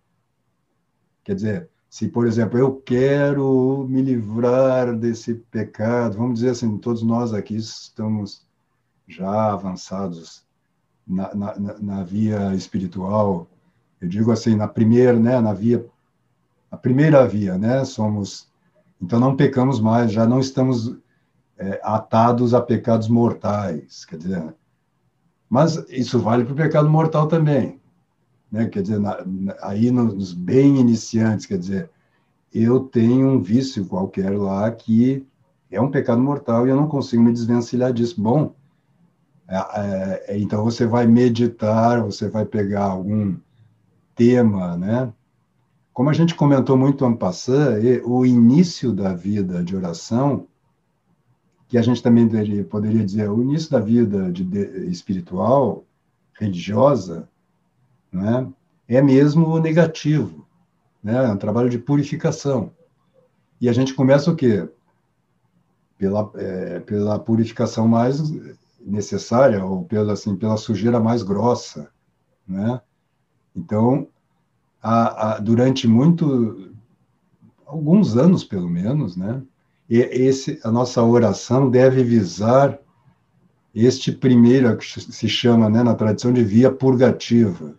Quer 1.22 1.34
dizer, 1.34 1.70
se, 1.88 2.08
por 2.08 2.26
exemplo, 2.26 2.58
eu 2.58 2.80
quero 2.80 3.86
me 3.88 4.02
livrar 4.02 4.96
desse 4.96 5.34
pecado, 5.34 6.16
vamos 6.16 6.34
dizer 6.34 6.50
assim, 6.50 6.78
todos 6.78 7.02
nós 7.02 7.32
aqui 7.32 7.56
estamos 7.56 8.46
já 9.06 9.52
avançados 9.52 10.44
na, 11.06 11.34
na, 11.34 11.58
na, 11.78 12.02
via 12.02 12.54
espiritual, 12.54 13.46
eu 14.00 14.08
digo 14.08 14.32
assim, 14.32 14.56
na 14.56 14.66
primeira, 14.66 15.18
né, 15.18 15.40
na 15.40 15.52
via, 15.52 15.86
a 16.70 16.76
primeira 16.76 17.26
via, 17.26 17.56
né, 17.56 17.84
somos, 17.84 18.48
então 19.00 19.20
não 19.20 19.36
pecamos 19.36 19.80
mais, 19.80 20.12
já 20.12 20.26
não 20.26 20.40
estamos 20.40 20.96
é, 21.58 21.80
atados 21.82 22.54
a 22.54 22.60
pecados 22.60 23.08
mortais, 23.08 24.04
quer 24.04 24.18
dizer, 24.18 24.54
mas 25.48 25.76
isso 25.88 26.18
vale 26.18 26.44
para 26.44 26.52
o 26.52 26.56
pecado 26.56 26.88
mortal 26.88 27.28
também, 27.28 27.80
né, 28.50 28.66
quer 28.66 28.82
dizer, 28.82 28.98
na, 28.98 29.24
aí 29.62 29.90
nos 29.90 30.32
bem 30.32 30.78
iniciantes, 30.78 31.46
quer 31.46 31.58
dizer, 31.58 31.90
eu 32.52 32.80
tenho 32.80 33.28
um 33.28 33.42
vício 33.42 33.86
qualquer 33.86 34.30
lá 34.30 34.70
que 34.70 35.26
é 35.70 35.80
um 35.80 35.90
pecado 35.90 36.22
mortal 36.22 36.66
e 36.66 36.70
eu 36.70 36.76
não 36.76 36.88
consigo 36.88 37.22
me 37.22 37.32
desvencilhar 37.32 37.92
disso. 37.92 38.20
Bom, 38.20 38.54
é, 39.48 39.56
é, 39.56 40.24
é, 40.28 40.38
então 40.38 40.64
você 40.64 40.86
vai 40.86 41.06
meditar, 41.06 42.02
você 42.02 42.28
vai 42.28 42.44
pegar 42.44 42.84
algum 42.84 43.36
tema, 44.14 44.76
né? 44.76 45.12
Como 45.96 46.10
a 46.10 46.12
gente 46.12 46.34
comentou 46.34 46.76
muito 46.76 47.06
ano 47.06 47.16
passado, 47.16 47.80
o 48.04 48.26
início 48.26 48.92
da 48.92 49.14
vida 49.14 49.64
de 49.64 49.74
oração, 49.74 50.46
que 51.68 51.78
a 51.78 51.80
gente 51.80 52.02
também 52.02 52.28
poderia, 52.64 53.02
dizer, 53.02 53.30
o 53.30 53.42
início 53.42 53.70
da 53.70 53.80
vida 53.80 54.30
de, 54.30 54.44
de, 54.44 54.90
espiritual, 54.90 55.86
religiosa, 56.34 57.26
né? 58.12 58.46
é 58.86 59.00
mesmo 59.00 59.58
negativo, 59.58 60.46
né? 61.02 61.24
é 61.24 61.32
um 61.32 61.38
trabalho 61.38 61.70
de 61.70 61.78
purificação. 61.78 62.72
E 63.58 63.66
a 63.66 63.72
gente 63.72 63.94
começa 63.94 64.30
o 64.30 64.36
quê? 64.36 64.68
Pela, 65.96 66.30
é, 66.34 66.78
pela 66.80 67.18
purificação 67.18 67.88
mais 67.88 68.20
necessária, 68.78 69.64
ou 69.64 69.86
pela, 69.86 70.12
assim, 70.12 70.36
pela 70.36 70.58
sujeira 70.58 71.00
mais 71.00 71.22
grossa, 71.22 71.90
né? 72.46 72.82
Então, 73.56 74.06
a, 74.88 75.32
a, 75.32 75.38
durante 75.40 75.88
muito, 75.88 76.70
alguns 77.66 78.16
anos 78.16 78.44
pelo 78.44 78.70
menos, 78.70 79.16
né? 79.16 79.42
E 79.90 79.98
esse, 79.98 80.60
a 80.62 80.70
nossa 80.70 81.02
oração 81.02 81.68
deve 81.68 82.04
visar 82.04 82.78
este 83.74 84.12
primeiro, 84.12 84.76
que 84.76 84.86
se 84.86 85.28
chama, 85.28 85.68
né, 85.68 85.82
na 85.82 85.94
tradição 85.94 86.32
de 86.32 86.42
via 86.44 86.70
purgativa. 86.70 87.74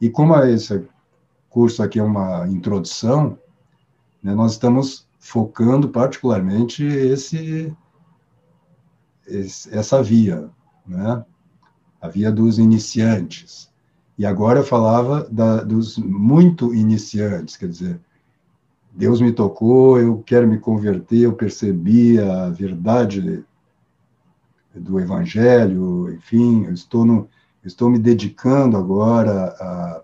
E 0.00 0.10
como 0.10 0.36
esse 0.40 0.84
curso 1.48 1.80
aqui 1.80 2.00
é 2.00 2.02
uma 2.02 2.46
introdução, 2.48 3.38
né, 4.20 4.34
nós 4.34 4.52
estamos 4.52 5.06
focando 5.20 5.88
particularmente 5.88 6.84
esse, 6.84 7.72
esse, 9.26 9.72
essa 9.72 10.02
via, 10.02 10.50
né? 10.86 11.24
a 12.00 12.08
via 12.08 12.32
dos 12.32 12.58
iniciantes. 12.58 13.71
E 14.18 14.26
agora 14.26 14.60
eu 14.60 14.64
falava 14.64 15.26
da, 15.30 15.62
dos 15.62 15.96
muito 15.98 16.74
iniciantes, 16.74 17.56
quer 17.56 17.68
dizer, 17.68 18.00
Deus 18.92 19.20
me 19.20 19.32
tocou, 19.32 19.98
eu 19.98 20.22
quero 20.24 20.46
me 20.46 20.58
converter, 20.58 21.20
eu 21.20 21.32
percebi 21.32 22.18
a 22.18 22.50
verdade 22.50 23.42
do 24.74 25.00
Evangelho, 25.00 26.12
enfim, 26.12 26.66
eu 26.66 26.74
estou, 26.74 27.04
no, 27.04 27.28
estou 27.64 27.88
me 27.88 27.98
dedicando 27.98 28.76
agora 28.76 29.54
à, 29.58 30.02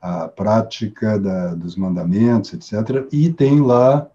à 0.00 0.28
prática 0.28 1.18
da, 1.18 1.54
dos 1.54 1.76
mandamentos, 1.76 2.52
etc. 2.52 3.06
E 3.12 3.32
tem 3.32 3.60
lá 3.60 4.08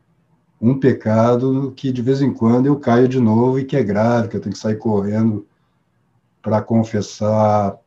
um 0.59 0.77
pecado 0.77 1.73
que 1.75 1.91
de 1.91 2.01
vez 2.01 2.21
em 2.21 2.33
quando 2.33 2.65
eu 2.65 2.79
caio 2.79 3.07
de 3.07 3.19
novo 3.19 3.59
e 3.59 3.65
que 3.65 3.77
é 3.77 3.83
grave, 3.83 4.27
que 4.27 4.37
eu 4.37 4.41
tenho 4.41 4.53
que 4.53 4.59
sair 4.59 4.77
correndo 4.77 5.45
para 6.41 6.61
confessar, 6.61 7.77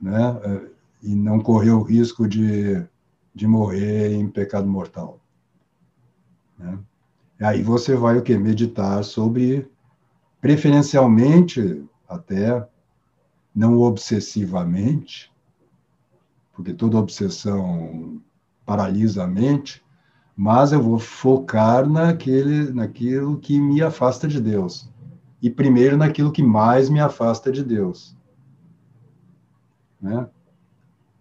né? 0.00 0.68
E 1.02 1.14
não 1.14 1.40
correr 1.40 1.70
o 1.70 1.82
risco 1.82 2.28
de, 2.28 2.84
de 3.34 3.46
morrer 3.46 4.12
em 4.12 4.28
pecado 4.28 4.66
mortal. 4.66 5.20
Né? 6.58 6.78
Aí 7.40 7.62
você 7.62 7.94
vai 7.94 8.18
o 8.18 8.22
que? 8.22 8.36
Meditar 8.36 9.04
sobre, 9.04 9.70
preferencialmente, 10.40 11.84
até 12.08 12.66
não 13.54 13.78
obsessivamente, 13.80 15.32
porque 16.52 16.74
toda 16.74 16.98
obsessão 16.98 18.20
paralisa 18.66 19.24
a 19.24 19.26
mente, 19.26 19.82
mas 20.36 20.72
eu 20.72 20.82
vou 20.82 20.98
focar 20.98 21.88
naquele, 21.88 22.72
naquilo 22.72 23.38
que 23.38 23.60
me 23.60 23.82
afasta 23.82 24.26
de 24.26 24.40
Deus. 24.40 24.90
E 25.40 25.48
primeiro 25.48 25.96
naquilo 25.96 26.32
que 26.32 26.42
mais 26.42 26.88
me 26.88 27.00
afasta 27.00 27.50
de 27.50 27.64
Deus. 27.64 28.17
Né? 30.00 30.28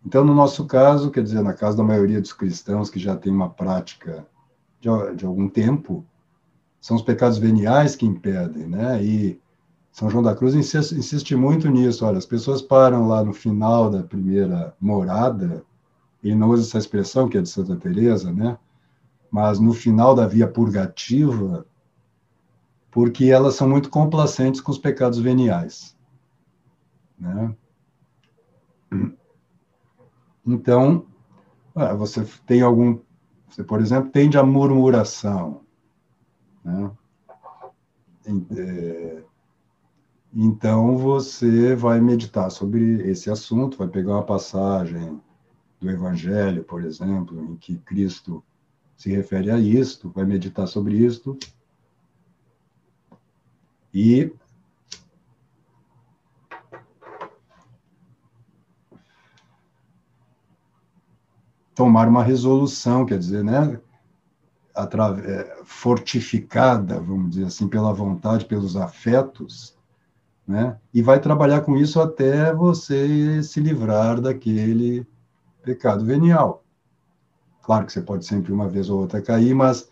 Então, 0.06 0.24
no 0.24 0.34
nosso 0.34 0.66
caso, 0.66 1.12
quer 1.12 1.24
dizer, 1.24 1.42
na 1.42 1.54
casa 1.54 1.78
da 1.78 1.84
maioria 1.84 2.22
dos 2.22 2.34
cristãos 2.34 2.90
que 2.90 3.00
já 3.00 3.16
tem 3.16 3.32
uma 3.32 3.50
prática 3.50 4.26
de, 4.80 4.90
de 5.16 5.26
algum 5.26 5.50
tempo, 5.50 6.06
são 6.80 6.96
os 6.96 7.04
pecados 7.04 7.38
veniais 7.38 7.96
que 7.96 8.06
impedem, 8.06 8.68
né? 8.68 9.04
E 9.04 9.42
São 9.92 10.10
João 10.10 10.24
da 10.24 10.36
Cruz 10.36 10.56
insiste, 10.56 10.96
insiste 10.96 11.36
muito 11.36 11.70
nisso. 11.70 12.06
Olha, 12.06 12.18
as 12.18 12.26
pessoas 12.26 12.62
param 12.62 13.08
lá 13.08 13.24
no 13.24 13.34
final 13.34 13.90
da 13.90 14.04
primeira 14.04 14.76
morada, 14.80 15.66
ele 16.24 16.36
não 16.36 16.50
usa 16.50 16.64
essa 16.64 16.78
expressão 16.78 17.28
que 17.28 17.38
é 17.38 17.42
de 17.42 17.50
Santa 17.50 17.76
Teresa, 17.76 18.32
né? 18.32 18.58
mas 19.30 19.60
no 19.60 19.74
final 19.74 20.16
da 20.16 20.28
via 20.28 20.48
purgativa, 20.48 21.66
porque 22.90 23.26
elas 23.26 23.56
são 23.56 23.68
muito 23.68 23.90
complacentes 23.90 24.62
com 24.62 24.72
os 24.72 24.78
pecados 24.78 25.20
veniais. 25.20 25.96
Né? 27.20 27.54
Então, 30.46 31.06
você 31.98 32.26
tem 32.46 32.62
algum. 32.62 33.00
Você, 33.50 33.64
por 33.64 33.82
exemplo, 33.82 34.12
tende 34.12 34.38
a 34.38 34.44
murmuração. 34.44 35.62
Né? 36.64 36.92
É, 38.58 39.24
então, 40.34 40.98
você 40.98 41.76
vai 41.76 42.00
meditar 42.00 42.50
sobre 42.52 43.10
esse 43.10 43.30
assunto, 43.30 43.78
vai 43.78 43.88
pegar 43.88 44.14
uma 44.14 44.26
passagem 44.26 45.22
do 45.80 45.90
Evangelho, 45.90 46.64
por 46.64 46.84
exemplo, 46.84 47.44
em 47.44 47.56
que 47.56 47.78
Cristo 47.78 48.44
se 48.96 49.10
refere 49.12 49.52
a 49.52 49.60
isto, 49.60 50.10
vai 50.10 50.26
meditar 50.26 50.68
sobre 50.68 50.98
isto. 50.98 51.38
E 53.94 54.34
tomar 61.78 62.08
uma 62.08 62.24
resolução, 62.24 63.06
quer 63.06 63.20
dizer, 63.20 63.44
né, 63.44 63.80
é, 65.24 65.62
fortificada, 65.64 67.00
vamos 67.00 67.30
dizer 67.30 67.46
assim, 67.46 67.68
pela 67.68 67.94
vontade, 67.94 68.46
pelos 68.46 68.76
afetos, 68.76 69.78
né, 70.48 70.76
e 70.92 71.04
vai 71.04 71.20
trabalhar 71.20 71.62
com 71.62 71.78
isso 71.78 72.02
até 72.02 72.52
você 72.52 73.44
se 73.44 73.60
livrar 73.60 74.20
daquele 74.20 75.06
pecado 75.62 76.04
venial. 76.04 76.64
Claro 77.62 77.86
que 77.86 77.94
você 77.94 78.02
pode 78.02 78.26
sempre 78.26 78.52
uma 78.52 78.68
vez 78.68 78.90
ou 78.90 79.02
outra 79.02 79.22
cair, 79.22 79.54
mas 79.54 79.88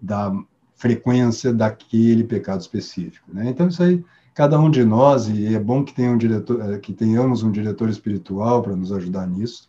da 0.00 0.32
frequência 0.74 1.52
daquele 1.52 2.24
pecado 2.24 2.62
específico. 2.62 3.28
Né? 3.30 3.50
Então, 3.50 3.68
isso 3.68 3.82
aí, 3.82 4.02
cada 4.34 4.58
um 4.58 4.70
de 4.70 4.86
nós, 4.86 5.28
e 5.28 5.54
é 5.54 5.60
bom 5.60 5.84
que, 5.84 5.92
tenha 5.92 6.12
um 6.12 6.16
diretor, 6.16 6.72
eh, 6.72 6.78
que 6.78 6.94
tenhamos 6.94 7.42
um 7.42 7.50
diretor 7.50 7.90
espiritual 7.90 8.62
para 8.62 8.74
nos 8.74 8.90
ajudar 8.90 9.26
nisso, 9.26 9.68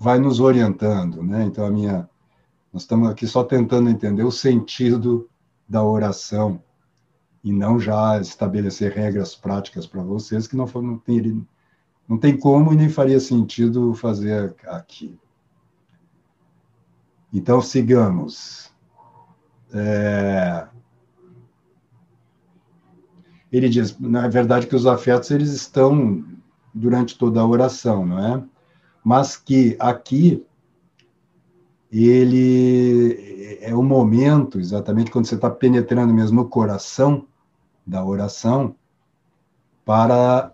vai 0.00 0.18
nos 0.18 0.40
orientando. 0.40 1.22
Né? 1.22 1.44
Então, 1.44 1.66
a 1.66 1.70
minha, 1.70 2.08
nós 2.72 2.82
estamos 2.82 3.10
aqui 3.10 3.26
só 3.26 3.44
tentando 3.44 3.90
entender 3.90 4.24
o 4.24 4.32
sentido 4.32 5.28
da 5.68 5.84
oração 5.84 6.62
e 7.44 7.52
não 7.52 7.78
já 7.78 8.18
estabelecer 8.18 8.92
regras 8.92 9.34
práticas 9.34 9.86
para 9.86 10.02
vocês 10.02 10.46
que 10.46 10.56
não, 10.56 10.64
não, 10.64 10.98
tem, 10.98 11.46
não 12.08 12.16
tem 12.16 12.36
como 12.36 12.72
e 12.72 12.76
nem 12.76 12.88
faria 12.88 13.20
sentido 13.20 13.92
fazer 13.92 14.56
aqui. 14.66 15.18
Então, 17.32 17.60
sigamos. 17.60 18.72
É... 19.72 20.66
Ele 23.52 23.68
diz, 23.68 23.98
na 24.00 24.28
verdade, 24.28 24.66
que 24.66 24.74
os 24.74 24.86
afetos 24.86 25.30
eles 25.30 25.50
estão 25.50 26.24
durante 26.72 27.18
toda 27.18 27.40
a 27.40 27.46
oração, 27.46 28.06
não 28.06 28.18
é? 28.18 28.44
Mas 29.04 29.36
que 29.36 29.76
aqui 29.78 30.44
ele 31.90 33.58
é 33.60 33.74
o 33.74 33.82
momento, 33.82 34.60
exatamente 34.60 35.10
quando 35.10 35.26
você 35.26 35.34
está 35.34 35.50
penetrando 35.50 36.14
mesmo 36.14 36.42
no 36.42 36.48
coração 36.48 37.26
da 37.86 38.04
oração, 38.04 38.76
para 39.84 40.52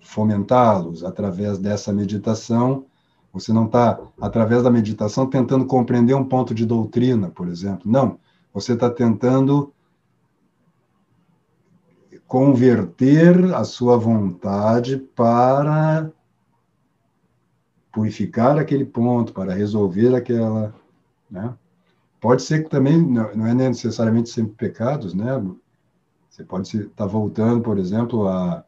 fomentá-los 0.00 1.04
através 1.04 1.58
dessa 1.58 1.92
meditação 1.92 2.84
você 3.32 3.52
não 3.52 3.66
está, 3.66 4.00
através 4.20 4.62
da 4.62 4.70
meditação, 4.70 5.26
tentando 5.28 5.64
compreender 5.64 6.14
um 6.14 6.24
ponto 6.24 6.52
de 6.52 6.66
doutrina, 6.66 7.30
por 7.30 7.48
exemplo. 7.48 7.90
Não. 7.90 8.18
Você 8.52 8.72
está 8.72 8.90
tentando 8.90 9.72
converter 12.26 13.54
a 13.54 13.64
sua 13.64 13.96
vontade 13.96 14.96
para 14.96 16.10
purificar 17.92 18.58
aquele 18.58 18.84
ponto, 18.84 19.32
para 19.32 19.54
resolver 19.54 20.14
aquela, 20.14 20.74
né? 21.30 21.54
Pode 22.20 22.42
ser 22.42 22.64
que 22.64 22.70
também 22.70 23.00
não 23.00 23.46
é 23.46 23.54
necessariamente 23.54 24.28
sempre 24.28 24.52
pecados, 24.52 25.14
né? 25.14 25.42
Você 26.28 26.44
pode 26.44 26.68
estar 26.68 26.88
tá 26.94 27.06
voltando, 27.06 27.62
por 27.62 27.78
exemplo, 27.78 28.28
a, 28.28 28.64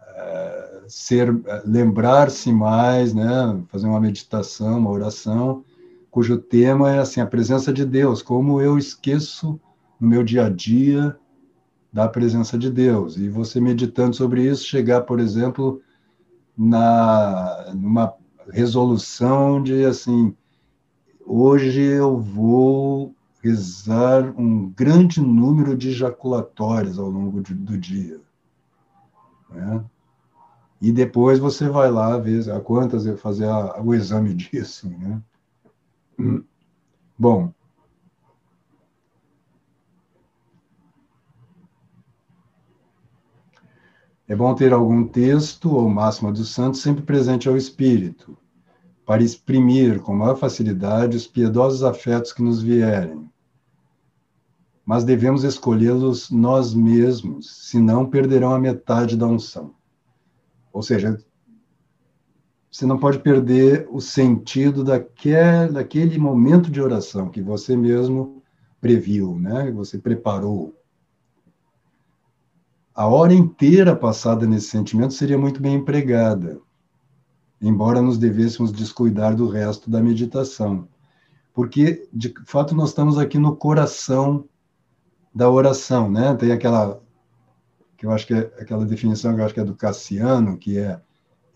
a 0.00 0.84
ser 0.86 1.34
lembrar-se 1.64 2.52
mais, 2.52 3.12
né? 3.12 3.60
Fazer 3.68 3.88
uma 3.88 4.00
meditação, 4.00 4.78
uma 4.78 4.90
oração, 4.90 5.64
cujo 6.10 6.38
tema 6.38 6.90
é 6.90 6.98
assim 7.00 7.20
a 7.20 7.26
presença 7.26 7.72
de 7.72 7.84
Deus. 7.84 8.22
Como 8.22 8.60
eu 8.60 8.78
esqueço 8.78 9.60
no 10.00 10.08
meu 10.08 10.22
dia 10.22 10.46
a 10.46 10.48
dia 10.48 11.16
da 11.92 12.08
presença 12.08 12.56
de 12.56 12.70
Deus. 12.70 13.16
E 13.16 13.28
você 13.28 13.60
meditando 13.60 14.16
sobre 14.16 14.48
isso, 14.48 14.64
chegar, 14.64 15.02
por 15.02 15.20
exemplo, 15.20 15.82
na 16.56 17.72
numa 17.74 18.14
resolução 18.50 19.62
de 19.62 19.84
assim, 19.84 20.34
hoje 21.24 21.80
eu 21.80 22.18
vou 22.18 23.14
rezar 23.42 24.32
um 24.38 24.68
grande 24.70 25.20
número 25.20 25.76
de 25.76 25.90
ejaculatórios 25.90 26.98
ao 26.98 27.08
longo 27.08 27.42
de, 27.42 27.54
do 27.54 27.76
dia. 27.76 28.20
Né? 29.50 29.84
E 30.80 30.92
depois 30.92 31.38
você 31.38 31.68
vai 31.68 31.90
lá 31.90 32.16
ver 32.18 32.50
a 32.50 32.60
quantas 32.60 33.04
fazer 33.20 33.46
a, 33.46 33.80
o 33.80 33.94
exame 33.94 34.34
disso. 34.34 34.88
Né? 34.88 35.22
Bom, 37.18 37.52
É 44.32 44.34
bom 44.34 44.54
ter 44.54 44.72
algum 44.72 45.06
texto 45.06 45.70
ou 45.70 45.90
máxima 45.90 46.32
dos 46.32 46.54
santos 46.54 46.80
sempre 46.80 47.02
presente 47.02 47.50
ao 47.50 47.54
espírito, 47.54 48.34
para 49.04 49.22
exprimir 49.22 50.00
com 50.00 50.14
maior 50.14 50.36
facilidade 50.36 51.18
os 51.18 51.26
piedosos 51.26 51.82
afetos 51.82 52.32
que 52.32 52.42
nos 52.42 52.62
vierem. 52.62 53.28
Mas 54.86 55.04
devemos 55.04 55.44
escolhê-los 55.44 56.30
nós 56.30 56.72
mesmos, 56.72 57.68
senão 57.68 58.08
perderão 58.08 58.54
a 58.54 58.58
metade 58.58 59.18
da 59.18 59.26
unção. 59.26 59.74
Ou 60.72 60.82
seja, 60.82 61.22
você 62.70 62.86
não 62.86 62.98
pode 62.98 63.18
perder 63.18 63.86
o 63.90 64.00
sentido 64.00 64.82
daquele, 64.82 65.72
daquele 65.72 66.16
momento 66.16 66.70
de 66.70 66.80
oração 66.80 67.28
que 67.28 67.42
você 67.42 67.76
mesmo 67.76 68.42
previu, 68.80 69.38
né? 69.38 69.66
que 69.66 69.72
você 69.72 69.98
preparou 69.98 70.74
a 72.94 73.06
hora 73.06 73.32
inteira 73.32 73.96
passada 73.96 74.46
nesse 74.46 74.68
sentimento 74.68 75.14
seria 75.14 75.38
muito 75.38 75.60
bem 75.60 75.74
empregada, 75.76 76.60
embora 77.60 78.02
nos 78.02 78.18
devêssemos 78.18 78.72
descuidar 78.72 79.34
do 79.34 79.48
resto 79.48 79.90
da 79.90 80.02
meditação. 80.02 80.88
Porque, 81.54 82.08
de 82.12 82.32
fato, 82.46 82.74
nós 82.74 82.90
estamos 82.90 83.18
aqui 83.18 83.38
no 83.38 83.56
coração 83.56 84.44
da 85.34 85.50
oração, 85.50 86.10
né? 86.10 86.34
Tem 86.34 86.52
aquela, 86.52 87.00
que 87.96 88.06
eu 88.06 88.10
acho 88.10 88.26
que 88.26 88.34
é 88.34 88.40
aquela 88.58 88.84
definição 88.84 89.34
que 89.34 89.40
eu 89.40 89.44
acho 89.44 89.54
que 89.54 89.60
é 89.60 89.64
do 89.64 89.74
Cassiano, 89.74 90.58
que 90.58 90.78
é, 90.78 91.00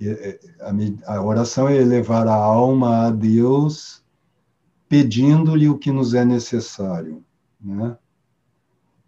é, 0.00 0.08
é 0.08 0.40
a, 0.60 1.14
a 1.14 1.22
oração 1.22 1.68
é 1.68 1.76
elevar 1.76 2.26
a 2.26 2.34
alma 2.34 3.06
a 3.06 3.10
Deus 3.10 4.04
pedindo-lhe 4.88 5.68
o 5.68 5.78
que 5.78 5.90
nos 5.90 6.14
é 6.14 6.24
necessário, 6.24 7.24
né? 7.60 7.96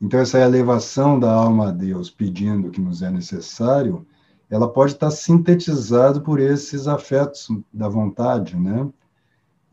Então, 0.01 0.21
essa 0.21 0.39
elevação 0.39 1.19
da 1.19 1.33
alma 1.33 1.69
a 1.69 1.73
Deus, 1.73 2.09
pedindo 2.11 2.69
o 2.69 2.71
que 2.71 2.81
nos 2.81 3.03
é 3.03 3.11
necessário, 3.11 4.07
ela 4.49 4.73
pode 4.73 4.93
estar 4.93 5.11
sintetizada 5.11 6.21
por 6.21 6.41
esses 6.41 6.87
afetos 6.87 7.49
da 7.73 7.89
vontade, 7.89 8.57
né? 8.57 8.89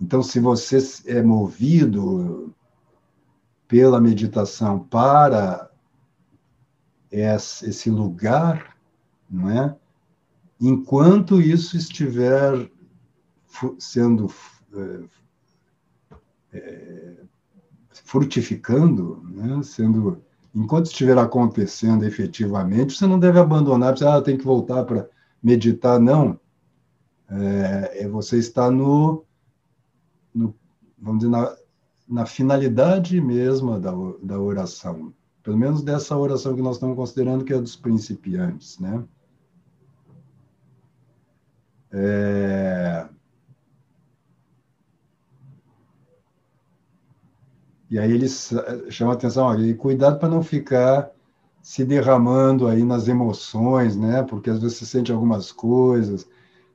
Então, 0.01 0.21
se 0.21 0.39
você 0.39 0.79
é 1.05 1.21
movido 1.21 2.53
pela 3.67 4.01
meditação 4.01 4.79
para 4.79 5.69
esse 7.11 7.89
lugar, 7.89 8.75
não 9.29 9.49
é? 9.49 9.75
Enquanto 10.59 11.39
isso 11.39 11.77
estiver 11.77 12.69
sendo 13.79 14.29
é, 16.51 17.24
frutificando, 18.15 19.21
né? 19.29 19.61
sendo 19.61 20.23
enquanto 20.53 20.85
estiver 20.85 21.17
acontecendo 21.17 22.05
efetivamente, 22.05 22.97
você 22.97 23.05
não 23.05 23.19
deve 23.19 23.37
abandonar, 23.39 23.97
você 23.97 24.05
ah, 24.05 24.21
tem 24.21 24.37
que 24.37 24.45
voltar 24.45 24.85
para 24.85 25.09
meditar, 25.43 25.99
não. 25.99 26.39
É, 27.29 28.03
é, 28.03 28.07
você 28.07 28.37
está 28.37 28.71
no, 28.71 29.25
no 30.33 30.55
vamos 30.97 31.19
dizer, 31.19 31.31
na, 31.31 31.53
na 32.07 32.25
finalidade 32.25 33.19
mesma 33.19 33.77
da, 33.77 33.91
da 34.23 34.39
oração, 34.39 35.13
pelo 35.43 35.57
menos 35.57 35.83
dessa 35.83 36.15
oração 36.15 36.55
que 36.55 36.61
nós 36.61 36.77
estamos 36.77 36.95
considerando 36.95 37.43
que 37.43 37.53
é 37.53 37.59
dos 37.59 37.75
principiantes, 37.75 38.79
né? 38.79 39.03
É, 41.91 43.09
E 47.95 47.99
aí 47.99 48.11
eles 48.11 48.51
eh, 48.51 48.91
chamam 48.91 49.13
a 49.13 49.15
atenção, 49.15 49.45
olha, 49.45 49.65
e 49.65 49.73
cuidado 49.73 50.19
para 50.19 50.27
não 50.27 50.43
ficar 50.43 51.09
se 51.61 51.85
derramando 51.85 52.67
aí 52.67 52.83
nas 52.83 53.07
emoções, 53.07 53.95
né? 53.95 54.21
Porque 54.21 54.49
às 54.49 54.59
vezes 54.59 54.77
você 54.77 54.85
sente 54.85 55.13
algumas 55.13 55.49
coisas, 55.49 56.27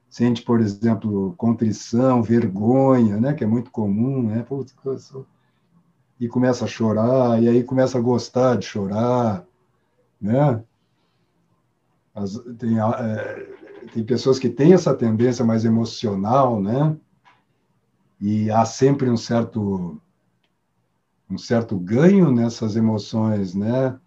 sente, 0.08 0.40
por 0.40 0.62
exemplo, 0.62 1.34
contrição, 1.36 2.22
vergonha, 2.22 3.20
né? 3.20 3.34
Que 3.34 3.44
é 3.44 3.46
muito 3.46 3.70
comum, 3.70 4.22
né? 4.22 4.42
Putz, 4.44 4.74
e 6.18 6.26
começa 6.26 6.64
a 6.64 6.68
chorar, 6.68 7.42
e 7.42 7.50
aí 7.50 7.62
começa 7.64 7.98
a 7.98 8.00
gostar 8.00 8.56
de 8.56 8.64
chorar, 8.64 9.44
né? 10.18 10.64
As, 12.14 12.38
tem, 12.58 12.80
é, 12.80 13.46
tem 13.92 14.04
pessoas 14.04 14.38
que 14.38 14.48
têm 14.48 14.72
essa 14.72 14.94
tendência 14.94 15.44
mais 15.44 15.66
emocional, 15.66 16.58
né? 16.62 16.96
E 18.18 18.50
há 18.50 18.64
sempre 18.64 19.10
um 19.10 19.18
certo 19.18 20.00
um 21.30 21.38
certo 21.38 21.78
ganho 21.78 22.32
nessas 22.32 22.76
emoções, 22.76 23.54
né? 23.54 23.98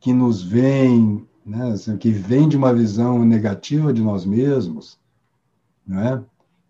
Que 0.00 0.12
nos 0.12 0.42
vêm, 0.42 1.26
né? 1.44 1.72
Assim, 1.72 1.96
que 1.96 2.10
vem 2.10 2.48
de 2.48 2.56
uma 2.56 2.72
visão 2.72 3.24
negativa 3.24 3.92
de 3.92 4.00
nós 4.00 4.24
mesmos, 4.24 4.98
né? 5.86 6.22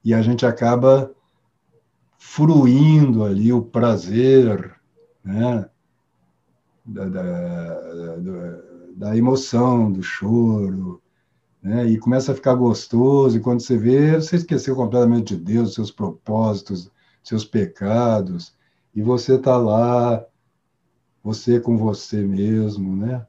E 0.02 0.14
a 0.14 0.22
gente 0.22 0.46
acaba 0.46 1.12
fruindo 2.18 3.24
ali 3.24 3.52
o 3.52 3.62
prazer, 3.62 4.74
né? 5.22 5.68
Da, 6.84 7.08
da, 7.08 7.22
da, 7.22 8.62
da 8.96 9.16
emoção, 9.16 9.90
do 9.90 10.02
choro, 10.02 11.02
né? 11.62 11.86
E 11.86 11.98
começa 11.98 12.32
a 12.32 12.34
ficar 12.34 12.54
gostoso, 12.54 13.36
e 13.36 13.40
quando 13.40 13.60
você 13.60 13.76
vê, 13.76 14.14
você 14.16 14.36
esqueceu 14.36 14.76
completamente 14.76 15.36
de 15.36 15.42
Deus, 15.42 15.74
seus 15.74 15.90
propósitos, 15.90 16.90
seus 17.22 17.44
pecados, 17.44 18.54
e 18.94 19.02
você 19.02 19.34
está 19.34 19.56
lá, 19.56 20.24
você 21.22 21.58
com 21.58 21.76
você 21.76 22.22
mesmo, 22.22 22.96
né? 22.96 23.26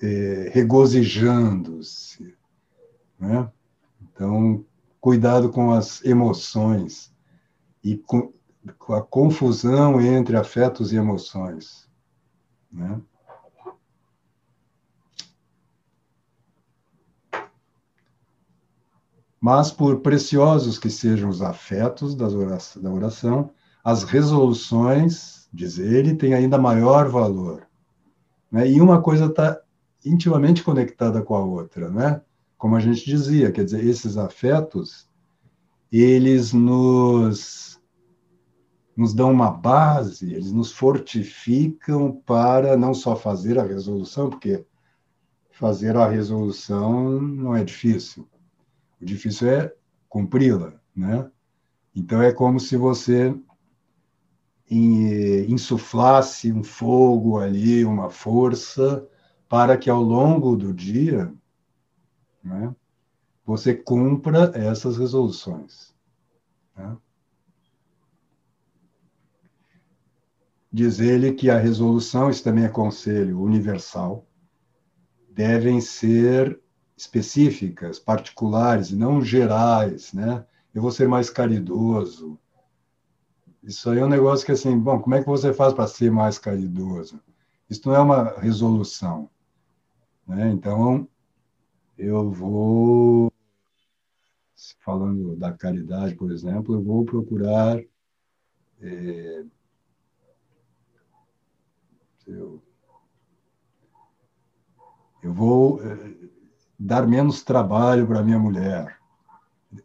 É, 0.00 0.50
regozijando-se, 0.52 2.34
né? 3.18 3.50
Então, 4.00 4.64
cuidado 5.00 5.50
com 5.50 5.72
as 5.72 6.04
emoções 6.04 7.14
e 7.84 7.96
com, 7.96 8.32
com 8.78 8.94
a 8.94 9.02
confusão 9.02 10.00
entre 10.00 10.36
afetos 10.36 10.92
e 10.92 10.96
emoções, 10.96 11.88
né? 12.70 13.00
Mas, 19.42 19.72
por 19.72 19.98
preciosos 20.02 20.78
que 20.78 20.88
sejam 20.88 21.28
os 21.28 21.42
afetos 21.42 22.14
da 22.14 22.28
oração, 22.28 23.50
as 23.82 24.04
resoluções, 24.04 25.48
diz 25.52 25.80
ele, 25.80 26.14
têm 26.14 26.32
ainda 26.32 26.56
maior 26.56 27.08
valor. 27.08 27.66
Né? 28.48 28.70
E 28.70 28.80
uma 28.80 29.02
coisa 29.02 29.24
está 29.24 29.60
intimamente 30.04 30.62
conectada 30.62 31.20
com 31.22 31.34
a 31.34 31.44
outra, 31.44 31.90
né? 31.90 32.22
Como 32.56 32.76
a 32.76 32.80
gente 32.80 33.04
dizia, 33.04 33.50
quer 33.50 33.64
dizer, 33.64 33.84
esses 33.84 34.16
afetos, 34.16 35.10
eles 35.90 36.52
nos 36.52 37.80
nos 38.94 39.12
dão 39.12 39.32
uma 39.32 39.50
base, 39.50 40.32
eles 40.32 40.52
nos 40.52 40.70
fortificam 40.70 42.12
para 42.26 42.76
não 42.76 42.94
só 42.94 43.16
fazer 43.16 43.58
a 43.58 43.64
resolução, 43.64 44.30
porque 44.30 44.64
fazer 45.50 45.96
a 45.96 46.06
resolução 46.06 47.20
não 47.20 47.56
é 47.56 47.64
difícil, 47.64 48.28
o 49.02 49.04
difícil 49.04 49.50
é 49.50 49.74
cumpri-la, 50.08 50.72
né? 50.94 51.28
Então 51.94 52.22
é 52.22 52.32
como 52.32 52.60
se 52.60 52.76
você 52.76 53.34
é, 54.70 55.44
insuflasse 55.48 56.52
um 56.52 56.62
fogo 56.62 57.38
ali, 57.38 57.84
uma 57.84 58.08
força, 58.08 59.06
para 59.48 59.76
que 59.76 59.90
ao 59.90 60.00
longo 60.00 60.56
do 60.56 60.72
dia 60.72 61.34
né, 62.42 62.74
você 63.44 63.74
cumpra 63.74 64.52
essas 64.54 64.96
resoluções. 64.96 65.92
Né? 66.76 66.96
Diz 70.72 71.00
ele 71.00 71.34
que 71.34 71.50
a 71.50 71.58
resolução, 71.58 72.30
isso 72.30 72.42
também 72.42 72.64
é 72.64 72.68
conselho 72.68 73.42
universal, 73.42 74.26
devem 75.28 75.80
ser 75.80 76.61
específicas, 77.02 77.98
particulares, 77.98 78.90
e 78.90 78.96
não 78.96 79.20
gerais, 79.22 80.12
né? 80.12 80.46
Eu 80.72 80.80
vou 80.80 80.90
ser 80.90 81.08
mais 81.08 81.28
caridoso. 81.28 82.38
Isso 83.62 83.90
aí 83.90 83.98
é 83.98 84.04
um 84.04 84.08
negócio 84.08 84.46
que, 84.46 84.52
assim, 84.52 84.78
bom, 84.78 85.00
como 85.00 85.14
é 85.14 85.20
que 85.20 85.28
você 85.28 85.52
faz 85.52 85.74
para 85.74 85.86
ser 85.86 86.10
mais 86.10 86.38
caridoso? 86.38 87.20
Isso 87.68 87.82
não 87.86 87.94
é 87.94 88.00
uma 88.00 88.38
resolução. 88.38 89.28
Né? 90.26 90.50
Então, 90.50 91.08
eu 91.98 92.30
vou, 92.30 93.32
falando 94.84 95.36
da 95.36 95.52
caridade, 95.52 96.14
por 96.14 96.30
exemplo, 96.30 96.74
eu 96.74 96.82
vou 96.82 97.04
procurar. 97.04 97.82
É, 98.80 99.44
eu, 102.26 102.62
eu 105.22 105.32
vou 105.32 105.80
é, 105.84 106.31
dar 106.84 107.06
menos 107.06 107.42
trabalho 107.42 108.06
para 108.06 108.22
minha 108.22 108.38
mulher. 108.38 108.98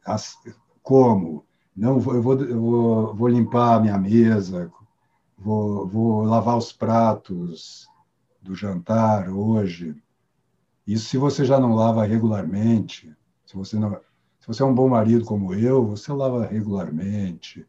As, 0.05 0.35
como? 0.81 1.45
Não, 1.75 1.97
eu 1.97 2.21
vou, 2.21 2.41
eu 2.43 2.59
vou, 2.59 3.15
vou 3.15 3.27
limpar 3.27 3.75
a 3.75 3.79
minha 3.79 3.97
mesa, 3.97 4.71
vou, 5.37 5.87
vou 5.87 6.23
lavar 6.23 6.57
os 6.57 6.71
pratos 6.71 7.87
do 8.41 8.55
jantar 8.55 9.29
hoje. 9.29 9.95
Isso 10.87 11.09
se 11.09 11.17
você 11.17 11.45
já 11.45 11.59
não 11.59 11.75
lava 11.75 12.03
regularmente, 12.03 13.15
se 13.45 13.55
você 13.55 13.77
não, 13.77 13.91
se 14.39 14.47
você 14.47 14.63
é 14.63 14.65
um 14.65 14.73
bom 14.73 14.89
marido 14.89 15.23
como 15.23 15.53
eu, 15.53 15.85
você 15.85 16.11
lava 16.11 16.47
regularmente, 16.47 17.67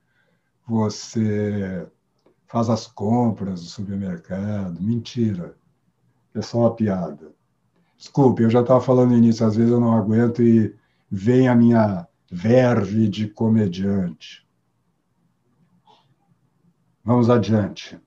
você 0.66 1.86
faz 2.46 2.70
as 2.70 2.86
compras 2.86 3.60
do 3.60 3.66
supermercado. 3.66 4.80
Mentira. 4.80 5.54
É 6.34 6.40
só 6.40 6.60
uma 6.60 6.74
piada. 6.74 7.37
Desculpe, 7.98 8.44
eu 8.44 8.50
já 8.50 8.60
estava 8.60 8.80
falando 8.80 9.10
no 9.10 9.16
início, 9.16 9.44
às 9.44 9.56
vezes 9.56 9.72
eu 9.72 9.80
não 9.80 9.92
aguento 9.92 10.40
e 10.40 10.72
vem 11.10 11.48
a 11.48 11.54
minha 11.54 12.06
verve 12.30 13.08
de 13.08 13.28
comediante. 13.28 14.46
Vamos 17.04 17.28
adiante. 17.28 18.00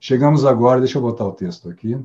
Chegamos 0.00 0.44
agora, 0.44 0.80
deixa 0.80 0.98
eu 0.98 1.02
botar 1.02 1.26
o 1.26 1.32
texto 1.32 1.68
aqui. 1.68 1.96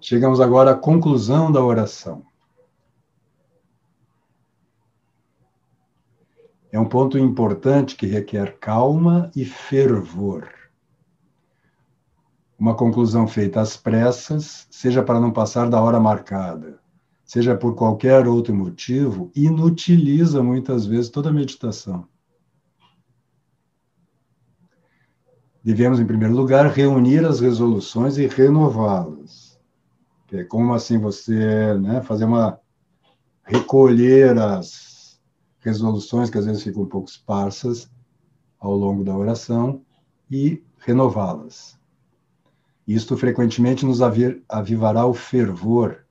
Chegamos 0.00 0.40
agora 0.40 0.72
à 0.72 0.74
conclusão 0.74 1.50
da 1.50 1.62
oração. 1.62 2.24
É 6.74 6.80
um 6.80 6.88
ponto 6.88 7.16
importante 7.16 7.94
que 7.94 8.04
requer 8.04 8.58
calma 8.58 9.30
e 9.36 9.44
fervor. 9.44 10.48
Uma 12.58 12.74
conclusão 12.74 13.28
feita 13.28 13.60
às 13.60 13.76
pressas, 13.76 14.66
seja 14.72 15.00
para 15.00 15.20
não 15.20 15.30
passar 15.30 15.70
da 15.70 15.80
hora 15.80 16.00
marcada, 16.00 16.80
seja 17.24 17.54
por 17.54 17.76
qualquer 17.76 18.26
outro 18.26 18.52
motivo, 18.52 19.30
inutiliza 19.36 20.42
muitas 20.42 20.84
vezes 20.84 21.10
toda 21.10 21.28
a 21.28 21.32
meditação. 21.32 22.08
Devemos, 25.62 26.00
em 26.00 26.06
primeiro 26.06 26.34
lugar, 26.34 26.66
reunir 26.66 27.24
as 27.24 27.38
resoluções 27.38 28.18
e 28.18 28.26
renová-las. 28.26 29.60
É 30.32 30.42
como 30.42 30.74
assim 30.74 30.98
você 30.98 31.78
né, 31.78 32.02
fazer 32.02 32.24
uma 32.24 32.58
recolher 33.44 34.36
as 34.36 34.93
resoluções 35.64 36.28
que 36.28 36.38
às 36.38 36.46
vezes 36.46 36.62
ficam 36.62 36.82
um 36.82 36.88
pouco 36.88 37.08
esparsas 37.08 37.90
ao 38.60 38.76
longo 38.76 39.02
da 39.02 39.16
oração 39.16 39.82
e 40.30 40.62
renová-las. 40.78 41.78
Isto 42.86 43.16
frequentemente 43.16 43.86
nos 43.86 44.00
avivará 44.02 45.06
o 45.06 45.14
fervor, 45.14 46.04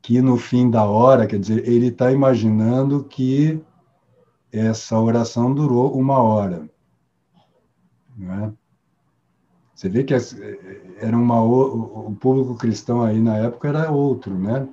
que 0.00 0.22
no 0.22 0.36
fim 0.36 0.70
da 0.70 0.84
hora, 0.84 1.26
quer 1.26 1.40
dizer, 1.40 1.68
ele 1.68 1.88
está 1.88 2.12
imaginando 2.12 3.02
que 3.02 3.60
essa 4.52 4.98
oração 5.00 5.52
durou 5.52 5.98
uma 5.98 6.18
hora. 6.18 6.70
Não 8.16 8.32
é? 8.32 8.52
Você 9.74 9.88
vê 9.88 10.04
que 10.04 10.14
era 10.14 11.16
uma, 11.16 11.42
o 11.42 12.16
público 12.18 12.54
cristão 12.54 13.02
aí 13.02 13.20
na 13.20 13.36
época 13.36 13.68
era 13.68 13.90
outro, 13.90 14.32
né? 14.38 14.66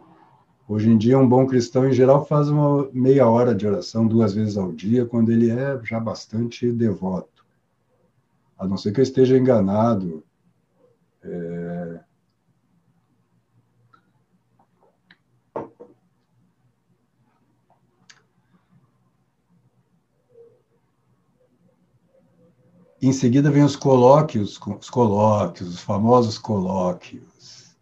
Hoje 0.74 0.90
em 0.90 0.98
dia, 0.98 1.20
um 1.20 1.30
bom 1.30 1.46
cristão, 1.46 1.88
em 1.88 1.94
geral, 1.94 2.26
faz 2.26 2.50
uma 2.50 2.90
meia 2.92 3.30
hora 3.30 3.54
de 3.54 3.68
oração 3.68 4.08
duas 4.08 4.34
vezes 4.34 4.58
ao 4.58 4.72
dia, 4.72 5.06
quando 5.06 5.32
ele 5.32 5.52
é 5.52 5.80
já 5.84 6.00
bastante 6.00 6.72
devoto. 6.72 7.46
A 8.58 8.66
não 8.68 8.76
ser 8.76 8.92
que 8.92 9.00
eu 9.00 9.04
esteja 9.04 9.38
enganado. 9.38 10.24
É... 11.22 12.00
Em 23.00 23.14
seguida 23.14 23.52
vem 23.52 23.64
os 23.64 23.76
colóquios, 23.76 24.60
os 24.60 24.90
colóquios, 24.90 25.70
os 25.70 25.82
famosos 25.82 26.40
colóquios 26.40 27.78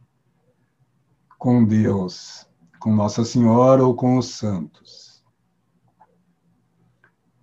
com 1.39 1.63
Deus 1.63 2.50
com 2.81 2.93
Nossa 2.95 3.23
Senhora 3.23 3.85
ou 3.85 3.93
com 3.93 4.17
os 4.17 4.25
santos. 4.25 5.23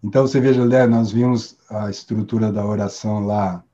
Então, 0.03 0.27
você 0.27 0.41
veja, 0.41 0.67
né, 0.67 0.87
nós 0.87 1.13
vimos 1.13 1.57
a 1.71 1.89
estrutura 1.89 2.53
da 2.53 2.67
oração 2.67 3.25
lá 3.25 3.65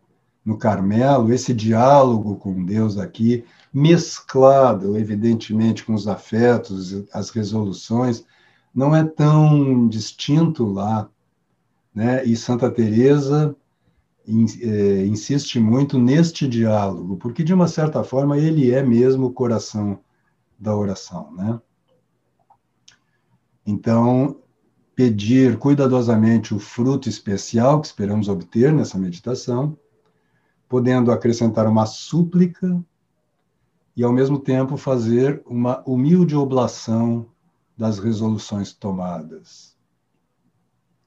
no 0.44 0.58
Carmelo, 0.58 1.32
esse 1.32 1.54
diálogo 1.54 2.36
com 2.36 2.64
Deus 2.64 2.98
aqui, 2.98 3.44
mesclado, 3.72 4.96
evidentemente, 4.98 5.84
com 5.84 5.94
os 5.94 6.06
afetos, 6.06 7.02
as 7.12 7.30
resoluções, 7.30 8.24
não 8.74 8.94
é 8.94 9.02
tão 9.02 9.88
distinto 9.88 10.66
lá. 10.66 11.08
Né? 11.94 12.24
E 12.26 12.36
Santa 12.36 12.70
Teresa 12.70 13.56
é, 14.60 15.06
insiste 15.06 15.58
muito 15.58 15.98
neste 15.98 16.46
diálogo, 16.46 17.16
porque, 17.16 17.42
de 17.42 17.54
uma 17.54 17.68
certa 17.68 18.04
forma, 18.04 18.36
ele 18.36 18.70
é 18.70 18.82
mesmo 18.82 19.26
o 19.26 19.32
coração 19.32 19.98
da 20.58 20.76
oração, 20.76 21.32
né? 21.32 21.60
Então, 23.66 24.42
pedir 24.94 25.58
cuidadosamente 25.58 26.54
o 26.54 26.58
fruto 26.58 27.08
especial 27.08 27.80
que 27.80 27.86
esperamos 27.86 28.28
obter 28.28 28.72
nessa 28.72 28.98
meditação, 28.98 29.76
podendo 30.68 31.10
acrescentar 31.10 31.66
uma 31.66 31.86
súplica 31.86 32.82
e, 33.96 34.04
ao 34.04 34.12
mesmo 34.12 34.38
tempo, 34.38 34.76
fazer 34.76 35.42
uma 35.46 35.82
humilde 35.86 36.36
oblação 36.36 37.26
das 37.76 37.98
resoluções 37.98 38.72
tomadas. 38.72 39.76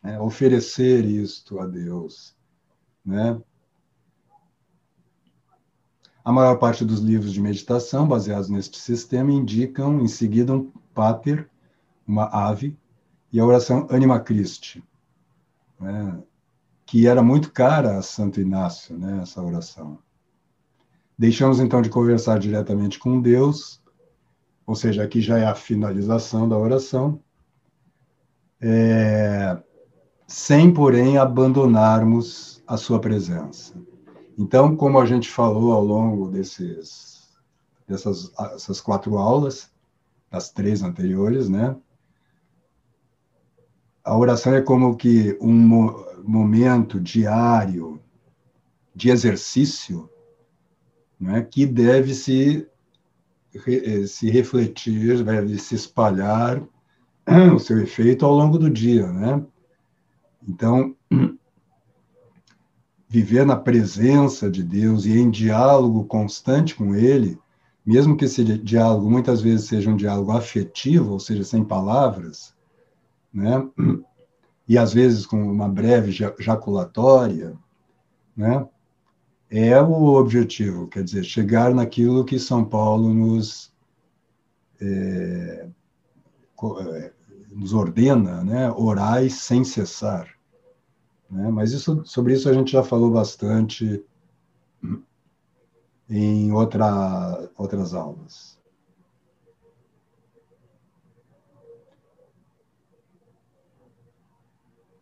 É, 0.04 0.20
oferecer 0.20 1.06
isto 1.06 1.60
a 1.60 1.66
Deus, 1.66 2.36
né? 3.06 3.42
A 6.28 6.32
maior 6.34 6.58
parte 6.58 6.84
dos 6.84 7.00
livros 7.00 7.32
de 7.32 7.40
meditação 7.40 8.06
baseados 8.06 8.50
neste 8.50 8.78
sistema 8.78 9.32
indicam 9.32 10.02
em 10.02 10.10
seguida 10.10 10.54
um 10.54 10.70
pater, 10.94 11.50
uma 12.06 12.26
ave, 12.26 12.78
e 13.32 13.40
a 13.40 13.46
oração 13.46 13.88
Anima 13.90 14.20
Christi, 14.20 14.84
né, 15.80 16.22
que 16.86 17.08
era 17.08 17.24
muito 17.24 17.50
cara 17.50 17.98
a 17.98 18.02
Santo 18.02 18.42
Inácio, 18.42 18.98
né, 18.98 19.22
essa 19.22 19.42
oração. 19.42 20.00
Deixamos 21.18 21.62
então 21.62 21.82
de 21.82 21.90
conversar 21.90 22.40
diretamente 22.40 23.00
com 23.00 23.22
Deus, 23.22 23.82
ou 24.66 24.76
seja, 24.76 25.04
aqui 25.04 25.22
já 25.22 25.38
é 25.38 25.46
a 25.46 25.56
finalização 25.56 26.46
da 26.50 26.58
oração, 26.58 27.22
é, 28.60 29.58
sem, 30.28 30.74
porém, 30.74 31.18
abandonarmos 31.18 32.62
a 32.68 32.76
sua 32.76 33.00
presença. 33.00 33.74
Então, 34.38 34.76
como 34.76 35.00
a 35.00 35.06
gente 35.06 35.30
falou 35.30 35.72
ao 35.74 35.84
longo 35.84 36.30
desses, 36.30 37.28
dessas 37.88 38.32
essas 38.54 38.80
quatro 38.80 39.18
aulas, 39.18 39.72
das 40.30 40.52
três 40.52 40.84
anteriores, 40.84 41.50
né? 41.50 41.76
A 44.04 44.16
oração 44.16 44.54
é 44.54 44.62
como 44.62 44.96
que 44.96 45.38
um 45.42 45.54
mo 45.54 46.06
momento 46.24 47.00
diário 47.00 48.02
de 48.94 49.10
exercício 49.10 50.10
né, 51.18 51.42
que 51.42 51.66
deve 51.66 52.14
se, 52.14 52.68
eh, 53.56 54.06
se 54.06 54.30
refletir, 54.30 55.24
deve 55.24 55.58
se 55.58 55.76
espalhar 55.76 56.62
o 57.56 57.60
seu 57.60 57.80
efeito 57.80 58.26
ao 58.26 58.34
longo 58.34 58.58
do 58.58 58.70
dia. 58.70 59.08
Né? 59.08 59.46
Então, 60.46 60.97
viver 63.08 63.46
na 63.46 63.56
presença 63.56 64.50
de 64.50 64.64
Deus 64.64 65.06
e 65.06 65.18
em 65.18 65.30
diálogo 65.30 66.06
constante 66.06 66.76
com 66.76 66.94
Ele, 66.94 67.40
mesmo 67.86 68.18
que 68.18 68.26
esse 68.26 68.44
diálogo 68.44 69.10
muitas 69.10 69.40
vezes 69.40 69.68
seja 69.68 69.90
um 69.90 69.96
diálogo 69.96 70.32
afetivo, 70.32 71.14
ou 71.14 71.20
seja, 71.20 71.44
sem 71.44 71.64
palavras, 71.64 72.54
né? 73.34 73.66
e 74.68 74.78
às 74.78 74.94
vezes 74.94 75.26
com 75.26 75.42
uma 75.50 75.70
breve 75.70 76.12
jaculatória, 76.12 77.56
né? 78.36 78.68
é 79.50 79.82
o 79.82 80.16
objetivo, 80.16 80.88
quer 80.88 81.04
dizer, 81.04 81.24
chegar 81.24 81.74
naquilo 81.74 82.26
que 82.26 82.38
São 82.38 82.66
Paulo 82.66 83.14
nos, 83.14 83.74
é, 84.82 85.68
é 86.82 87.14
nos 87.52 87.74
ordena, 87.74 88.44
né? 88.44 88.70
orais 88.72 89.36
sem 89.36 89.64
cessar. 89.64 90.37
Né? 91.30 91.50
Mas 91.50 91.74
isso, 91.74 92.04
sobre 92.06 92.34
isso 92.34 92.50
a 92.50 92.54
gente 92.54 92.72
já 92.72 92.84
falou 92.84 93.12
bastante 93.12 94.04
em 96.10 96.52
outra, 96.52 97.50
outras 97.58 97.94
aulas. 97.94 98.58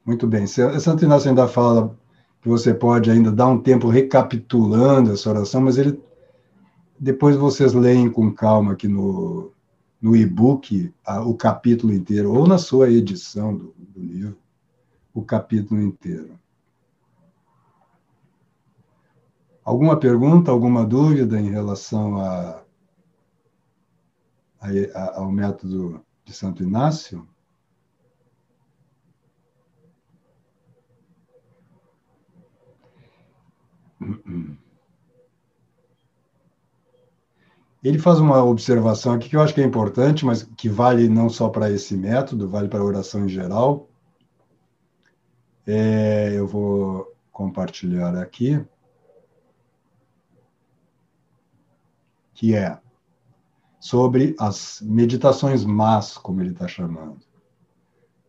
Muito 0.03 0.27
bem. 0.27 0.45
Santo 0.45 1.03
Inácio 1.03 1.29
ainda 1.29 1.47
fala 1.47 1.97
que 2.41 2.47
você 2.47 2.73
pode 2.73 3.09
ainda 3.09 3.31
dar 3.31 3.47
um 3.47 3.59
tempo 3.59 3.87
recapitulando 3.87 5.11
essa 5.11 5.29
oração, 5.29 5.61
mas 5.61 5.77
ele 5.77 5.99
depois 6.99 7.35
vocês 7.35 7.73
leem 7.73 8.09
com 8.09 8.31
calma 8.31 8.73
aqui 8.73 8.87
no, 8.87 9.51
no 9.99 10.15
e-book 10.15 10.93
o 11.25 11.33
capítulo 11.33 11.91
inteiro, 11.91 12.31
ou 12.31 12.47
na 12.47 12.57
sua 12.57 12.89
edição 12.89 13.55
do, 13.55 13.73
do 13.77 13.99
livro 13.99 14.37
o 15.15 15.23
capítulo 15.23 15.81
inteiro. 15.81 16.37
Alguma 19.63 19.97
pergunta, 19.97 20.51
alguma 20.51 20.85
dúvida 20.85 21.39
em 21.39 21.49
relação 21.49 22.17
a, 22.19 22.61
a, 24.59 25.15
ao 25.15 25.31
método 25.31 26.05
de 26.25 26.33
Santo 26.33 26.61
Inácio? 26.61 27.27
Ele 37.81 37.97
faz 37.97 38.19
uma 38.19 38.43
observação 38.43 39.13
aqui 39.13 39.29
que 39.29 39.35
eu 39.37 39.41
acho 39.41 39.53
que 39.53 39.61
é 39.61 39.63
importante, 39.63 40.25
mas 40.25 40.43
que 40.43 40.67
vale 40.67 41.07
não 41.07 41.29
só 41.29 41.47
para 41.49 41.71
esse 41.71 41.95
método, 41.95 42.49
vale 42.49 42.67
para 42.67 42.81
a 42.81 42.85
oração 42.85 43.25
em 43.25 43.29
geral. 43.29 43.89
É, 45.67 46.31
eu 46.33 46.47
vou 46.47 47.11
compartilhar 47.31 48.15
aqui, 48.15 48.63
que 52.33 52.53
é 52.53 52.79
sobre 53.79 54.35
as 54.39 54.81
meditações 54.81 55.63
más, 55.65 56.17
como 56.17 56.41
ele 56.41 56.51
está 56.51 56.67
chamando. 56.67 57.17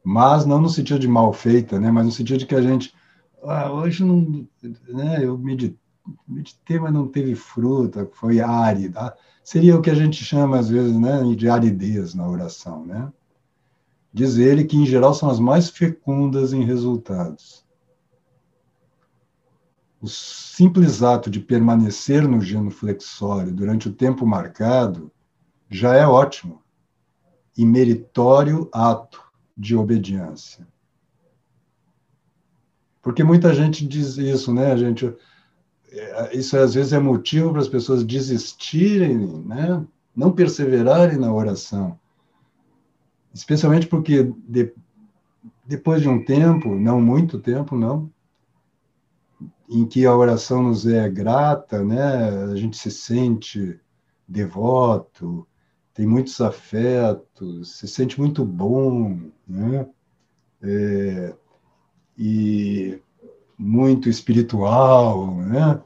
Mas 0.04 0.46
não 0.46 0.60
no 0.60 0.68
sentido 0.68 1.00
de 1.00 1.08
mal 1.08 1.32
feita, 1.32 1.80
né? 1.80 1.90
mas 1.90 2.06
no 2.06 2.12
sentido 2.12 2.38
de 2.38 2.46
que 2.46 2.54
a 2.54 2.62
gente. 2.62 2.94
Ah, 3.42 3.72
hoje 3.72 4.04
não. 4.04 4.46
Né, 4.88 5.24
eu 5.24 5.36
meditei, 5.36 5.78
meditei, 6.26 6.78
mas 6.78 6.92
não 6.92 7.08
teve 7.08 7.34
fruta, 7.34 8.08
foi 8.12 8.40
árida. 8.40 9.16
Seria 9.42 9.76
o 9.76 9.82
que 9.82 9.90
a 9.90 9.94
gente 9.94 10.24
chama, 10.24 10.58
às 10.58 10.68
vezes, 10.68 10.96
né, 10.98 11.22
de 11.34 11.48
aridez 11.48 12.14
na 12.14 12.28
oração. 12.28 12.84
Né? 12.84 13.12
Diz 14.16 14.38
ele 14.38 14.64
que, 14.64 14.78
em 14.78 14.86
geral, 14.86 15.12
são 15.12 15.28
as 15.28 15.38
mais 15.38 15.68
fecundas 15.68 16.54
em 16.54 16.64
resultados. 16.64 17.62
O 20.00 20.08
simples 20.08 21.02
ato 21.02 21.28
de 21.28 21.38
permanecer 21.38 22.26
no 22.26 22.40
genuflexório 22.40 23.52
durante 23.52 23.90
o 23.90 23.92
tempo 23.92 24.24
marcado 24.24 25.12
já 25.68 25.94
é 25.94 26.06
ótimo 26.06 26.62
e 27.58 27.66
meritório 27.66 28.70
ato 28.72 29.22
de 29.54 29.76
obediência. 29.76 30.66
Porque 33.02 33.22
muita 33.22 33.52
gente 33.52 33.86
diz 33.86 34.16
isso, 34.16 34.50
né, 34.50 34.74
gente? 34.78 35.14
É, 35.90 36.34
isso 36.34 36.56
às 36.56 36.72
vezes 36.72 36.94
é 36.94 36.98
motivo 36.98 37.50
para 37.50 37.60
as 37.60 37.68
pessoas 37.68 38.02
desistirem, 38.02 39.18
né? 39.44 39.86
não 40.16 40.32
perseverarem 40.32 41.18
na 41.18 41.30
oração 41.30 42.00
especialmente 43.36 43.86
porque 43.86 44.32
de, 44.48 44.72
depois 45.64 46.00
de 46.00 46.08
um 46.08 46.24
tempo, 46.24 46.74
não 46.74 47.00
muito 47.00 47.38
tempo, 47.38 47.76
não, 47.76 48.10
em 49.68 49.86
que 49.86 50.06
a 50.06 50.16
oração 50.16 50.62
nos 50.62 50.86
é 50.86 51.08
grata, 51.08 51.84
né? 51.84 52.28
A 52.52 52.56
gente 52.56 52.76
se 52.78 52.90
sente 52.90 53.78
devoto, 54.26 55.46
tem 55.92 56.06
muitos 56.06 56.40
afetos, 56.40 57.76
se 57.76 57.86
sente 57.86 58.18
muito 58.18 58.44
bom, 58.44 59.20
né? 59.46 59.86
É, 60.62 61.34
e 62.16 62.98
muito 63.58 64.08
espiritual, 64.08 65.36
né? 65.36 65.82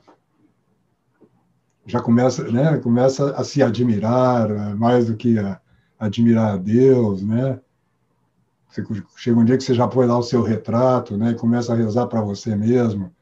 Já 1.86 2.00
começa, 2.00 2.44
né? 2.50 2.78
Começa 2.78 3.34
a 3.34 3.42
se 3.42 3.60
admirar 3.60 4.76
mais 4.76 5.06
do 5.06 5.16
que 5.16 5.38
a, 5.38 5.60
admirar 6.00 6.54
a 6.54 6.56
Deus, 6.56 7.22
né? 7.22 7.60
Você, 8.68 8.82
chega 9.16 9.38
um 9.38 9.44
dia 9.44 9.58
que 9.58 9.64
você 9.64 9.74
já 9.74 9.86
põe 9.86 10.06
lá 10.06 10.18
o 10.18 10.22
seu 10.22 10.42
retrato, 10.42 11.16
né? 11.16 11.32
E 11.32 11.34
começa 11.36 11.72
a 11.72 11.76
rezar 11.76 12.06
para 12.06 12.22
você 12.22 12.56
mesmo, 12.56 13.12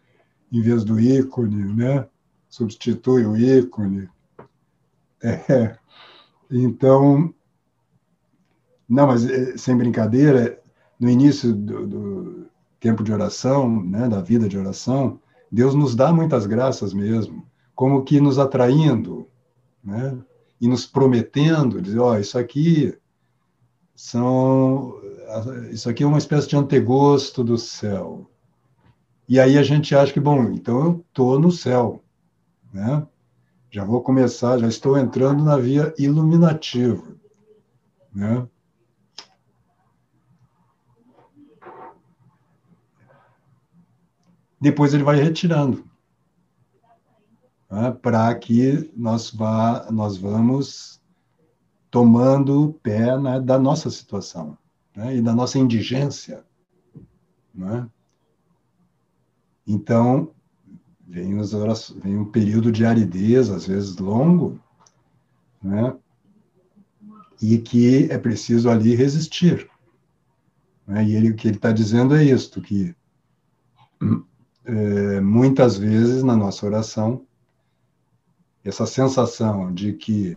em 0.52 0.62
vez 0.62 0.84
do 0.84 1.00
ícone, 1.00 1.74
né? 1.74 2.06
Substitui 2.48 3.26
o 3.26 3.36
ícone. 3.36 4.08
É. 5.22 5.76
Então, 6.50 7.34
não, 8.88 9.06
mas 9.08 9.28
eh, 9.28 9.56
sem 9.58 9.76
brincadeira, 9.76 10.58
no 10.98 11.10
início 11.10 11.52
do, 11.52 11.86
do 11.86 12.46
tempo 12.80 13.02
de 13.02 13.12
oração, 13.12 13.82
né? 13.84 14.08
Da 14.08 14.22
vida 14.22 14.48
de 14.48 14.56
oração, 14.56 15.20
Deus 15.50 15.74
nos 15.74 15.94
dá 15.94 16.12
muitas 16.12 16.46
graças 16.46 16.94
mesmo, 16.94 17.44
como 17.74 18.04
que 18.04 18.20
nos 18.20 18.38
atraindo, 18.38 19.26
né? 19.82 20.16
E 20.60 20.68
nos 20.68 20.86
prometendo, 20.86 21.80
dizer, 21.80 21.98
ó, 21.98 22.12
oh, 22.12 22.18
isso 22.18 22.38
aqui 22.38 22.96
são 23.94 25.00
isso 25.70 25.90
aqui 25.90 26.02
é 26.02 26.06
uma 26.06 26.18
espécie 26.18 26.48
de 26.48 26.56
antegosto 26.56 27.44
do 27.44 27.58
céu. 27.58 28.30
E 29.28 29.38
aí 29.38 29.58
a 29.58 29.62
gente 29.62 29.94
acha 29.94 30.12
que, 30.12 30.20
bom, 30.20 30.44
então 30.52 30.84
eu 30.84 31.04
estou 31.08 31.38
no 31.38 31.52
céu, 31.52 32.02
né? 32.72 33.06
Já 33.70 33.84
vou 33.84 34.00
começar, 34.00 34.58
já 34.58 34.66
estou 34.66 34.96
entrando 34.96 35.44
na 35.44 35.58
via 35.58 35.92
iluminativa, 35.98 37.14
né? 38.12 38.48
Depois 44.60 44.94
ele 44.94 45.04
vai 45.04 45.16
retirando 45.16 45.87
né, 47.70 47.90
para 47.90 48.34
que 48.34 48.90
nós, 48.96 49.30
vá, 49.30 49.88
nós 49.90 50.16
vamos 50.16 51.00
tomando 51.90 52.78
pé 52.82 53.18
né, 53.18 53.40
da 53.40 53.58
nossa 53.58 53.90
situação 53.90 54.56
né, 54.96 55.16
e 55.16 55.22
da 55.22 55.34
nossa 55.34 55.58
indigência. 55.58 56.44
Né? 57.54 57.88
Então, 59.66 60.30
vem, 61.06 61.38
os, 61.38 61.52
vem 62.02 62.16
um 62.16 62.30
período 62.30 62.72
de 62.72 62.84
aridez, 62.84 63.50
às 63.50 63.66
vezes 63.66 63.96
longo, 63.96 64.58
né? 65.62 65.94
e 67.40 67.58
que 67.58 68.10
é 68.10 68.18
preciso 68.18 68.68
ali 68.68 68.94
resistir. 68.94 69.68
Né? 70.86 71.04
E 71.04 71.14
ele, 71.14 71.30
o 71.30 71.36
que 71.36 71.48
ele 71.48 71.56
está 71.56 71.72
dizendo 71.72 72.14
é 72.14 72.24
isto, 72.24 72.60
que 72.60 72.94
é, 74.64 75.20
muitas 75.20 75.76
vezes 75.76 76.22
na 76.22 76.36
nossa 76.36 76.66
oração 76.66 77.26
essa 78.64 78.86
sensação 78.86 79.72
de 79.72 79.92
que 79.92 80.36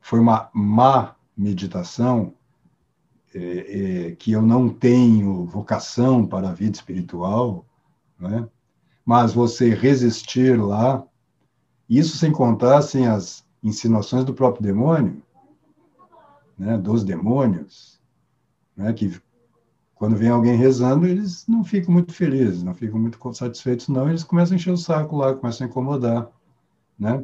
foi 0.00 0.18
uma 0.18 0.50
má 0.52 1.14
meditação, 1.36 2.34
é, 3.32 4.08
é, 4.08 4.16
que 4.16 4.32
eu 4.32 4.42
não 4.42 4.68
tenho 4.68 5.44
vocação 5.44 6.26
para 6.26 6.50
a 6.50 6.52
vida 6.52 6.76
espiritual, 6.76 7.64
né? 8.18 8.48
mas 9.04 9.32
você 9.32 9.72
resistir 9.72 10.60
lá, 10.60 11.04
isso 11.88 12.18
sem 12.18 12.32
contar 12.32 12.78
assim, 12.78 13.06
as 13.06 13.46
insinuações 13.62 14.24
do 14.24 14.34
próprio 14.34 14.62
demônio, 14.62 15.22
né? 16.58 16.76
dos 16.76 17.04
demônios, 17.04 18.00
né? 18.76 18.92
que 18.92 19.20
quando 20.00 20.16
vem 20.16 20.30
alguém 20.30 20.56
rezando, 20.56 21.06
eles 21.06 21.46
não 21.46 21.62
ficam 21.62 21.92
muito 21.92 22.14
felizes, 22.14 22.62
não 22.62 22.72
ficam 22.72 22.98
muito 22.98 23.18
satisfeitos, 23.34 23.86
não, 23.88 24.08
eles 24.08 24.24
começam 24.24 24.54
a 24.54 24.56
encher 24.56 24.72
o 24.72 24.76
saco 24.78 25.14
lá, 25.14 25.34
começam 25.34 25.66
a 25.66 25.68
incomodar, 25.68 26.26
né? 26.98 27.22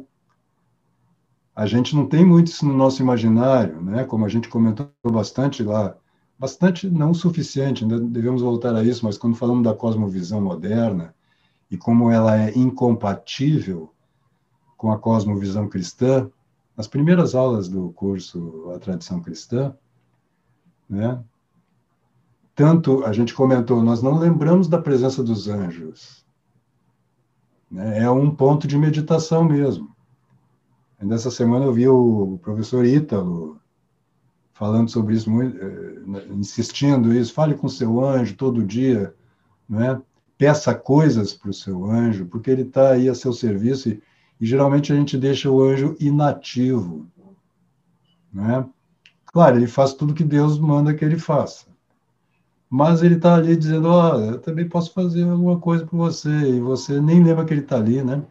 A 1.55 1.65
gente 1.65 1.95
não 1.95 2.05
tem 2.05 2.23
muito 2.23 2.49
isso 2.49 2.63
no 2.67 2.75
nosso 2.75 3.01
imaginário, 3.01 3.81
né? 3.81 4.03
Como 4.03 4.23
a 4.25 4.29
gente 4.29 4.47
comentou 4.47 4.91
bastante 5.03 5.63
lá, 5.63 5.97
bastante 6.37 6.87
não 6.87 7.09
o 7.09 7.15
suficiente, 7.15 7.83
ainda 7.83 7.99
devemos 7.99 8.43
voltar 8.43 8.75
a 8.75 8.83
isso, 8.83 9.03
mas 9.03 9.17
quando 9.17 9.35
falamos 9.35 9.63
da 9.63 9.73
cosmovisão 9.73 10.39
moderna 10.39 11.15
e 11.71 11.77
como 11.77 12.11
ela 12.11 12.39
é 12.39 12.55
incompatível 12.55 13.91
com 14.77 14.91
a 14.91 14.99
cosmovisão 14.99 15.67
cristã, 15.67 16.29
nas 16.75 16.87
primeiras 16.87 17.33
aulas 17.33 17.67
do 17.67 17.89
curso 17.93 18.71
A 18.75 18.77
Tradição 18.77 19.19
Cristã, 19.19 19.75
né? 20.87 21.19
Tanto 22.57 23.05
a 23.05 23.13
gente 23.13 23.35
comentou, 23.35 23.83
nós 23.83 24.01
não 24.01 24.17
lembramos 24.17 24.67
da 24.67 24.81
presença 24.81 25.23
dos 25.23 25.47
anjos. 25.47 26.25
Né? 27.69 27.99
É 27.99 28.09
um 28.09 28.31
ponto 28.31 28.67
de 28.67 28.75
meditação 28.75 29.43
mesmo. 29.43 29.95
Ainda 30.99 31.13
essa 31.13 31.29
semana 31.29 31.65
eu 31.65 31.71
vi 31.71 31.87
o 31.87 32.39
professor 32.41 32.83
Ítalo 32.83 33.61
falando 34.53 34.89
sobre 34.89 35.13
isso, 35.13 35.29
eh, 35.39 36.27
insistindo 36.31 37.13
isso. 37.13 37.31
Fale 37.31 37.53
com 37.53 37.69
seu 37.69 38.03
anjo 38.03 38.35
todo 38.35 38.65
dia, 38.65 39.13
né? 39.69 40.01
peça 40.35 40.73
coisas 40.73 41.35
para 41.35 41.51
o 41.51 41.53
seu 41.53 41.85
anjo, 41.85 42.25
porque 42.25 42.49
ele 42.49 42.63
está 42.63 42.93
aí 42.93 43.07
a 43.07 43.13
seu 43.13 43.33
serviço 43.33 43.89
e, 43.89 44.01
e, 44.41 44.47
geralmente 44.47 44.91
a 44.91 44.95
gente 44.95 45.15
deixa 45.15 45.47
o 45.47 45.61
anjo 45.61 45.95
inativo. 45.99 47.05
Né? 48.33 48.67
Claro, 49.27 49.57
ele 49.57 49.67
faz 49.67 49.93
tudo 49.93 50.15
que 50.15 50.23
Deus 50.23 50.57
manda 50.57 50.95
que 50.95 51.05
ele 51.05 51.19
faça. 51.19 51.76
Mas 52.69 53.01
ele 53.01 53.15
está 53.15 53.35
ali 53.35 53.55
dizendo: 53.55 53.87
Ó, 53.87 54.15
oh, 54.15 54.19
eu 54.19 54.39
também 54.39 54.67
posso 54.67 54.93
fazer 54.93 55.23
alguma 55.23 55.59
coisa 55.59 55.85
por 55.85 55.97
você, 55.97 56.29
e 56.29 56.59
você 56.59 56.99
nem 57.01 57.23
lembra 57.23 57.45
que 57.45 57.53
ele 57.53 57.61
está 57.61 57.77
ali, 57.77 58.03
né? 58.03 58.23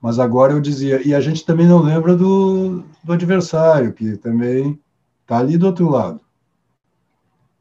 Mas 0.00 0.18
agora 0.18 0.52
eu 0.52 0.60
dizia, 0.60 1.06
e 1.06 1.14
a 1.14 1.20
gente 1.20 1.44
também 1.44 1.66
não 1.66 1.82
lembra 1.82 2.16
do, 2.16 2.82
do 3.04 3.12
adversário, 3.12 3.92
que 3.92 4.16
também 4.16 4.80
está 5.22 5.38
ali 5.38 5.58
do 5.58 5.66
outro 5.66 5.90
lado, 5.90 6.20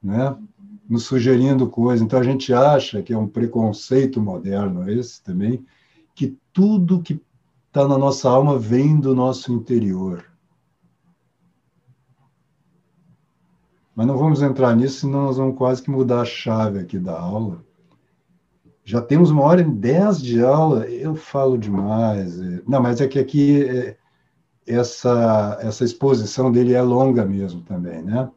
né? 0.02 0.36
nos 0.90 1.04
sugerindo 1.04 1.70
coisas. 1.70 2.04
Então 2.04 2.20
a 2.20 2.24
gente 2.24 2.52
acha 2.52 3.04
que 3.04 3.14
é 3.14 3.18
um 3.18 3.28
preconceito 3.28 4.20
moderno 4.20 4.90
esse 4.90 5.22
também, 5.22 5.64
que 6.16 6.36
tudo 6.52 7.02
que 7.02 7.22
está 7.68 7.88
na 7.88 7.98
nossa 7.98 8.28
alma 8.28 8.58
vem 8.58 9.00
do 9.00 9.14
nosso 9.14 9.54
interior. 9.54 10.26
Mas 14.00 14.08
não 14.08 14.18
vamos 14.18 14.42
entrar 14.42 14.74
nisso, 14.78 15.02
senão 15.02 15.26
nós 15.26 15.36
vamos 15.36 15.58
quase 15.58 15.84
que 15.84 15.92
mudar 15.92 16.22
a 16.22 16.26
chave 16.26 16.80
aqui 16.80 16.98
da 16.98 17.20
aula. 17.20 17.66
Já 18.86 19.02
temos 19.02 19.30
uma 19.30 19.44
hora 19.44 19.60
e 19.60 19.66
dez 19.66 20.22
de 20.22 20.42
aula, 20.42 20.88
eu 20.88 21.18
falo 21.18 21.58
demais. 21.58 22.38
Não, 22.66 22.82
mas 22.82 23.02
é 23.02 23.10
que 23.10 23.20
aqui 23.20 23.62
é, 23.62 23.98
essa, 24.66 25.58
essa 25.60 25.84
exposição 25.84 26.50
dele 26.50 26.74
é 26.74 26.82
longa 26.82 27.26
mesmo 27.26 27.60
também, 27.64 28.02
né? 28.02 28.32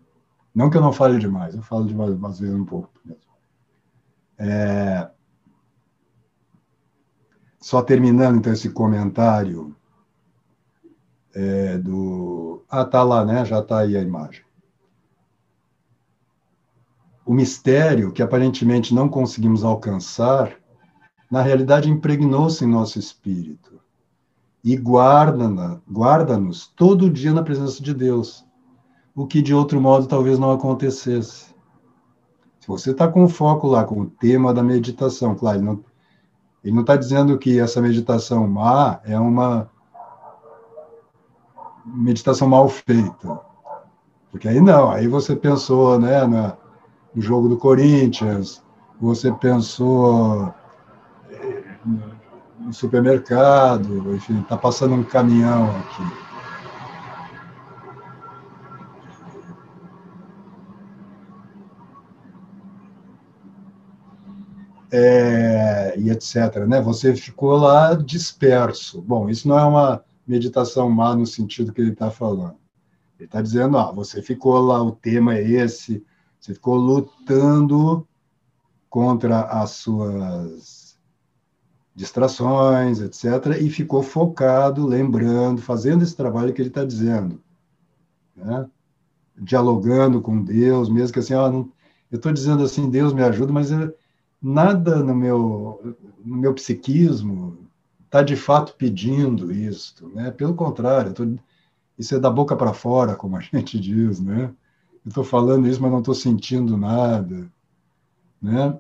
Não 0.53 0.69
que 0.69 0.77
eu 0.77 0.83
não 0.83 0.93
fale 0.93 1.17
demais, 1.21 1.55
eu 1.55 1.63
falo 1.63 1.87
demais, 1.87 2.11
às 2.11 2.41
vezes 2.41 2.57
um 2.57 2.65
pouco 2.65 2.91
mesmo. 3.05 3.23
É... 4.39 5.09
Só 7.61 7.83
terminando, 7.83 8.39
então, 8.39 8.53
esse 8.53 8.69
comentário 8.69 9.77
é, 11.33 11.79
do... 11.79 12.65
Ah, 12.69 12.85
tá 12.85 13.05
lá, 13.05 13.25
né? 13.25 13.45
Já 13.45 13.63
tá 13.63 13.79
aí 13.79 13.97
a 13.97 14.03
imagem. 14.03 14.43
O 17.25 17.33
mistério 17.33 18.13
que 18.13 18.23
aparentemente 18.23 18.95
não 18.95 19.09
conseguimos 19.09 19.65
alcançar, 19.65 20.53
na 21.31 21.41
realidade 21.41 21.91
impregnou-se 21.91 22.65
em 22.65 22.69
nosso 22.69 22.99
espírito 22.99 23.81
e 24.65 24.77
guarda-nos 24.77 25.81
guarda 25.89 26.41
todo 26.77 27.11
dia 27.11 27.33
na 27.33 27.43
presença 27.43 27.83
de 27.83 27.95
Deus, 27.95 28.45
o 29.15 29.27
que 29.27 29.43
de 29.43 29.55
outro 29.55 29.81
modo 29.81 30.07
talvez 30.07 30.39
não 30.39 30.53
acontecesse. 30.53 31.53
Se 32.61 32.69
você 32.69 32.93
está 32.93 33.09
com 33.09 33.29
foco 33.29 33.67
lá, 33.67 33.85
com 33.85 34.01
o 34.01 34.07
tema 34.07 34.55
da 34.55 34.63
meditação, 34.63 35.35
claro, 35.35 35.85
ele 36.63 36.75
não 36.75 36.83
está 36.83 36.97
dizendo 36.97 37.37
que 37.37 37.59
essa 37.59 37.81
meditação 37.81 38.47
má 38.47 39.01
é 39.05 39.19
uma 39.19 39.69
meditação 41.85 42.49
mal 42.49 42.69
feita. 42.69 43.41
Porque 44.31 44.49
aí 44.49 44.61
não, 44.61 44.91
aí 44.91 45.09
você 45.09 45.35
pensou 45.35 45.99
né, 45.99 46.25
na, 46.27 46.57
no 47.15 47.21
jogo 47.21 47.49
do 47.49 47.57
Corinthians, 47.57 48.63
você 49.01 49.33
pensou 49.33 50.55
no 52.61 52.73
supermercado, 52.73 54.15
enfim, 54.15 54.41
está 54.41 54.57
passando 54.57 54.95
um 54.95 55.03
caminhão 55.03 55.69
aqui. 55.77 56.33
É, 64.95 65.95
e 65.99 66.11
etc. 66.11 66.67
Né? 66.69 66.81
Você 66.83 67.17
ficou 67.17 67.57
lá 67.57 67.95
disperso. 67.95 69.01
Bom, 69.01 69.29
isso 69.29 69.49
não 69.49 69.59
é 69.59 69.65
uma 69.65 70.05
meditação 70.27 70.89
má 70.91 71.17
no 71.17 71.27
sentido 71.27 71.73
que 71.73 71.81
ele 71.81 71.93
está 71.93 72.11
falando. 72.11 72.57
Ele 73.19 73.27
está 73.27 73.41
dizendo, 73.41 73.79
ah, 73.79 73.91
você 73.91 74.21
ficou 74.21 74.59
lá, 74.61 74.83
o 74.83 74.93
tema 74.93 75.35
é 75.35 75.43
esse, 75.43 76.05
você 76.43 76.55
ficou 76.55 76.75
lutando 76.75 78.07
contra 78.91 79.43
as 79.43 79.71
suas 79.71 80.99
distrações, 81.95 83.01
etc., 83.01 83.61
e 83.61 83.71
ficou 83.71 84.03
focado, 84.03 84.85
lembrando, 84.85 85.63
fazendo 85.63 86.03
esse 86.03 86.17
trabalho 86.17 86.53
que 86.53 86.61
ele 86.61 86.69
está 86.69 86.85
dizendo, 86.85 87.41
né? 88.35 88.69
dialogando 89.39 90.21
com 90.21 90.43
Deus, 90.43 90.89
mesmo 90.89 91.13
que 91.13 91.21
assim, 91.21 91.35
ah, 91.35 91.49
não, 91.49 91.71
eu 92.11 92.17
estou 92.17 92.33
dizendo 92.33 92.65
assim, 92.65 92.91
Deus 92.91 93.13
me 93.13 93.23
ajuda, 93.23 93.53
mas 93.53 93.71
eu, 93.71 93.95
nada 94.41 94.97
no 94.97 95.15
meu, 95.15 95.97
no 96.25 96.37
meu 96.37 96.55
psiquismo 96.55 97.69
está 98.05 98.21
de 98.21 98.35
fato 98.35 98.75
pedindo 98.77 99.53
isso, 99.53 100.09
né? 100.09 100.31
Pelo 100.33 100.55
contrário, 100.55 101.15
tô, 101.15 101.25
isso 101.97 102.15
é 102.15 102.19
da 102.19 102.31
boca 102.31 102.57
para 102.57 102.75
fora, 102.75 103.15
como 103.15 103.37
a 103.37 103.41
gente 103.55 103.79
diz, 103.79 104.21
né? 104.21 104.53
Estou 105.07 105.25
falando 105.25 105.69
isso, 105.69 105.83
mas 105.83 105.91
não 105.91 105.99
estou 105.99 106.15
sentindo 106.15 106.77
nada, 106.77 107.51
né? 108.41 108.79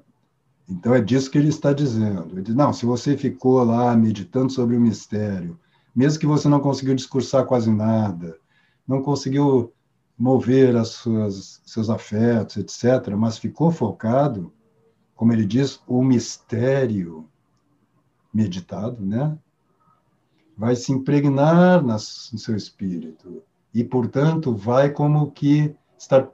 Então 0.68 0.94
é 0.94 1.00
disso 1.00 1.30
que 1.30 1.36
ele 1.36 1.48
está 1.48 1.72
dizendo. 1.72 2.32
Ele 2.32 2.42
diz, 2.42 2.54
não, 2.54 2.72
se 2.72 2.86
você 2.86 3.16
ficou 3.16 3.62
lá 3.64 3.94
meditando 3.96 4.52
sobre 4.52 4.76
o 4.76 4.80
mistério, 4.80 5.58
mesmo 5.94 6.20
que 6.20 6.26
você 6.26 6.48
não 6.48 6.60
conseguiu 6.60 6.94
discursar 6.94 7.44
quase 7.44 7.70
nada, 7.70 8.38
não 8.86 9.02
conseguiu 9.02 9.72
mover 10.16 10.76
as 10.76 10.88
suas, 10.88 11.60
seus 11.66 11.90
afetos, 11.90 12.56
etc., 12.56 13.14
mas 13.16 13.38
ficou 13.38 13.70
focado, 13.70 14.52
como 15.14 15.32
ele 15.32 15.44
diz, 15.44 15.80
o 15.86 16.02
mistério 16.02 17.28
meditado, 18.32 19.04
né? 19.04 19.36
Vai 20.56 20.76
se 20.76 20.92
impregnar 20.92 21.84
nas, 21.84 22.30
no 22.32 22.38
seu 22.38 22.56
espírito 22.56 23.42
e, 23.74 23.82
portanto, 23.82 24.54
vai 24.54 24.90
como 24.90 25.30
que 25.30 25.74
estar 26.02 26.28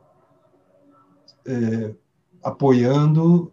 é, 1.47 1.95
apoiando 2.43 3.53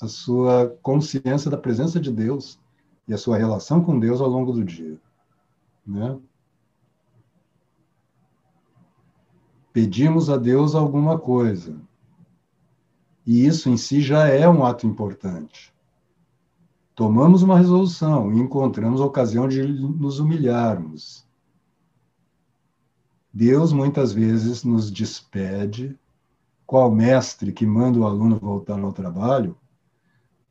a 0.00 0.08
sua 0.08 0.68
consciência 0.82 1.50
da 1.50 1.58
presença 1.58 2.00
de 2.00 2.10
Deus 2.10 2.58
e 3.06 3.12
a 3.12 3.18
sua 3.18 3.36
relação 3.36 3.84
com 3.84 3.98
Deus 3.98 4.20
ao 4.20 4.28
longo 4.28 4.52
do 4.52 4.64
dia. 4.64 4.98
Né? 5.86 6.18
Pedimos 9.72 10.30
a 10.30 10.38
Deus 10.38 10.74
alguma 10.74 11.18
coisa. 11.18 11.78
E 13.26 13.44
isso 13.46 13.68
em 13.68 13.76
si 13.76 14.00
já 14.00 14.26
é 14.26 14.48
um 14.48 14.64
ato 14.64 14.86
importante. 14.86 15.72
Tomamos 16.94 17.42
uma 17.42 17.58
resolução 17.58 18.32
e 18.32 18.38
encontramos 18.38 19.00
a 19.00 19.04
ocasião 19.04 19.46
de 19.46 19.62
nos 19.62 20.18
humilharmos. 20.18 21.28
Deus 23.32 23.72
muitas 23.72 24.12
vezes 24.12 24.64
nos 24.64 24.90
despede, 24.90 25.96
qual 26.66 26.90
mestre 26.90 27.52
que 27.52 27.64
manda 27.64 27.98
o 27.98 28.06
aluno 28.06 28.38
voltar 28.38 28.78
ao 28.80 28.92
trabalho, 28.92 29.56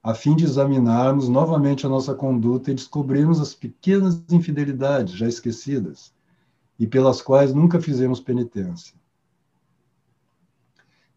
a 0.01 0.13
fim 0.13 0.33
de 0.35 0.45
examinarmos 0.45 1.27
novamente 1.27 1.85
a 1.85 1.89
nossa 1.89 2.15
conduta 2.15 2.71
e 2.71 2.73
descobrirmos 2.73 3.41
as 3.41 3.53
pequenas 3.53 4.23
infidelidades 4.31 5.13
já 5.13 5.27
esquecidas 5.27 6.13
e 6.79 6.87
pelas 6.87 7.21
quais 7.21 7.53
nunca 7.53 7.81
fizemos 7.81 8.21
penitência. 8.21 8.97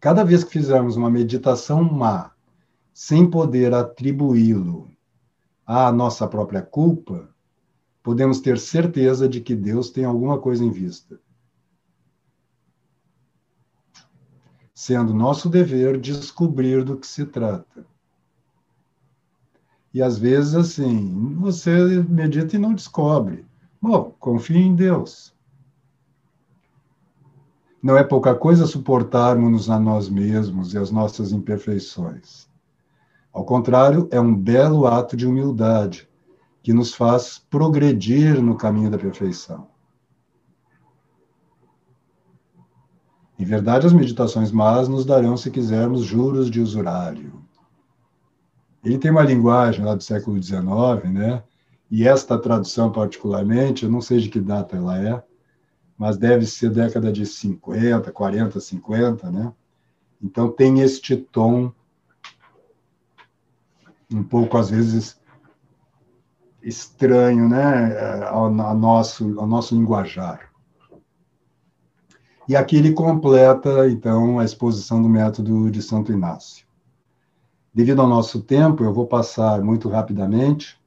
Cada 0.01 0.25
vez 0.25 0.43
que 0.43 0.51
fizermos 0.51 0.97
uma 0.97 1.09
meditação 1.09 1.81
má, 1.81 2.31
sem 2.93 3.29
poder 3.29 3.73
atribuí-lo 3.73 4.91
à 5.65 5.89
nossa 5.93 6.27
própria 6.27 6.61
culpa, 6.61 7.29
podemos 8.03 8.41
ter 8.41 8.59
certeza 8.59 9.29
de 9.29 9.39
que 9.39 9.55
Deus 9.55 9.89
tem 9.89 10.03
alguma 10.03 10.37
coisa 10.37 10.63
em 10.63 10.69
vista. 10.69 11.19
Sendo 14.83 15.13
nosso 15.13 15.49
dever 15.49 15.97
descobrir 15.97 16.83
do 16.83 16.97
que 16.97 17.07
se 17.07 17.25
trata. 17.25 17.85
E 19.93 20.01
às 20.01 20.17
vezes, 20.17 20.55
assim, 20.55 21.35
você 21.35 22.03
medita 22.03 22.57
e 22.57 22.59
não 22.59 22.73
descobre. 22.73 23.45
Bom, 23.81 24.13
confie 24.19 24.57
em 24.57 24.75
Deus. 24.75 25.33
Não 27.81 27.97
é 27.97 28.03
pouca 28.03 28.35
coisa 28.35 28.67
suportarmos 28.67 29.69
a 29.69 29.79
nós 29.79 30.09
mesmos 30.09 30.73
e 30.73 30.77
as 30.77 30.91
nossas 30.91 31.31
imperfeições. 31.31 32.49
Ao 33.31 33.45
contrário, 33.45 34.09
é 34.11 34.19
um 34.19 34.35
belo 34.35 34.85
ato 34.85 35.15
de 35.15 35.25
humildade 35.25 36.09
que 36.61 36.73
nos 36.73 36.93
faz 36.93 37.41
progredir 37.49 38.41
no 38.41 38.57
caminho 38.57 38.91
da 38.91 38.97
perfeição. 38.97 39.72
Em 43.43 43.45
verdade, 43.45 43.85
as 43.85 43.91
meditações 43.91 44.53
más 44.53 44.87
nos 44.87 45.03
darão, 45.03 45.35
se 45.35 45.51
quisermos, 45.51 46.05
juros 46.05 46.49
de 46.49 46.61
usurário. 46.61 47.43
Ele 48.81 48.97
tem 48.97 49.11
uma 49.11 49.21
linguagem 49.21 49.83
lá 49.83 49.95
do 49.95 50.01
século 50.01 50.41
XIX, 50.41 51.11
né? 51.11 51.43
E 51.91 52.07
esta 52.07 52.39
tradução, 52.39 52.89
particularmente, 52.89 53.83
eu 53.83 53.91
não 53.91 53.99
sei 53.99 54.19
de 54.21 54.29
que 54.29 54.39
data 54.39 54.77
ela 54.77 54.97
é, 54.97 55.21
mas 55.97 56.15
deve 56.15 56.45
ser 56.45 56.69
década 56.69 57.11
de 57.11 57.25
50, 57.25 58.13
40, 58.13 58.61
50, 58.61 59.29
né? 59.29 59.51
Então 60.21 60.49
tem 60.49 60.79
este 60.79 61.17
tom 61.17 61.69
um 64.09 64.23
pouco, 64.23 64.57
às 64.57 64.69
vezes, 64.69 65.19
estranho 66.61 67.49
né, 67.49 68.23
ao, 68.23 68.45
ao, 68.61 68.77
nosso, 68.77 69.37
ao 69.37 69.45
nosso 69.45 69.75
linguajar. 69.75 70.52
E 72.47 72.55
aqui 72.55 72.75
ele 72.75 72.93
completa, 72.93 73.89
então, 73.89 74.39
a 74.39 74.45
exposição 74.45 75.01
do 75.01 75.09
método 75.09 75.71
de 75.71 75.81
Santo 75.81 76.11
Inácio. 76.11 76.65
Devido 77.73 78.01
ao 78.01 78.07
nosso 78.07 78.41
tempo, 78.41 78.83
eu 78.83 78.93
vou 78.93 79.07
passar 79.07 79.61
muito 79.61 79.89
rapidamente 79.89 80.79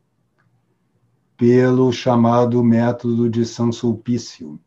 pelo 1.37 1.93
chamado 1.93 2.63
método 2.63 3.29
de 3.29 3.45
São 3.45 3.73
Sulpício. 3.73 4.61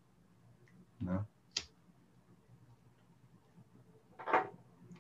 Né? 1.00 1.20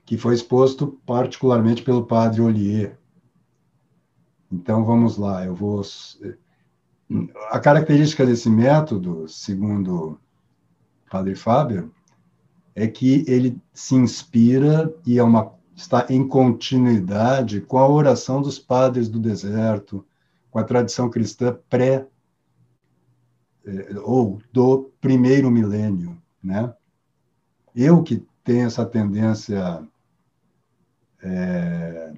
que 0.09 0.17
foi 0.17 0.33
exposto 0.33 0.99
particularmente 1.05 1.83
pelo 1.83 2.03
padre 2.03 2.41
Ollier. 2.41 2.97
Então 4.51 4.83
vamos 4.83 5.17
lá, 5.19 5.45
eu 5.45 5.53
vou. 5.53 5.83
A 7.51 7.59
característica 7.59 8.25
desse 8.25 8.49
método, 8.49 9.27
segundo 9.27 10.19
Padre 11.09 11.35
Fábio, 11.35 11.91
é 12.75 12.87
que 12.87 13.25
ele 13.27 13.59
se 13.73 13.95
inspira 13.95 14.93
e 15.05 15.17
é 15.17 15.23
uma, 15.23 15.53
está 15.75 16.05
em 16.09 16.27
continuidade 16.27 17.61
com 17.61 17.77
a 17.77 17.87
oração 17.87 18.41
dos 18.41 18.59
padres 18.59 19.09
do 19.09 19.19
deserto, 19.19 20.05
com 20.51 20.59
a 20.59 20.63
tradição 20.63 21.09
cristã 21.09 21.57
pré 21.69 22.07
eh, 23.65 23.99
ou 24.03 24.41
do 24.51 24.91
primeiro 25.01 25.51
milênio, 25.51 26.21
né? 26.41 26.73
Eu 27.75 28.01
que 28.03 28.25
tenho 28.43 28.65
essa 28.65 28.85
tendência 28.85 29.87
é, 31.21 32.13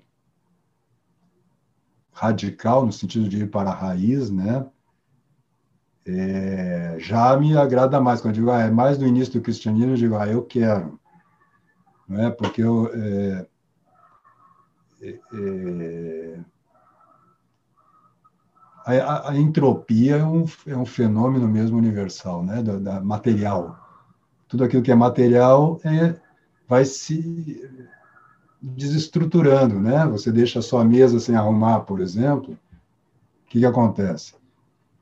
radical, 2.14 2.86
no 2.86 2.94
sentido 2.94 3.28
de 3.28 3.44
ir 3.44 3.50
para 3.50 3.72
a 3.72 3.76
raiz, 3.76 4.30
né? 4.30 4.66
É, 6.06 6.96
já 7.00 7.38
me 7.38 7.56
agrada 7.56 8.00
mais. 8.02 8.22
Quando 8.22 8.36
eu 8.36 8.40
digo, 8.40 8.52
ah, 8.52 8.62
é 8.62 8.72
mais 8.72 8.98
no 8.98 9.08
início 9.08 9.34
do 9.34 9.42
cristianismo, 9.42 9.92
eu 9.92 9.98
digo, 9.98 10.16
ah, 10.16 10.28
eu 10.28 10.44
quero. 10.44 11.00
Não 12.08 12.24
é? 12.24 12.30
Porque 12.30 12.62
eu. 12.62 12.92
É, 12.94 13.48
é, 15.02 15.20
é 18.88 19.00
a, 19.00 19.30
a, 19.30 19.38
entropia 19.38 20.18
é 20.18 20.26
um, 20.26 20.46
é 20.66 20.76
um 20.76 20.86
fenômeno 20.86 21.48
mesmo 21.48 21.78
universal, 21.78 22.44
né? 22.44 22.62
Da, 22.62 22.78
da 22.78 23.02
material. 23.02 23.78
Tudo 24.48 24.64
aquilo 24.64 24.84
que 24.84 24.92
é 24.92 24.96
material 24.96 25.80
é, 25.84 26.16
vai 26.68 26.84
se 26.84 27.70
desestruturando, 28.62 29.80
né? 29.80 30.06
Você 30.08 30.32
deixa 30.32 30.60
a 30.60 30.64
sua 30.64 30.84
mesa 30.84 31.20
sem 31.20 31.36
arrumar, 31.36 31.82
por 31.82 32.00
exemplo, 32.00 32.54
o 32.54 33.50
que, 33.50 33.60
que 33.60 33.66
acontece? 33.66 34.41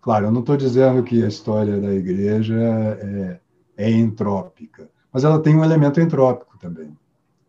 Claro, 0.02 0.28
eu 0.28 0.32
não 0.32 0.40
estou 0.40 0.56
dizendo 0.56 1.04
que 1.04 1.24
a 1.24 1.28
história 1.28 1.80
da 1.80 1.94
igreja 1.94 2.56
é, 2.56 3.40
é 3.78 3.92
entrópica, 3.92 4.90
mas 5.12 5.24
ela 5.24 5.42
tem 5.42 5.56
um 5.56 5.64
elemento 5.64 6.00
entrópico 6.00 6.58
também. 6.58 6.98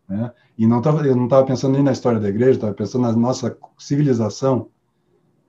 Né? 0.08 0.32
E 0.58 0.66
não 0.66 0.82
tava, 0.82 1.06
eu 1.06 1.14
não 1.14 1.24
estava 1.24 1.46
pensando 1.46 1.74
nem 1.74 1.82
na 1.82 1.92
história 1.92 2.18
da 2.18 2.28
igreja, 2.28 2.52
estava 2.52 2.74
pensando 2.74 3.02
na 3.02 3.12
nossa 3.12 3.56
civilização, 3.78 4.68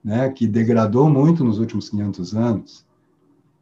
né, 0.03 0.29
que 0.29 0.47
degradou 0.47 1.09
muito 1.09 1.43
nos 1.43 1.59
últimos 1.59 1.89
500 1.89 2.35
anos. 2.35 2.85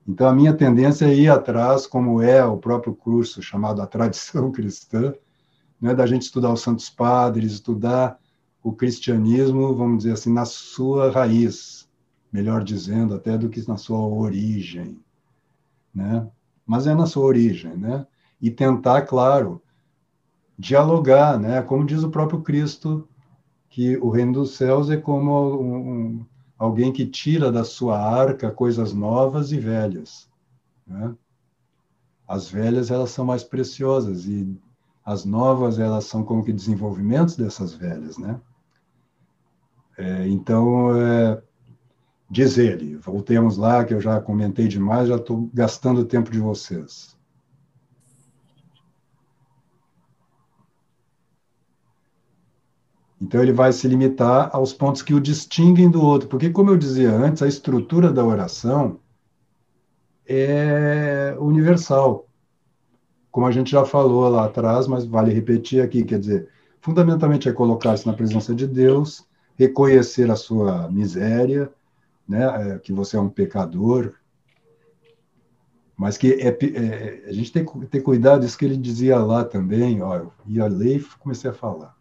Então, 0.07 0.27
a 0.27 0.33
minha 0.33 0.53
tendência 0.53 1.05
é 1.05 1.13
ir 1.13 1.29
atrás, 1.29 1.85
como 1.85 2.21
é 2.21 2.43
o 2.43 2.57
próprio 2.57 2.95
curso 2.95 3.41
chamado 3.41 3.81
A 3.81 3.87
Tradição 3.87 4.51
Cristã, 4.51 5.13
né, 5.79 5.93
da 5.93 6.05
gente 6.05 6.23
estudar 6.23 6.51
os 6.51 6.61
santos 6.61 6.89
padres, 6.89 7.53
estudar 7.53 8.19
o 8.61 8.73
cristianismo, 8.73 9.73
vamos 9.73 9.99
dizer 9.99 10.13
assim, 10.13 10.33
na 10.33 10.45
sua 10.45 11.11
raiz, 11.11 11.78
melhor 12.31 12.63
dizendo, 12.63 13.15
até 13.15 13.37
do 13.37 13.49
que 13.49 13.67
na 13.67 13.77
sua 13.77 13.99
origem, 13.99 14.99
né? 15.93 16.29
Mas 16.65 16.85
é 16.87 16.93
na 16.93 17.05
sua 17.05 17.25
origem, 17.25 17.75
né? 17.75 18.05
E 18.41 18.51
tentar, 18.51 19.03
claro, 19.03 19.61
dialogar, 20.57 21.39
né? 21.39 21.61
Como 21.61 21.85
diz 21.85 22.03
o 22.03 22.11
próprio 22.11 22.41
Cristo, 22.41 23.07
que 23.69 23.97
o 23.97 24.09
reino 24.09 24.33
dos 24.33 24.55
céus 24.55 24.89
é 24.89 24.97
como 24.97 25.61
um, 25.61 25.75
um, 25.75 26.25
alguém 26.57 26.91
que 26.91 27.05
tira 27.05 27.51
da 27.51 27.63
sua 27.63 27.99
arca 27.99 28.51
coisas 28.51 28.93
novas 28.93 29.51
e 29.51 29.59
velhas, 29.59 30.29
né? 30.85 31.15
As 32.27 32.49
velhas 32.49 32.91
elas 32.91 33.09
são 33.09 33.25
mais 33.25 33.43
preciosas 33.43 34.25
e 34.27 34.55
as 35.03 35.25
novas, 35.25 35.79
elas 35.79 36.05
são 36.05 36.23
como 36.23 36.43
que 36.43 36.53
desenvolvimentos 36.53 37.35
dessas 37.35 37.73
velhas, 37.73 38.19
né? 38.19 38.39
É, 39.97 40.27
então, 40.27 40.95
é, 40.95 41.41
diz 42.29 42.57
ele, 42.57 42.95
voltemos 42.97 43.57
lá, 43.57 43.83
que 43.83 43.93
eu 43.93 44.01
já 44.01 44.19
comentei 44.21 44.67
demais, 44.67 45.07
já 45.07 45.15
estou 45.15 45.49
gastando 45.53 46.01
o 46.01 46.05
tempo 46.05 46.31
de 46.31 46.39
vocês. 46.39 47.17
Então, 53.21 53.41
ele 53.41 53.51
vai 53.51 53.73
se 53.73 53.87
limitar 53.87 54.49
aos 54.53 54.71
pontos 54.71 55.01
que 55.01 55.13
o 55.13 55.19
distinguem 55.19 55.89
do 55.89 56.01
outro, 56.01 56.29
porque, 56.29 56.49
como 56.49 56.69
eu 56.69 56.77
dizia 56.77 57.11
antes, 57.11 57.43
a 57.43 57.47
estrutura 57.47 58.13
da 58.13 58.23
oração 58.23 58.99
é 60.25 61.35
universal 61.39 62.29
como 63.31 63.45
a 63.45 63.51
gente 63.51 63.71
já 63.71 63.85
falou 63.85 64.27
lá 64.27 64.45
atrás, 64.45 64.87
mas 64.87 65.05
vale 65.05 65.33
repetir 65.33 65.81
aqui, 65.81 66.03
quer 66.03 66.19
dizer, 66.19 66.49
fundamentalmente 66.81 67.47
é 67.47 67.53
colocar-se 67.53 68.05
na 68.07 68.13
presença 68.13 68.53
de 68.55 68.67
Deus, 68.67 69.25
reconhecer 69.55 70.31
a 70.31 70.35
sua 70.35 70.89
miséria, 70.89 71.71
né, 72.29 72.75
é, 72.75 72.79
que 72.79 72.93
você 72.93 73.17
é 73.17 73.19
um 73.19 73.29
pecador, 73.29 74.13
mas 75.97 76.17
que 76.17 76.33
é, 76.33 76.47
é, 76.47 77.25
a 77.27 77.33
gente 77.33 77.51
tem 77.51 77.65
que 77.65 77.85
ter 77.87 78.01
cuidado, 78.01 78.45
isso 78.45 78.57
que 78.57 78.63
ele 78.63 78.77
dizia 78.77 79.17
lá 79.17 79.43
também, 79.43 80.01
ó, 80.01 80.15
eu 80.15 80.33
ia 80.45 80.67
ler 80.67 80.99
e 80.99 81.03
comecei 81.17 81.49
a 81.49 81.53
falar. 81.53 81.97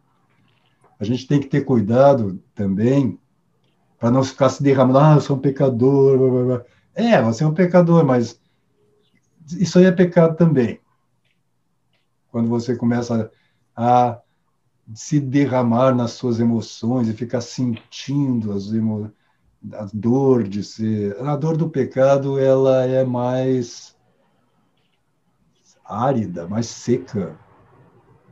A 1.00 1.05
gente 1.05 1.26
tem 1.26 1.40
que 1.40 1.46
ter 1.46 1.62
cuidado 1.62 2.40
também 2.55 3.18
para 3.98 4.10
não 4.10 4.22
ficar 4.22 4.50
se 4.50 4.62
derramando, 4.62 4.98
ah, 4.98 5.14
eu 5.14 5.20
sou 5.20 5.36
um 5.36 5.40
pecador, 5.40 6.18
blá, 6.18 6.30
blá, 6.30 6.44
blá. 6.44 6.64
é, 6.94 7.22
você 7.22 7.42
é 7.42 7.46
um 7.46 7.55
pecador, 7.55 8.05
mas 8.05 8.40
isso 9.59 9.78
aí 9.78 9.86
é 9.86 9.92
pecado 9.92 10.36
também 10.36 10.78
quando 12.30 12.48
você 12.48 12.76
começa 12.76 13.30
a 13.74 14.20
se 14.94 15.20
derramar 15.20 15.94
nas 15.94 16.12
suas 16.12 16.40
emoções 16.40 17.09
e 17.09 17.12
ficar 17.12 17.40
sentindo 17.40 18.52
as 18.52 18.72
emo... 18.72 19.12
a 19.72 19.86
dor 19.93 20.44
de 20.44 20.62
ser. 20.62 21.20
A 21.22 21.36
dor 21.36 21.56
do 21.56 21.68
pecado 21.68 22.39
ela 22.39 22.85
é 22.85 23.05
mais 23.05 23.97
árida, 25.85 26.47
mais 26.47 26.66
seca 26.66 27.39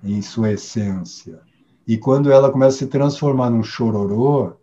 em 0.03 0.21
sua 0.23 0.53
essência. 0.53 1.41
E 1.87 1.97
quando 1.97 2.31
ela 2.31 2.51
começa 2.51 2.77
a 2.77 2.79
se 2.81 2.87
transformar 2.87 3.51
num 3.51 3.63
chororô, 3.63 4.55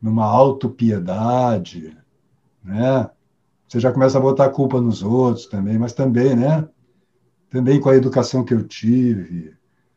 numa 0.00 0.24
autopiedade, 0.24 1.96
né? 2.62 3.10
Você 3.66 3.80
já 3.80 3.92
começa 3.92 4.16
a 4.18 4.20
botar 4.20 4.46
a 4.46 4.50
culpa 4.50 4.80
nos 4.80 5.02
outros 5.02 5.46
também, 5.46 5.78
mas 5.78 5.92
também, 5.92 6.34
né? 6.34 6.68
também 7.50 7.80
com 7.80 7.88
a 7.88 7.96
educação 7.96 8.44
que 8.44 8.54
eu 8.54 8.66
tive. 8.66 9.54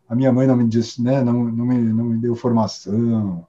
A 0.07 0.15
minha 0.15 0.31
mãe 0.31 0.47
não 0.47 0.55
me 0.55 0.67
disse, 0.67 1.01
né, 1.01 1.23
não, 1.23 1.45
não, 1.45 1.65
me, 1.65 1.77
não 1.77 2.05
me 2.05 2.17
deu 2.17 2.35
formação. 2.35 3.45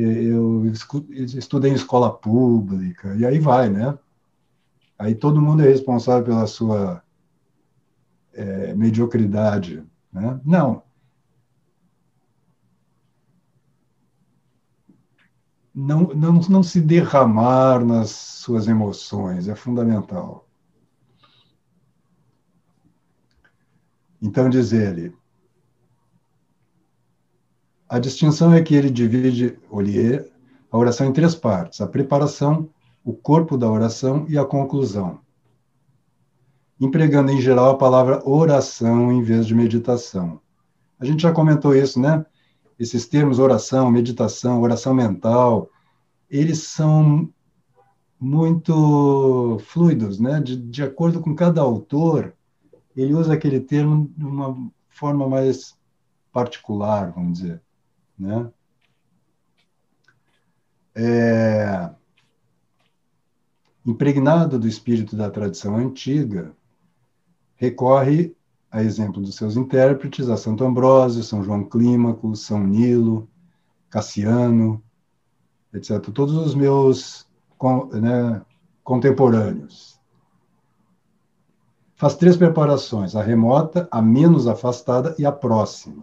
Eu 0.00 0.66
estudei 0.66 1.70
em 1.70 1.74
escola 1.74 2.12
pública 2.12 3.14
e 3.16 3.26
aí 3.26 3.38
vai, 3.38 3.68
né? 3.68 3.98
Aí 4.98 5.14
todo 5.14 5.40
mundo 5.40 5.62
é 5.62 5.68
responsável 5.68 6.24
pela 6.24 6.46
sua 6.46 7.02
é, 8.32 8.74
mediocridade, 8.74 9.84
Né? 10.12 10.40
Não. 10.44 10.82
Não, 15.74 16.08
não, 16.14 16.32
não 16.40 16.62
se 16.62 16.80
derramar 16.80 17.84
nas 17.84 18.10
suas 18.10 18.66
emoções 18.66 19.46
é 19.48 19.54
fundamental. 19.54 20.48
Então, 24.20 24.50
diz 24.50 24.72
ele, 24.72 25.14
a 27.88 27.98
distinção 27.98 28.52
é 28.52 28.60
que 28.60 28.74
ele 28.74 28.90
divide, 28.90 29.58
Ollier, 29.70 30.30
a 30.70 30.76
oração 30.76 31.06
em 31.06 31.12
três 31.12 31.34
partes: 31.34 31.80
a 31.80 31.86
preparação, 31.86 32.68
o 33.02 33.14
corpo 33.14 33.56
da 33.56 33.70
oração 33.70 34.26
e 34.28 34.36
a 34.36 34.44
conclusão. 34.44 35.20
Empregando 36.78 37.32
em 37.32 37.40
geral 37.40 37.70
a 37.70 37.78
palavra 37.78 38.22
oração 38.28 39.10
em 39.10 39.22
vez 39.22 39.46
de 39.46 39.54
meditação. 39.54 40.40
A 41.00 41.04
gente 41.04 41.22
já 41.22 41.32
comentou 41.32 41.74
isso, 41.74 41.98
né? 41.98 42.24
Esses 42.78 43.06
termos 43.06 43.38
oração, 43.38 43.90
meditação, 43.90 44.60
oração 44.60 44.94
mental, 44.94 45.70
eles 46.30 46.64
são 46.64 47.28
muito 48.20 49.58
fluidos, 49.64 50.20
né? 50.20 50.40
De, 50.40 50.56
de 50.56 50.82
acordo 50.82 51.20
com 51.20 51.34
cada 51.34 51.60
autor, 51.60 52.34
ele 52.94 53.14
usa 53.14 53.32
aquele 53.32 53.60
termo 53.60 54.12
de 54.16 54.26
uma 54.26 54.70
forma 54.88 55.28
mais 55.28 55.76
particular, 56.32 57.12
vamos 57.12 57.40
dizer, 57.40 57.62
né? 58.18 58.50
É, 60.94 61.90
impregnado 63.86 64.58
do 64.58 64.66
espírito 64.66 65.16
da 65.16 65.30
tradição 65.30 65.76
antiga, 65.76 66.52
recorre 67.56 68.34
a 68.70 68.82
exemplo 68.82 69.22
dos 69.22 69.36
seus 69.36 69.56
intérpretes, 69.56 70.28
a 70.28 70.36
Santo 70.36 70.64
Ambrósio, 70.64 71.22
São 71.22 71.42
João 71.42 71.64
Clímaco, 71.64 72.36
São 72.36 72.62
Nilo, 72.64 73.28
Cassiano, 73.88 74.82
etc. 75.72 76.00
Todos 76.12 76.34
os 76.34 76.54
meus 76.54 77.26
né, 77.92 78.42
contemporâneos 78.84 79.98
faz 81.96 82.14
três 82.14 82.36
preparações: 82.36 83.16
a 83.16 83.22
remota, 83.22 83.88
a 83.90 84.00
menos 84.00 84.46
afastada 84.46 85.14
e 85.18 85.26
a 85.26 85.32
próxima. 85.32 86.02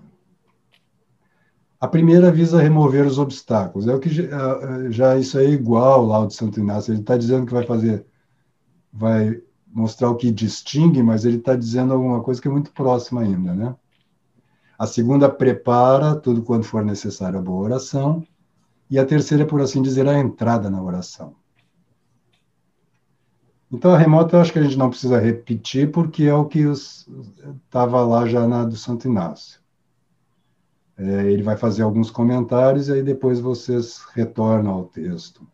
A 1.85 1.87
primeira 1.87 2.31
visa 2.31 2.59
remover 2.59 3.05
os 3.05 3.19
obstáculos. 3.19 3.87
É 3.87 3.93
o 3.93 3.99
que 3.99 4.09
já, 4.09 4.89
já 4.89 5.17
isso 5.19 5.37
é 5.37 5.45
igual 5.45 6.03
lá 6.03 6.15
ao 6.15 6.25
de 6.25 6.33
Santo 6.33 6.59
Inácio. 6.59 6.91
Ele 6.91 7.01
está 7.01 7.15
dizendo 7.15 7.45
que 7.45 7.53
vai 7.53 7.63
fazer, 7.63 8.03
vai 8.91 9.39
mostrar 9.71 10.09
o 10.09 10.15
que 10.15 10.31
distingue, 10.31 11.03
mas 11.03 11.25
ele 11.25 11.37
está 11.37 11.55
dizendo 11.55 11.93
alguma 11.93 12.23
coisa 12.23 12.41
que 12.41 12.47
é 12.47 12.51
muito 12.51 12.71
próxima 12.71 13.21
ainda, 13.21 13.53
né? 13.53 13.75
A 14.79 14.87
segunda 14.87 15.29
prepara 15.29 16.15
tudo 16.15 16.41
quanto 16.41 16.65
for 16.65 16.83
necessário 16.83 17.37
a 17.37 17.41
boa 17.43 17.65
oração. 17.65 18.25
E 18.89 18.97
a 18.97 19.05
terceira, 19.05 19.45
por 19.45 19.61
assim 19.61 19.83
dizer, 19.83 20.07
a 20.07 20.17
entrada 20.17 20.71
na 20.71 20.81
oração. 20.81 21.35
Então, 23.71 23.93
a 23.93 23.97
remota 23.97 24.37
eu 24.37 24.41
acho 24.41 24.51
que 24.51 24.57
a 24.57 24.63
gente 24.63 24.75
não 24.75 24.89
precisa 24.89 25.19
repetir, 25.19 25.91
porque 25.91 26.23
é 26.23 26.33
o 26.33 26.45
que 26.45 26.61
estava 26.61 28.03
lá 28.03 28.25
já 28.25 28.47
na 28.47 28.63
do 28.65 28.75
Santo 28.75 29.07
Inácio. 29.07 29.63
É, 30.97 31.31
ele 31.31 31.43
vai 31.43 31.57
fazer 31.57 31.83
alguns 31.83 32.09
comentários 32.09 32.87
e 32.87 32.93
aí 32.93 33.03
depois 33.03 33.39
vocês 33.39 34.03
retornam 34.13 34.71
ao 34.71 34.85
texto. 34.85 35.45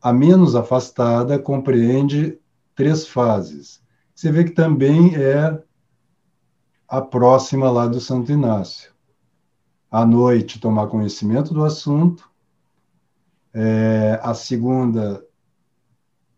A 0.00 0.12
menos 0.12 0.54
afastada 0.54 1.38
compreende 1.38 2.38
três 2.74 3.06
fases. 3.06 3.82
Você 4.14 4.30
vê 4.30 4.44
que 4.44 4.50
também 4.50 5.14
é 5.16 5.62
a 6.86 7.00
próxima 7.00 7.70
lá 7.70 7.86
do 7.86 8.00
Santo 8.00 8.30
Inácio. 8.30 8.92
À 9.90 10.04
noite, 10.04 10.60
tomar 10.60 10.88
conhecimento 10.88 11.54
do 11.54 11.64
assunto. 11.64 12.30
É, 13.54 14.18
a 14.22 14.34
segunda, 14.34 15.24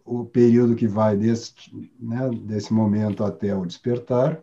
o 0.04 0.24
período 0.24 0.76
que 0.76 0.86
vai 0.86 1.16
desse, 1.16 1.54
né, 1.98 2.28
desse 2.30 2.72
momento 2.72 3.24
até 3.24 3.54
o 3.54 3.64
despertar, 3.64 4.42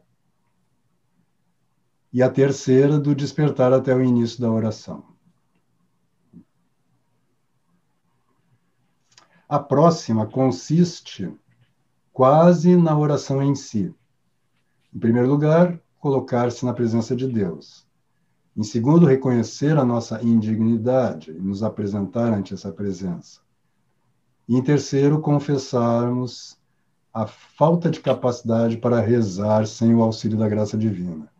e 2.13 2.21
a 2.21 2.29
terceira 2.29 2.99
do 2.99 3.15
despertar 3.15 3.71
até 3.71 3.95
o 3.95 4.03
início 4.03 4.41
da 4.41 4.51
oração. 4.51 5.03
A 9.47 9.59
próxima 9.59 10.25
consiste 10.25 11.33
quase 12.11 12.75
na 12.75 12.97
oração 12.97 13.41
em 13.41 13.55
si. 13.55 13.93
Em 14.93 14.99
primeiro 14.99 15.29
lugar, 15.29 15.79
colocar-se 15.99 16.65
na 16.65 16.73
presença 16.73 17.15
de 17.15 17.27
Deus. 17.27 17.87
Em 18.55 18.63
segundo, 18.63 19.05
reconhecer 19.05 19.77
a 19.77 19.85
nossa 19.85 20.21
indignidade 20.21 21.31
e 21.31 21.39
nos 21.39 21.63
apresentar 21.63 22.33
ante 22.33 22.53
essa 22.53 22.71
presença. 22.71 23.39
E 24.47 24.57
em 24.57 24.61
terceiro, 24.61 25.21
confessarmos 25.21 26.59
a 27.13 27.25
falta 27.25 27.89
de 27.89 28.01
capacidade 28.01 28.77
para 28.77 28.99
rezar 28.99 29.65
sem 29.65 29.95
o 29.95 30.01
auxílio 30.01 30.37
da 30.37 30.49
graça 30.49 30.77
divina. 30.77 31.30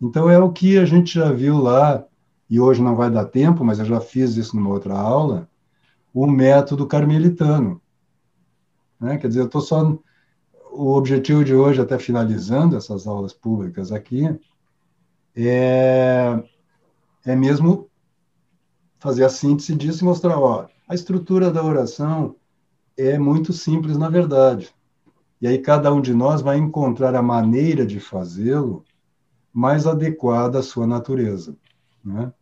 Então 0.00 0.28
é 0.28 0.38
o 0.38 0.52
que 0.52 0.78
a 0.78 0.84
gente 0.84 1.14
já 1.14 1.32
viu 1.32 1.58
lá, 1.58 2.04
e 2.48 2.60
hoje 2.60 2.82
não 2.82 2.94
vai 2.94 3.10
dar 3.10 3.24
tempo, 3.24 3.64
mas 3.64 3.78
eu 3.78 3.84
já 3.84 4.00
fiz 4.00 4.36
isso 4.36 4.56
numa 4.56 4.70
outra 4.70 4.94
aula, 4.94 5.48
o 6.12 6.26
método 6.26 6.86
carmelitano. 6.86 7.80
Né? 9.00 9.18
Quer 9.18 9.28
dizer, 9.28 9.40
eu 9.40 9.46
estou 9.46 9.60
só. 9.60 9.98
O 10.70 10.96
objetivo 10.96 11.44
de 11.44 11.54
hoje, 11.54 11.80
até 11.80 11.98
finalizando 11.98 12.76
essas 12.76 13.06
aulas 13.06 13.32
públicas 13.32 13.92
aqui, 13.92 14.24
é, 15.36 16.42
é 17.24 17.36
mesmo 17.36 17.88
fazer 18.98 19.24
a 19.24 19.28
síntese 19.28 19.74
disso 19.76 20.02
e 20.02 20.04
mostrar, 20.04 20.36
ó, 20.36 20.66
a 20.88 20.94
estrutura 20.94 21.50
da 21.50 21.62
oração 21.62 22.34
é 22.96 23.18
muito 23.18 23.52
simples, 23.52 23.96
na 23.96 24.08
verdade. 24.08 24.74
E 25.40 25.46
aí 25.46 25.58
cada 25.58 25.92
um 25.92 26.00
de 26.00 26.12
nós 26.12 26.40
vai 26.40 26.56
encontrar 26.56 27.14
a 27.14 27.22
maneira 27.22 27.86
de 27.86 28.00
fazê-lo 28.00 28.84
mais 29.54 29.86
adequada 29.86 30.58
à 30.58 30.62
sua 30.62 30.86
natureza. 30.86 31.56
Né? 32.04 32.32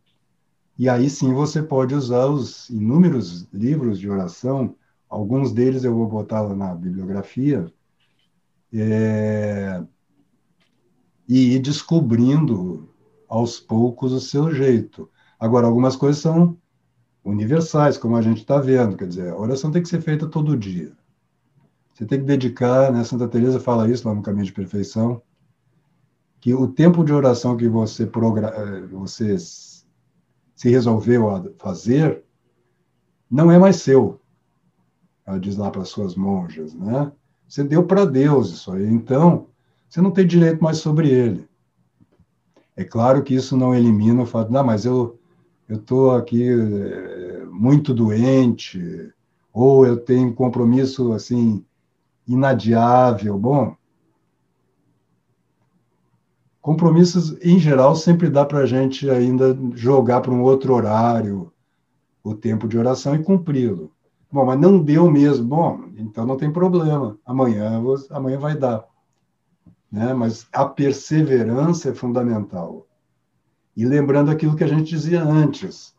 E 0.79 0.89
aí 0.89 1.11
sim 1.11 1.35
você 1.35 1.63
pode 1.63 1.95
usar 1.95 2.27
os 2.27 2.71
inúmeros 2.71 3.47
livros 3.53 4.01
de 4.01 4.09
oração, 4.09 4.75
alguns 5.09 5.53
deles 5.53 5.85
eu 5.85 5.95
vou 5.95 6.09
botar 6.09 6.41
lá 6.41 6.57
na 6.57 6.75
bibliografia, 6.75 7.71
é, 8.73 9.85
e 11.29 11.55
ir 11.55 11.59
descobrindo 11.59 12.89
aos 13.29 13.61
poucos 13.61 14.13
o 14.13 14.21
seu 14.21 14.53
jeito. 14.55 15.09
Agora, 15.39 15.67
algumas 15.67 15.97
coisas 15.97 16.23
são 16.23 16.57
universais, 17.25 17.99
como 17.99 18.17
a 18.17 18.23
gente 18.23 18.39
está 18.39 18.59
vendo. 18.59 18.97
Quer 18.97 19.09
dizer, 19.09 19.31
a 19.31 19.37
oração 19.37 19.71
tem 19.71 19.83
que 19.83 19.89
ser 19.89 20.01
feita 20.01 20.27
todo 20.27 20.57
dia. 20.57 20.93
Você 21.93 22.07
tem 22.07 22.19
que 22.19 22.25
dedicar, 22.25 22.91
né? 22.91 23.05
Santa 23.05 23.29
Teresa 23.29 23.61
fala 23.61 23.91
isso 23.91 24.09
lá 24.09 24.15
no 24.15 24.23
Caminho 24.23 24.47
de 24.47 24.53
Perfeição, 24.53 25.23
que 26.43 26.53
o 26.53 26.67
tempo 26.67 27.05
de 27.05 27.13
oração 27.13 27.57
que 27.57 27.69
você, 27.69 28.03
eh, 28.03 28.87
você 28.91 29.39
se 29.39 30.69
resolveu 30.69 31.31
a 31.31 31.41
fazer 31.57 32.25
não 33.31 33.51
é 33.51 33.59
mais 33.59 33.77
seu. 33.77 34.21
Ela 35.25 35.39
diz 35.39 35.57
lá 35.57 35.71
para 35.71 35.85
suas 35.85 36.17
monjas, 36.17 36.75
né? 36.75 37.13
Você 37.49 37.63
deu 37.63 37.85
para 37.85 38.05
Deus 38.05 38.51
isso 38.51 38.73
aí. 38.73 38.85
Então, 38.87 39.47
você 39.89 40.01
não 40.01 40.11
tem 40.11 40.27
direito 40.27 40.63
mais 40.63 40.79
sobre 40.79 41.09
ele. 41.09 41.49
É 42.75 42.83
claro 42.83 43.23
que 43.23 43.35
isso 43.35 43.57
não 43.57 43.73
elimina 43.73 44.23
o 44.23 44.27
fato, 44.27 44.53
não, 44.53 44.65
mas 44.65 44.85
eu 44.85 45.17
eu 45.69 45.77
estou 45.77 46.11
aqui 46.11 46.49
é, 46.51 47.45
muito 47.47 47.95
doente, 47.95 49.13
ou 49.53 49.87
eu 49.87 49.97
tenho 49.97 50.35
compromisso 50.35 51.13
assim 51.13 51.65
inadiável. 52.27 53.39
Bom, 53.39 53.77
compromissos 56.63 57.37
em 57.43 57.59
geral 57.59 57.97
sempre 57.97 58.31
dá 58.31 58.47
para 58.47 58.61
a 58.61 58.67
gente 58.67 59.11
ainda 59.11 59.59
jogar 59.75 60.21
para 60.21 60.31
um 60.31 60.43
outro 60.43 60.73
horário 60.73 61.53
o 62.23 62.35
tempo 62.35 62.69
de 62.69 62.79
oração 62.79 63.17
e 63.17 63.23
cumpri-lo. 63.23 63.91
Bom, 64.31 64.47
mas 64.47 64.59
não 64.59 64.83
deu 64.83 65.11
mesmo. 65.11 65.45
Bom, 65.45 65.91
então 65.97 66.25
não 66.25 66.37
tem 66.37 66.51
problema. 66.51 67.19
Amanhã, 67.27 67.83
amanhã 68.11 68.39
vai 68.39 68.57
dar. 68.57 68.87
Né? 69.91 70.15
Mas 70.15 70.47
a 70.53 70.65
perseverança 70.65 71.91
é 71.91 71.95
fundamental. 71.95 72.87
E 73.77 73.85
lembrando 73.85 74.31
aquilo 74.31 74.57
que 74.57 74.65
a 74.65 74.69
gente 74.69 74.89
dizia 74.89 75.23
antes, 75.23 75.95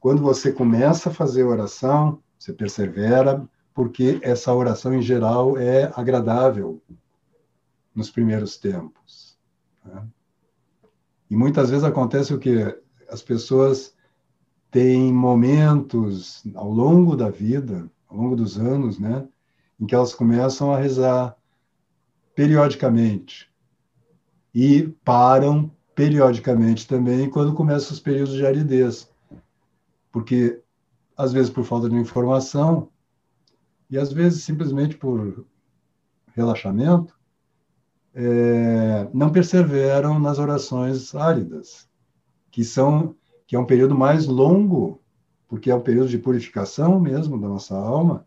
quando 0.00 0.20
você 0.20 0.52
começa 0.52 1.08
a 1.08 1.14
fazer 1.14 1.44
oração, 1.44 2.18
você 2.36 2.52
persevera, 2.52 3.48
porque 3.72 4.18
essa 4.22 4.52
oração 4.52 4.92
em 4.92 5.00
geral 5.00 5.56
é 5.56 5.92
agradável 5.94 6.82
nos 7.94 8.10
primeiros 8.10 8.56
tempos. 8.56 9.21
Né? 9.84 10.06
E 11.30 11.36
muitas 11.36 11.70
vezes 11.70 11.84
acontece 11.84 12.34
o 12.34 12.38
que 12.38 12.76
as 13.08 13.22
pessoas 13.22 13.94
têm 14.70 15.12
momentos 15.12 16.42
ao 16.54 16.70
longo 16.70 17.14
da 17.14 17.28
vida, 17.28 17.90
ao 18.08 18.16
longo 18.16 18.36
dos 18.36 18.58
anos, 18.58 18.98
né, 18.98 19.28
em 19.78 19.86
que 19.86 19.94
elas 19.94 20.14
começam 20.14 20.72
a 20.72 20.78
rezar 20.78 21.36
periodicamente, 22.34 23.50
e 24.54 24.88
param 25.04 25.70
periodicamente 25.94 26.86
também 26.88 27.28
quando 27.28 27.54
começam 27.54 27.92
os 27.92 28.00
períodos 28.00 28.34
de 28.34 28.46
aridez. 28.46 29.10
Porque, 30.10 30.62
às 31.16 31.32
vezes, 31.32 31.50
por 31.50 31.64
falta 31.64 31.88
de 31.88 31.96
informação, 31.96 32.88
e 33.90 33.98
às 33.98 34.10
vezes 34.10 34.42
simplesmente 34.42 34.96
por 34.96 35.44
relaxamento, 36.34 37.14
é, 38.14 39.08
não 39.12 39.30
perseveram 39.30 40.18
nas 40.18 40.38
orações 40.38 41.14
áridas, 41.14 41.88
que 42.50 42.64
são 42.64 43.14
que 43.46 43.56
é 43.56 43.58
um 43.58 43.66
período 43.66 43.94
mais 43.94 44.26
longo, 44.26 45.00
porque 45.46 45.70
é 45.70 45.74
um 45.74 45.80
período 45.80 46.08
de 46.08 46.16
purificação 46.16 46.98
mesmo 46.98 47.38
da 47.38 47.46
nossa 47.46 47.76
alma, 47.76 48.26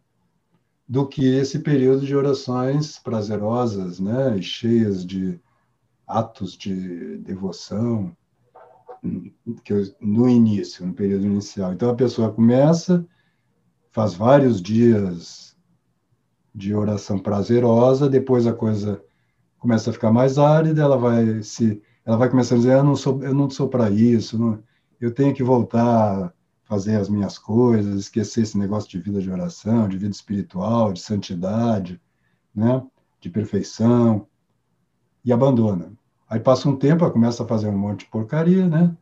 do 0.88 1.08
que 1.08 1.26
esse 1.26 1.60
período 1.60 2.06
de 2.06 2.16
orações 2.16 3.00
prazerosas, 3.00 4.00
né, 4.00 4.40
cheias 4.40 5.04
de 5.04 5.40
atos 6.06 6.56
de 6.56 7.18
devoção, 7.18 8.16
que 9.64 9.74
eu, 9.74 9.84
no 10.00 10.30
início, 10.30 10.86
no 10.86 10.94
período 10.94 11.26
inicial. 11.26 11.74
Então 11.74 11.90
a 11.90 11.96
pessoa 11.96 12.32
começa, 12.32 13.06
faz 13.92 14.14
vários 14.14 14.62
dias 14.62 15.56
de 16.54 16.76
oração 16.76 17.18
prazerosa, 17.18 18.08
depois 18.08 18.46
a 18.46 18.54
coisa 18.54 19.04
começa 19.66 19.90
a 19.90 19.94
ficar 19.94 20.12
mais 20.12 20.38
árida, 20.38 20.84
ela 20.84 20.96
vai 20.96 21.42
se 21.42 21.82
ela 22.06 22.18
vai 22.18 22.30
começar 22.30 22.54
a 22.54 22.58
dizer, 22.60 22.74
eu 22.74 22.84
não 22.84 22.96
sou 22.96 23.24
eu 23.24 23.34
não 23.34 23.50
sou 23.50 23.68
para 23.68 23.90
isso, 23.90 24.38
não, 24.38 24.64
eu 25.02 25.12
tenho 25.12 25.34
que 25.34 25.44
voltar 25.44 26.26
a 26.26 26.34
fazer 26.66 26.98
as 26.98 27.10
minhas 27.10 27.40
coisas, 27.40 27.96
esquecer 28.00 28.42
esse 28.44 28.58
negócio 28.58 28.90
de 28.90 29.00
vida 29.00 29.20
de 29.20 29.32
oração, 29.32 29.88
de 29.88 29.98
vida 29.98 30.12
espiritual, 30.12 30.94
de 30.94 31.02
santidade, 31.02 32.00
né? 32.54 32.84
De 33.20 33.28
perfeição 33.30 34.28
e 35.24 35.34
abandona. 35.34 35.92
Aí 36.30 36.40
passa 36.40 36.70
um 36.70 36.76
tempo, 36.76 37.04
ela 37.04 37.14
começa 37.14 37.44
a 37.44 37.48
fazer 37.48 37.68
um 37.68 37.78
monte 37.78 38.02
de 38.02 38.12
porcaria, 38.12 38.68
né? 38.68 38.96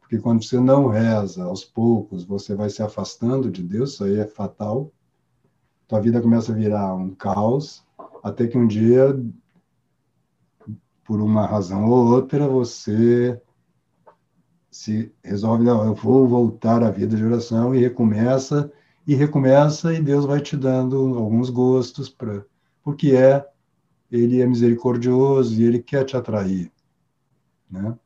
Porque 0.00 0.18
quando 0.18 0.44
você 0.44 0.60
não 0.60 0.88
reza, 0.88 1.44
aos 1.44 1.64
poucos, 1.64 2.22
você 2.22 2.54
vai 2.54 2.68
se 2.68 2.82
afastando 2.82 3.50
de 3.50 3.62
Deus, 3.62 3.94
isso 3.94 4.04
aí 4.04 4.18
é 4.18 4.26
fatal. 4.26 4.92
Tua 5.88 6.00
vida 6.00 6.20
começa 6.20 6.52
a 6.52 6.54
virar 6.54 6.94
um 6.94 7.14
caos, 7.14 7.82
até 8.22 8.46
que 8.46 8.58
um 8.58 8.66
dia, 8.66 9.18
por 11.06 11.20
uma 11.20 11.46
razão 11.46 11.88
ou 11.88 12.06
outra, 12.06 12.48
você 12.48 13.40
se 14.70 15.10
resolve, 15.24 15.64
não, 15.64 15.86
eu 15.86 15.94
vou 15.94 16.26
voltar 16.26 16.82
à 16.82 16.90
vida 16.90 17.16
de 17.16 17.24
oração 17.24 17.74
e 17.74 17.78
recomeça, 17.78 18.70
e 19.06 19.14
recomeça, 19.14 19.94
e 19.94 20.02
Deus 20.02 20.26
vai 20.26 20.40
te 20.40 20.56
dando 20.56 21.16
alguns 21.16 21.48
gostos, 21.48 22.08
pra, 22.08 22.44
porque 22.82 23.12
é 23.12 23.46
ele 24.10 24.40
é 24.40 24.46
misericordioso 24.46 25.60
e 25.60 25.64
ele 25.64 25.80
quer 25.80 26.04
te 26.04 26.16
atrair, 26.16 26.70
né? 27.70 27.96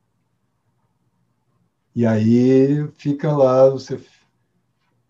E 1.93 2.05
aí 2.05 2.87
fica 2.93 3.35
lá, 3.35 3.69
você 3.69 3.99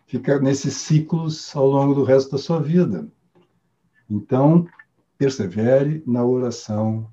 fica 0.07 0.39
nesses 0.39 0.73
ciclos 0.73 1.55
ao 1.55 1.67
longo 1.67 1.93
do 1.93 2.03
resto 2.03 2.31
da 2.31 2.37
sua 2.37 2.59
vida. 2.59 3.07
Então, 4.09 4.67
persevere 5.17 6.03
na 6.07 6.25
oração 6.25 7.07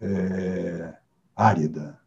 é, 0.00 0.94
árida. 1.34 2.00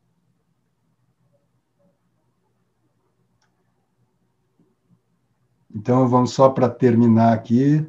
Então, 5.73 6.07
vamos 6.07 6.33
só 6.33 6.49
para 6.49 6.67
terminar 6.67 7.33
aqui, 7.33 7.85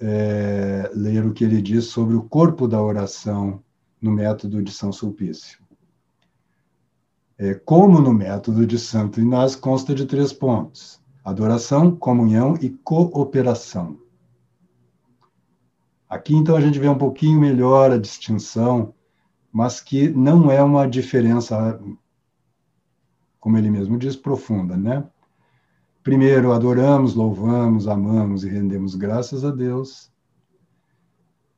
é, 0.00 0.90
ler 0.94 1.26
o 1.26 1.32
que 1.32 1.44
ele 1.44 1.60
diz 1.60 1.86
sobre 1.86 2.16
o 2.16 2.22
corpo 2.22 2.66
da 2.66 2.82
oração 2.82 3.62
no 4.00 4.10
método 4.10 4.62
de 4.62 4.72
São 4.72 4.90
Sulpício. 4.90 5.60
É, 7.36 7.54
como 7.54 8.00
no 8.00 8.12
método 8.12 8.66
de 8.66 8.78
Santo 8.78 9.20
Inácio, 9.20 9.60
consta 9.60 9.94
de 9.94 10.06
três 10.06 10.32
pontos: 10.32 11.00
adoração, 11.24 11.94
comunhão 11.94 12.54
e 12.60 12.70
cooperação. 12.70 13.98
Aqui, 16.10 16.34
então, 16.34 16.56
a 16.56 16.60
gente 16.60 16.76
vê 16.76 16.88
um 16.88 16.98
pouquinho 16.98 17.38
melhor 17.38 17.92
a 17.92 17.96
distinção, 17.96 18.92
mas 19.52 19.80
que 19.80 20.08
não 20.08 20.50
é 20.50 20.60
uma 20.60 20.84
diferença, 20.84 21.80
como 23.38 23.56
ele 23.56 23.70
mesmo 23.70 23.96
diz, 23.96 24.16
profunda, 24.16 24.76
né? 24.76 25.08
Primeiro, 26.02 26.50
adoramos, 26.50 27.14
louvamos, 27.14 27.86
amamos 27.86 28.42
e 28.42 28.48
rendemos 28.48 28.96
graças 28.96 29.44
a 29.44 29.52
Deus. 29.52 30.10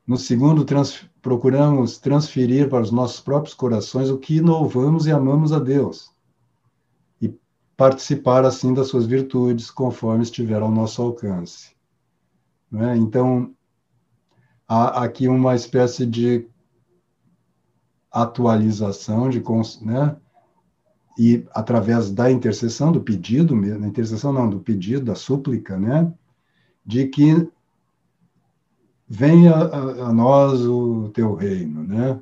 No 0.06 0.18
segundo, 0.18 0.66
trans, 0.66 1.08
procuramos 1.22 1.96
transferir 1.96 2.68
para 2.68 2.82
os 2.82 2.90
nossos 2.90 3.20
próprios 3.20 3.54
corações 3.54 4.10
o 4.10 4.18
que 4.18 4.38
louvamos 4.38 5.06
e 5.06 5.12
amamos 5.12 5.50
a 5.54 5.58
Deus. 5.58 6.10
E 7.22 7.34
participar, 7.74 8.44
assim, 8.44 8.74
das 8.74 8.88
suas 8.88 9.06
virtudes, 9.06 9.70
conforme 9.70 10.24
estiver 10.24 10.60
ao 10.60 10.70
nosso 10.70 11.00
alcance. 11.00 11.74
É? 12.74 12.96
Então, 12.96 13.54
há 14.72 15.04
aqui 15.04 15.28
uma 15.28 15.54
espécie 15.54 16.06
de 16.06 16.46
atualização, 18.10 19.28
de, 19.28 19.42
né? 19.82 20.16
e 21.18 21.44
através 21.52 22.10
da 22.10 22.30
intercessão, 22.30 22.90
do 22.90 23.02
pedido, 23.02 23.54
na 23.54 23.86
intercessão 23.86 24.32
não, 24.32 24.48
do 24.48 24.60
pedido, 24.60 25.04
da 25.04 25.14
súplica, 25.14 25.78
né, 25.78 26.12
de 26.84 27.06
que 27.06 27.48
venha 29.06 29.52
a, 29.54 30.08
a, 30.08 30.12
nós 30.12 30.62
o 30.62 31.10
teu 31.10 31.34
reino, 31.34 31.82
né, 31.82 32.18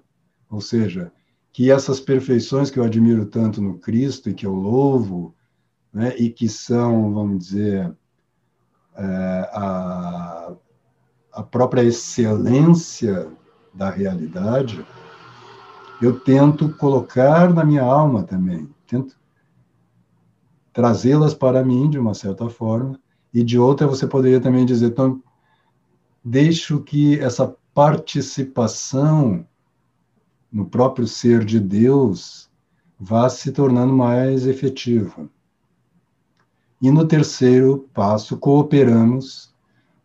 ou 0.51 0.61
seja, 0.61 1.13
que 1.53 1.71
essas 1.71 2.01
perfeições 2.01 2.71
que 2.71 2.79
eu 2.79 2.85
admiro 2.85 3.27
tanto 3.27 3.63
no 3.63 3.79
Cristo 3.79 4.29
e 4.29 4.35
que 4.35 4.47
eu 4.47 4.55
louvo, 4.55 5.35
né, 5.93 6.17
e 6.17 6.31
que 6.31 6.49
são, 6.49 7.13
vamos 7.13 7.39
dizer, 7.47 7.95
é, 8.97 9.51
a, 9.53 10.53
a 11.41 11.43
própria 11.43 11.83
excelência 11.83 13.27
da 13.73 13.89
realidade, 13.89 14.85
eu 16.03 16.21
tento 16.21 16.69
colocar 16.77 17.55
na 17.55 17.65
minha 17.65 17.83
alma 17.83 18.23
também, 18.25 18.69
tento 18.87 19.19
trazê-las 20.71 21.33
para 21.33 21.65
mim 21.65 21.89
de 21.89 21.99
uma 21.99 22.13
certa 22.13 22.51
forma, 22.51 23.01
e 23.33 23.43
de 23.43 23.59
outra 23.59 23.87
você 23.87 24.07
poderia 24.07 24.39
também 24.39 24.67
dizer, 24.67 24.89
então, 24.89 25.23
deixo 26.23 26.81
que 26.81 27.19
essa 27.19 27.57
participação 27.73 29.47
no 30.53 30.67
próprio 30.67 31.07
ser 31.07 31.43
de 31.43 31.59
Deus 31.59 32.51
vá 32.99 33.31
se 33.31 33.51
tornando 33.51 33.95
mais 33.95 34.47
efetiva. 34.47 35.27
E 36.83 36.91
no 36.91 37.07
terceiro 37.07 37.89
passo, 37.95 38.37
cooperamos 38.37 39.50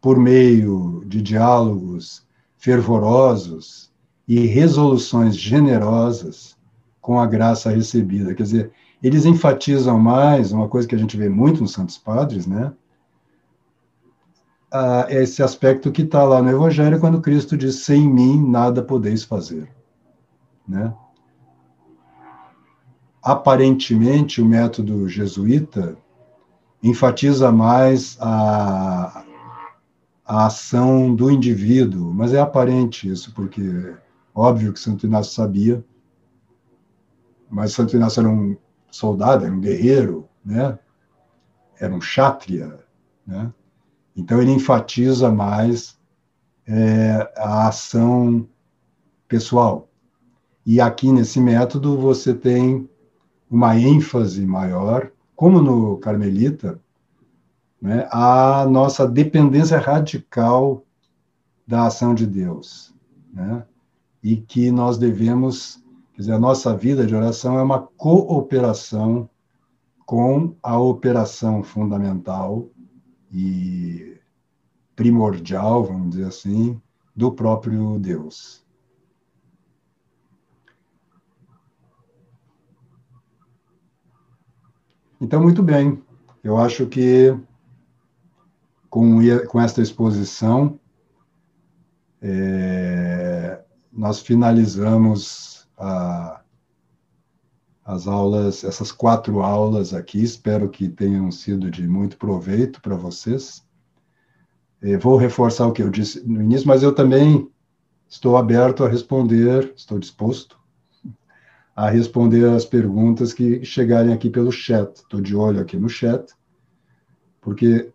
por 0.05 0.19
meio 0.19 1.03
de 1.07 1.19
diálogos 1.19 2.23
fervorosos 2.57 3.91
e 4.27 4.45
resoluções 4.45 5.35
generosas 5.35 6.55
com 7.01 7.19
a 7.19 7.25
graça 7.25 7.71
recebida. 7.71 8.35
Quer 8.35 8.43
dizer, 8.43 8.71
eles 9.01 9.25
enfatizam 9.25 9.97
mais 9.97 10.51
uma 10.51 10.69
coisa 10.69 10.87
que 10.87 10.93
a 10.93 10.97
gente 10.99 11.17
vê 11.17 11.27
muito 11.27 11.61
nos 11.61 11.71
Santos 11.71 11.97
Padres, 11.97 12.45
né? 12.45 12.71
Ah, 14.71 15.07
esse 15.09 15.41
aspecto 15.41 15.91
que 15.91 16.03
está 16.03 16.23
lá 16.23 16.39
no 16.39 16.51
Evangelho, 16.51 16.99
quando 16.99 17.19
Cristo 17.19 17.57
diz: 17.57 17.77
sem 17.77 18.07
mim 18.07 18.47
nada 18.47 18.83
podeis 18.83 19.23
fazer. 19.23 19.67
Né? 20.67 20.93
Aparentemente, 23.23 24.39
o 24.39 24.45
método 24.45 25.09
jesuíta 25.09 25.97
enfatiza 26.83 27.51
mais 27.51 28.15
a, 28.21 29.25
a 30.25 30.47
ação 30.47 31.13
do 31.13 31.29
indivíduo, 31.29 32.13
mas 32.13 32.33
é 32.33 32.39
aparente 32.39 33.09
isso, 33.09 33.33
porque 33.33 33.95
óbvio 34.33 34.73
que 34.73 34.79
Santo 34.79 35.05
Inácio 35.05 35.33
sabia 35.33 35.83
mas 37.49 37.73
Santo 37.73 37.95
Inácio 37.95 38.19
era 38.21 38.29
um 38.29 38.57
soldado, 38.91 39.45
era 39.45 39.53
um 39.53 39.61
guerreiro, 39.61 40.27
né? 40.43 40.77
Era 41.79 41.93
um 41.93 41.99
kshatriya, 41.99 42.79
né? 43.25 43.51
Então 44.15 44.41
ele 44.41 44.51
enfatiza 44.51 45.31
mais 45.31 45.97
é, 46.67 47.31
a 47.37 47.67
ação 47.67 48.47
pessoal. 49.27 49.89
E 50.65 50.81
aqui 50.81 51.11
nesse 51.11 51.39
método 51.39 51.97
você 51.97 52.33
tem 52.33 52.89
uma 53.49 53.77
ênfase 53.77 54.45
maior, 54.45 55.11
como 55.35 55.61
no 55.61 55.97
Carmelita, 55.97 56.79
né, 57.85 58.07
a 58.11 58.65
nossa 58.65 59.07
dependência 59.07 59.77
radical 59.77 60.83
da 61.67 61.85
ação 61.85 62.15
de 62.15 62.25
Deus. 62.25 62.91
Né, 63.31 63.63
e 64.23 64.37
que 64.37 64.71
nós 64.71 64.97
devemos, 64.97 65.83
quer 66.13 66.21
dizer, 66.21 66.33
a 66.33 66.39
nossa 66.39 66.75
vida 66.75 67.05
de 67.05 67.13
oração 67.13 67.59
é 67.59 67.61
uma 67.61 67.79
cooperação 67.79 69.29
com 70.03 70.55
a 70.63 70.79
operação 70.79 71.61
fundamental 71.61 72.67
e 73.31 74.17
primordial, 74.95 75.83
vamos 75.83 76.09
dizer 76.09 76.25
assim, 76.25 76.81
do 77.15 77.31
próprio 77.31 77.99
Deus. 77.99 78.65
Então, 85.21 85.39
muito 85.39 85.61
bem. 85.61 86.01
Eu 86.43 86.57
acho 86.57 86.87
que 86.87 87.35
com, 88.95 89.19
com 89.49 89.59
esta 89.59 89.81
exposição, 89.81 90.79
é, 92.21 93.61
nós 93.91 94.21
finalizamos 94.21 95.67
a, 95.77 96.41
as 97.83 98.07
aulas, 98.07 98.63
essas 98.63 98.93
quatro 98.93 99.41
aulas 99.41 99.93
aqui. 99.93 100.23
Espero 100.23 100.69
que 100.69 100.87
tenham 100.87 101.29
sido 101.29 101.69
de 101.69 101.85
muito 101.85 102.15
proveito 102.15 102.81
para 102.81 102.95
vocês. 102.95 103.67
É, 104.81 104.95
vou 104.95 105.17
reforçar 105.17 105.67
o 105.67 105.73
que 105.73 105.81
eu 105.81 105.89
disse 105.89 106.25
no 106.25 106.41
início, 106.41 106.65
mas 106.65 106.81
eu 106.81 106.95
também 106.95 107.51
estou 108.07 108.37
aberto 108.37 108.85
a 108.85 108.87
responder, 108.87 109.73
estou 109.75 109.99
disposto 109.99 110.57
a 111.75 111.89
responder 111.89 112.45
as 112.45 112.63
perguntas 112.63 113.33
que 113.33 113.65
chegarem 113.65 114.13
aqui 114.13 114.29
pelo 114.29 114.53
chat. 114.53 114.95
Estou 114.95 115.19
de 115.19 115.35
olho 115.35 115.59
aqui 115.59 115.75
no 115.75 115.89
chat, 115.89 116.33
porque 117.41 117.91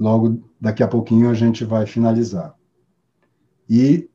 logo 0.00 0.42
daqui 0.58 0.82
a 0.82 0.88
pouquinho 0.88 1.28
a 1.28 1.34
gente 1.34 1.62
vai 1.62 1.84
finalizar. 1.84 2.56
E 3.68 4.08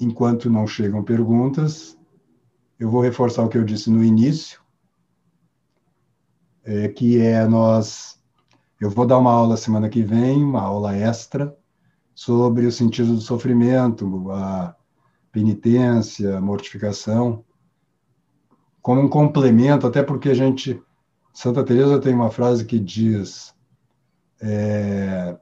enquanto 0.00 0.50
não 0.50 0.66
chegam 0.66 1.04
perguntas, 1.04 1.96
eu 2.78 2.90
vou 2.90 3.00
reforçar 3.00 3.44
o 3.44 3.48
que 3.48 3.56
eu 3.56 3.64
disse 3.64 3.88
no 3.88 4.02
início, 4.02 4.60
é, 6.64 6.88
que 6.88 7.20
é 7.20 7.46
nós. 7.46 8.20
Eu 8.80 8.90
vou 8.90 9.06
dar 9.06 9.18
uma 9.18 9.32
aula 9.32 9.56
semana 9.56 9.88
que 9.88 10.02
vem, 10.02 10.42
uma 10.42 10.62
aula 10.62 10.96
extra, 10.96 11.56
sobre 12.12 12.66
o 12.66 12.72
sentido 12.72 13.14
do 13.14 13.20
sofrimento, 13.20 14.28
a 14.32 14.74
penitência, 15.30 16.40
mortificação, 16.40 17.44
como 18.82 19.00
um 19.00 19.08
complemento, 19.08 19.86
até 19.86 20.02
porque 20.02 20.30
a 20.30 20.34
gente. 20.34 20.82
Santa 21.32 21.64
Teresa 21.64 22.00
tem 22.00 22.12
uma 22.12 22.30
frase 22.30 22.64
que 22.64 22.78
diz: 22.78 23.54
é, 24.42 25.38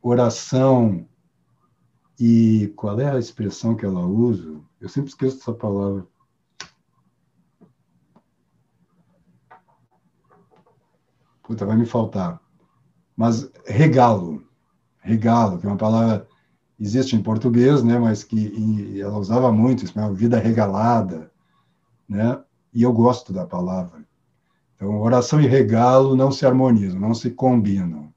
oração 0.00 1.06
e 2.18 2.72
qual 2.76 3.00
é 3.00 3.10
a 3.10 3.18
expressão 3.18 3.74
que 3.74 3.84
ela 3.84 4.06
usa? 4.06 4.60
Eu 4.80 4.88
sempre 4.88 5.10
esqueço 5.10 5.38
essa 5.38 5.52
palavra. 5.52 6.06
Puta, 11.42 11.66
vai 11.66 11.76
me 11.76 11.84
faltar. 11.84 12.40
Mas 13.16 13.50
regalo, 13.66 14.46
regalo, 15.00 15.58
que 15.58 15.66
é 15.66 15.68
uma 15.68 15.76
palavra 15.76 16.26
existe 16.78 17.14
em 17.14 17.22
português, 17.22 17.82
né, 17.82 17.98
mas 17.98 18.24
que 18.24 19.00
ela 19.00 19.16
usava 19.16 19.52
muito, 19.52 19.84
isso 19.84 19.96
é 19.98 20.02
uma 20.02 20.12
vida 20.12 20.38
regalada, 20.38 21.30
né? 22.08 22.42
E 22.74 22.82
eu 22.82 22.92
gosto 22.92 23.32
da 23.32 23.46
palavra. 23.46 24.04
Então, 24.74 25.00
oração 25.00 25.40
e 25.40 25.46
regalo 25.46 26.16
não 26.16 26.32
se 26.32 26.44
harmonizam, 26.44 26.98
não 26.98 27.14
se 27.14 27.30
combinam. 27.30 28.11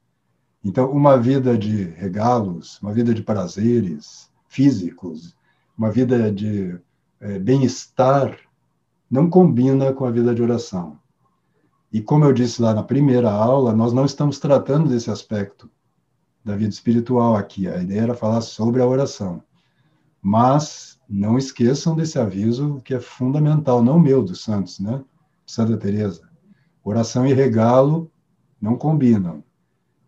Então, 0.65 0.91
uma 0.91 1.15
vida 1.15 1.55
de 1.55 1.83
regalos, 1.83 2.81
uma 2.81 2.91
vida 2.91 3.13
de 3.13 3.21
prazeres 3.21 4.31
físicos, 4.47 5.37
uma 5.77 5.91
vida 5.91 6.31
de 6.31 6.75
é, 7.21 7.37
bem-estar, 7.37 8.35
não 9.07 9.29
combina 9.29 9.93
com 9.93 10.05
a 10.05 10.11
vida 10.11 10.33
de 10.33 10.41
oração. 10.41 10.97
E 11.93 12.01
como 12.01 12.25
eu 12.25 12.33
disse 12.33 12.63
lá 12.63 12.73
na 12.73 12.81
primeira 12.81 13.31
aula, 13.31 13.75
nós 13.75 13.93
não 13.93 14.05
estamos 14.05 14.39
tratando 14.39 14.89
desse 14.89 15.11
aspecto 15.11 15.69
da 16.43 16.55
vida 16.55 16.73
espiritual 16.73 17.35
aqui. 17.35 17.67
A 17.67 17.77
ideia 17.83 18.01
era 18.01 18.15
falar 18.15 18.41
sobre 18.41 18.81
a 18.81 18.87
oração. 18.87 19.43
Mas 20.19 20.99
não 21.07 21.37
esqueçam 21.37 21.95
desse 21.95 22.17
aviso 22.17 22.81
que 22.83 22.95
é 22.95 22.99
fundamental, 22.99 23.83
não 23.83 23.99
meu, 23.99 24.23
dos 24.23 24.43
santos, 24.43 24.79
né? 24.79 24.99
Santa 25.45 25.77
Teresa. 25.77 26.27
Oração 26.83 27.23
e 27.27 27.33
regalo 27.33 28.11
não 28.59 28.75
combinam. 28.75 29.44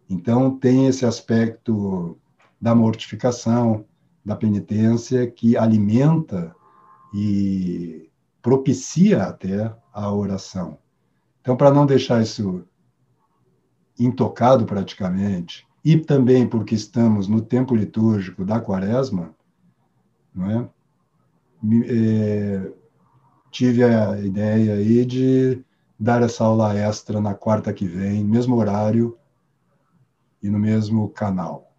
Então 0.10 0.58
tem 0.58 0.88
esse 0.88 1.06
aspecto 1.06 2.18
da 2.60 2.74
mortificação, 2.74 3.86
da 4.24 4.36
penitência 4.36 5.30
que 5.30 5.56
alimenta 5.56 6.56
e 7.14 8.10
propicia 8.42 9.24
até 9.24 9.74
a 9.94 10.12
oração. 10.12 10.78
Então, 11.42 11.56
para 11.56 11.72
não 11.72 11.86
deixar 11.86 12.22
isso 12.22 12.64
intocado 13.98 14.66
praticamente, 14.66 15.66
e 15.84 15.98
também 15.98 16.48
porque 16.48 16.76
estamos 16.76 17.28
no 17.28 17.42
tempo 17.42 17.76
litúrgico 17.76 18.44
da 18.44 18.60
quaresma, 18.60 19.34
não 20.34 20.52
é? 20.52 20.70
é 21.86 22.72
tive 23.50 23.84
a 23.84 24.20
ideia 24.20 24.76
aí 24.76 25.06
de 25.06 25.64
dar 26.00 26.22
essa 26.22 26.44
aula 26.44 26.78
extra 26.78 27.20
na 27.20 27.34
quarta 27.34 27.74
que 27.74 27.88
vem, 27.88 28.24
mesmo 28.24 28.56
horário 28.58 29.18
e 30.48 30.50
no 30.50 30.58
mesmo 30.58 31.10
canal. 31.10 31.74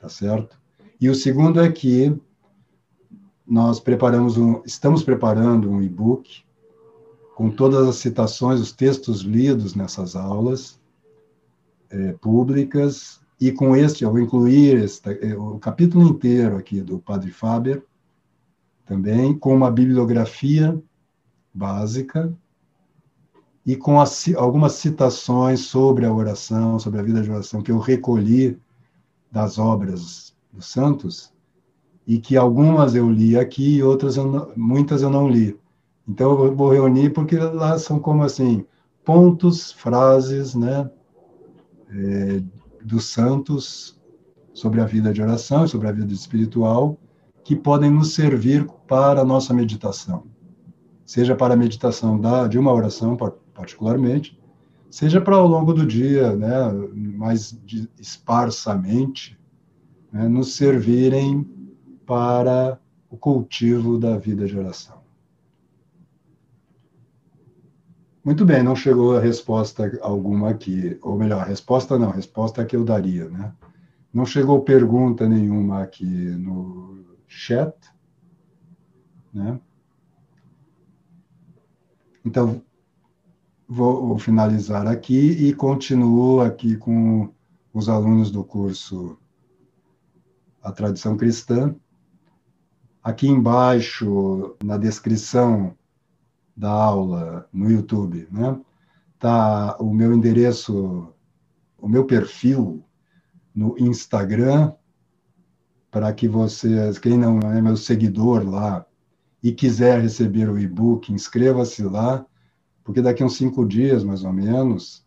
Tá 0.00 0.08
certo? 0.08 0.58
E 0.98 1.08
o 1.08 1.14
segundo 1.14 1.60
é 1.60 1.70
que 1.70 2.18
nós 3.46 3.78
preparamos 3.78 4.38
um, 4.38 4.62
estamos 4.64 5.02
preparando 5.02 5.70
um 5.70 5.82
e-book 5.82 6.42
com 7.34 7.50
todas 7.50 7.86
as 7.86 7.96
citações, 7.96 8.60
os 8.60 8.72
textos 8.72 9.20
lidos 9.20 9.74
nessas 9.74 10.16
aulas, 10.16 10.80
é, 11.90 12.12
públicas, 12.14 13.20
e 13.40 13.50
com 13.52 13.74
este 13.76 14.04
eu 14.04 14.10
vou 14.10 14.20
incluir 14.20 14.82
este, 14.82 15.10
é, 15.10 15.36
o 15.36 15.58
capítulo 15.58 16.08
inteiro 16.08 16.56
aqui 16.56 16.80
do 16.80 16.98
Padre 16.98 17.30
Faber, 17.30 17.82
também, 18.86 19.36
com 19.38 19.54
uma 19.54 19.70
bibliografia 19.70 20.80
básica 21.52 22.34
e 23.64 23.76
com 23.76 24.00
as, 24.00 24.28
algumas 24.36 24.72
citações 24.72 25.60
sobre 25.60 26.06
a 26.06 26.12
oração, 26.12 26.78
sobre 26.78 27.00
a 27.00 27.02
vida 27.02 27.22
de 27.22 27.30
oração, 27.30 27.62
que 27.62 27.70
eu 27.70 27.78
recolhi 27.78 28.58
das 29.30 29.58
obras 29.58 30.34
dos 30.52 30.66
santos, 30.66 31.32
e 32.06 32.18
que 32.18 32.36
algumas 32.36 32.94
eu 32.94 33.10
li 33.10 33.38
aqui 33.38 33.76
e 33.76 33.82
outras 33.82 34.16
eu 34.16 34.26
não, 34.26 34.50
muitas 34.56 35.02
eu 35.02 35.10
não 35.10 35.28
li. 35.28 35.58
Então 36.08 36.44
eu 36.44 36.56
vou 36.56 36.72
reunir 36.72 37.10
porque 37.10 37.36
lá 37.38 37.78
são 37.78 38.00
como 38.00 38.24
assim 38.24 38.66
pontos, 39.04 39.70
frases, 39.72 40.54
né, 40.54 40.90
é, 41.90 42.42
dos 42.82 43.06
santos 43.06 44.00
sobre 44.52 44.80
a 44.80 44.84
vida 44.84 45.12
de 45.12 45.22
oração, 45.22 45.66
sobre 45.66 45.88
a 45.88 45.92
vida 45.92 46.12
espiritual, 46.12 46.98
que 47.44 47.54
podem 47.54 47.90
nos 47.90 48.14
servir 48.14 48.66
para 48.86 49.20
a 49.20 49.24
nossa 49.24 49.54
meditação. 49.54 50.24
Seja 51.04 51.34
para 51.34 51.54
a 51.54 51.56
meditação 51.56 52.20
da, 52.20 52.46
de 52.46 52.58
uma 52.58 52.72
oração, 52.72 53.16
particularmente, 53.60 54.40
seja 54.90 55.20
para 55.20 55.36
ao 55.36 55.46
longo 55.46 55.74
do 55.74 55.86
dia, 55.86 56.34
né, 56.34 56.50
mais 56.94 57.60
esparsamente, 57.98 59.38
né, 60.10 60.26
nos 60.26 60.54
servirem 60.54 61.46
para 62.06 62.80
o 63.10 63.18
cultivo 63.18 63.98
da 63.98 64.16
vida 64.16 64.46
de 64.46 64.58
oração. 64.58 64.98
Muito 68.24 68.46
bem, 68.46 68.62
não 68.62 68.74
chegou 68.74 69.16
a 69.16 69.20
resposta 69.20 69.98
alguma 70.00 70.50
aqui, 70.50 70.98
ou 71.02 71.18
melhor, 71.18 71.46
resposta 71.46 71.98
não, 71.98 72.10
resposta 72.10 72.62
é 72.62 72.64
que 72.64 72.76
eu 72.76 72.84
daria, 72.84 73.28
né? 73.28 73.52
Não 74.12 74.24
chegou 74.24 74.62
pergunta 74.62 75.28
nenhuma 75.28 75.82
aqui 75.82 76.04
no 76.04 77.04
chat, 77.26 77.74
né? 79.32 79.60
Então, 82.24 82.62
vou, 83.70 84.08
vou 84.08 84.18
finalizar 84.18 84.88
aqui 84.88 85.30
e 85.30 85.54
continuo 85.54 86.40
aqui 86.40 86.76
com 86.76 87.32
os 87.72 87.88
alunos 87.88 88.28
do 88.28 88.42
curso 88.42 89.16
A 90.60 90.72
Tradição 90.72 91.16
Cristã. 91.16 91.76
Aqui 93.00 93.28
embaixo, 93.28 94.56
na 94.64 94.76
descrição 94.76 95.74
da 96.56 96.70
aula 96.70 97.48
no 97.52 97.70
YouTube, 97.70 98.26
né? 98.32 98.60
Tá 99.20 99.76
o 99.78 99.94
meu 99.94 100.12
endereço, 100.12 101.08
o 101.78 101.88
meu 101.88 102.04
perfil 102.04 102.82
no 103.54 103.78
Instagram, 103.78 104.72
para 105.90 106.12
que 106.12 106.26
vocês, 106.26 106.98
quem 106.98 107.16
não 107.16 107.38
é 107.38 107.62
meu 107.62 107.76
seguidor 107.76 108.48
lá 108.48 108.84
e 109.42 109.52
quiser 109.52 110.00
receber 110.00 110.48
o 110.48 110.58
e-book, 110.58 111.12
inscreva-se 111.12 111.82
lá, 111.82 112.26
porque 112.90 113.02
daqui 113.02 113.22
a 113.22 113.26
uns 113.26 113.36
cinco 113.36 113.64
dias, 113.64 114.02
mais 114.02 114.24
ou 114.24 114.32
menos, 114.32 115.06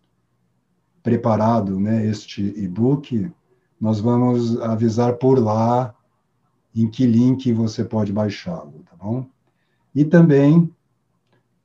preparado 1.04 1.78
né, 1.78 2.06
este 2.06 2.42
e-book, 2.42 3.30
nós 3.78 4.00
vamos 4.00 4.58
avisar 4.62 5.16
por 5.16 5.38
lá 5.38 5.94
em 6.74 6.90
que 6.90 7.06
link 7.06 7.52
você 7.52 7.84
pode 7.84 8.14
baixá-lo, 8.14 8.86
tá 8.90 8.96
bom? 8.96 9.26
E 9.94 10.06
também 10.06 10.74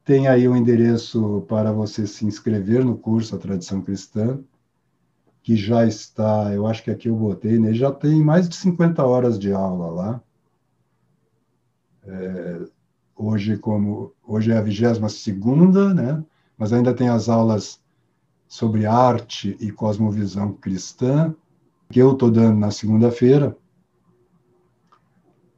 tem 0.04 0.26
aí 0.26 0.48
o 0.48 0.50
um 0.50 0.56
endereço 0.56 1.46
para 1.48 1.70
você 1.70 2.04
se 2.04 2.26
inscrever 2.26 2.84
no 2.84 2.98
curso 2.98 3.36
A 3.36 3.38
Tradição 3.38 3.80
Cristã, 3.80 4.40
que 5.40 5.54
já 5.54 5.86
está, 5.86 6.52
eu 6.52 6.66
acho 6.66 6.82
que 6.82 6.90
aqui 6.90 7.08
eu 7.08 7.14
botei, 7.14 7.60
né? 7.60 7.72
já 7.72 7.92
tem 7.92 8.24
mais 8.24 8.48
de 8.48 8.56
50 8.56 9.06
horas 9.06 9.38
de 9.38 9.52
aula 9.52 9.86
lá. 9.86 10.22
É, 12.02 12.77
hoje, 13.18 13.58
como, 13.58 14.12
hoje 14.24 14.52
é 14.52 14.56
a 14.56 14.62
22 14.62 15.12
segunda, 15.12 15.92
né? 15.92 16.24
mas 16.56 16.72
ainda 16.72 16.94
tem 16.94 17.08
as 17.08 17.28
aulas 17.28 17.80
sobre 18.46 18.86
arte 18.86 19.56
e 19.60 19.70
cosmovisão 19.70 20.52
cristã, 20.52 21.34
que 21.90 22.00
eu 22.00 22.12
estou 22.12 22.30
dando 22.30 22.58
na 22.58 22.70
segunda-feira, 22.70 23.56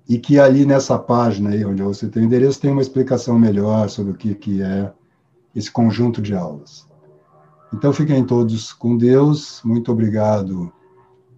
e 0.08 0.18
que 0.18 0.40
ali 0.40 0.66
nessa 0.66 0.98
página 0.98 1.50
aí, 1.50 1.64
onde 1.64 1.82
você 1.82 2.08
tem 2.08 2.24
o 2.24 2.26
endereço, 2.26 2.60
tem 2.60 2.72
uma 2.72 2.82
explicação 2.82 3.38
melhor 3.38 3.88
sobre 3.88 4.12
o 4.12 4.16
que, 4.16 4.34
que 4.34 4.60
é 4.60 4.92
esse 5.54 5.70
conjunto 5.70 6.20
de 6.20 6.34
aulas. 6.34 6.88
Então, 7.72 7.92
fiquem 7.92 8.24
todos 8.24 8.72
com 8.72 8.96
Deus. 8.96 9.60
Muito 9.64 9.92
obrigado 9.92 10.72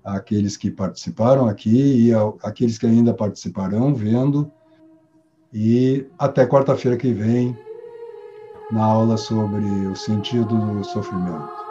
àqueles 0.02 0.56
que 0.56 0.70
participaram 0.70 1.46
aqui 1.46 2.08
e 2.08 2.14
àqueles 2.42 2.78
que 2.78 2.86
ainda 2.86 3.12
participarão 3.12 3.94
vendo. 3.94 4.50
E 5.54 6.06
até 6.18 6.46
quarta-feira 6.46 6.96
que 6.96 7.12
vem, 7.12 7.54
na 8.70 8.84
aula 8.84 9.18
sobre 9.18 9.64
o 9.86 9.94
sentido 9.94 10.46
do 10.46 10.82
sofrimento. 10.82 11.61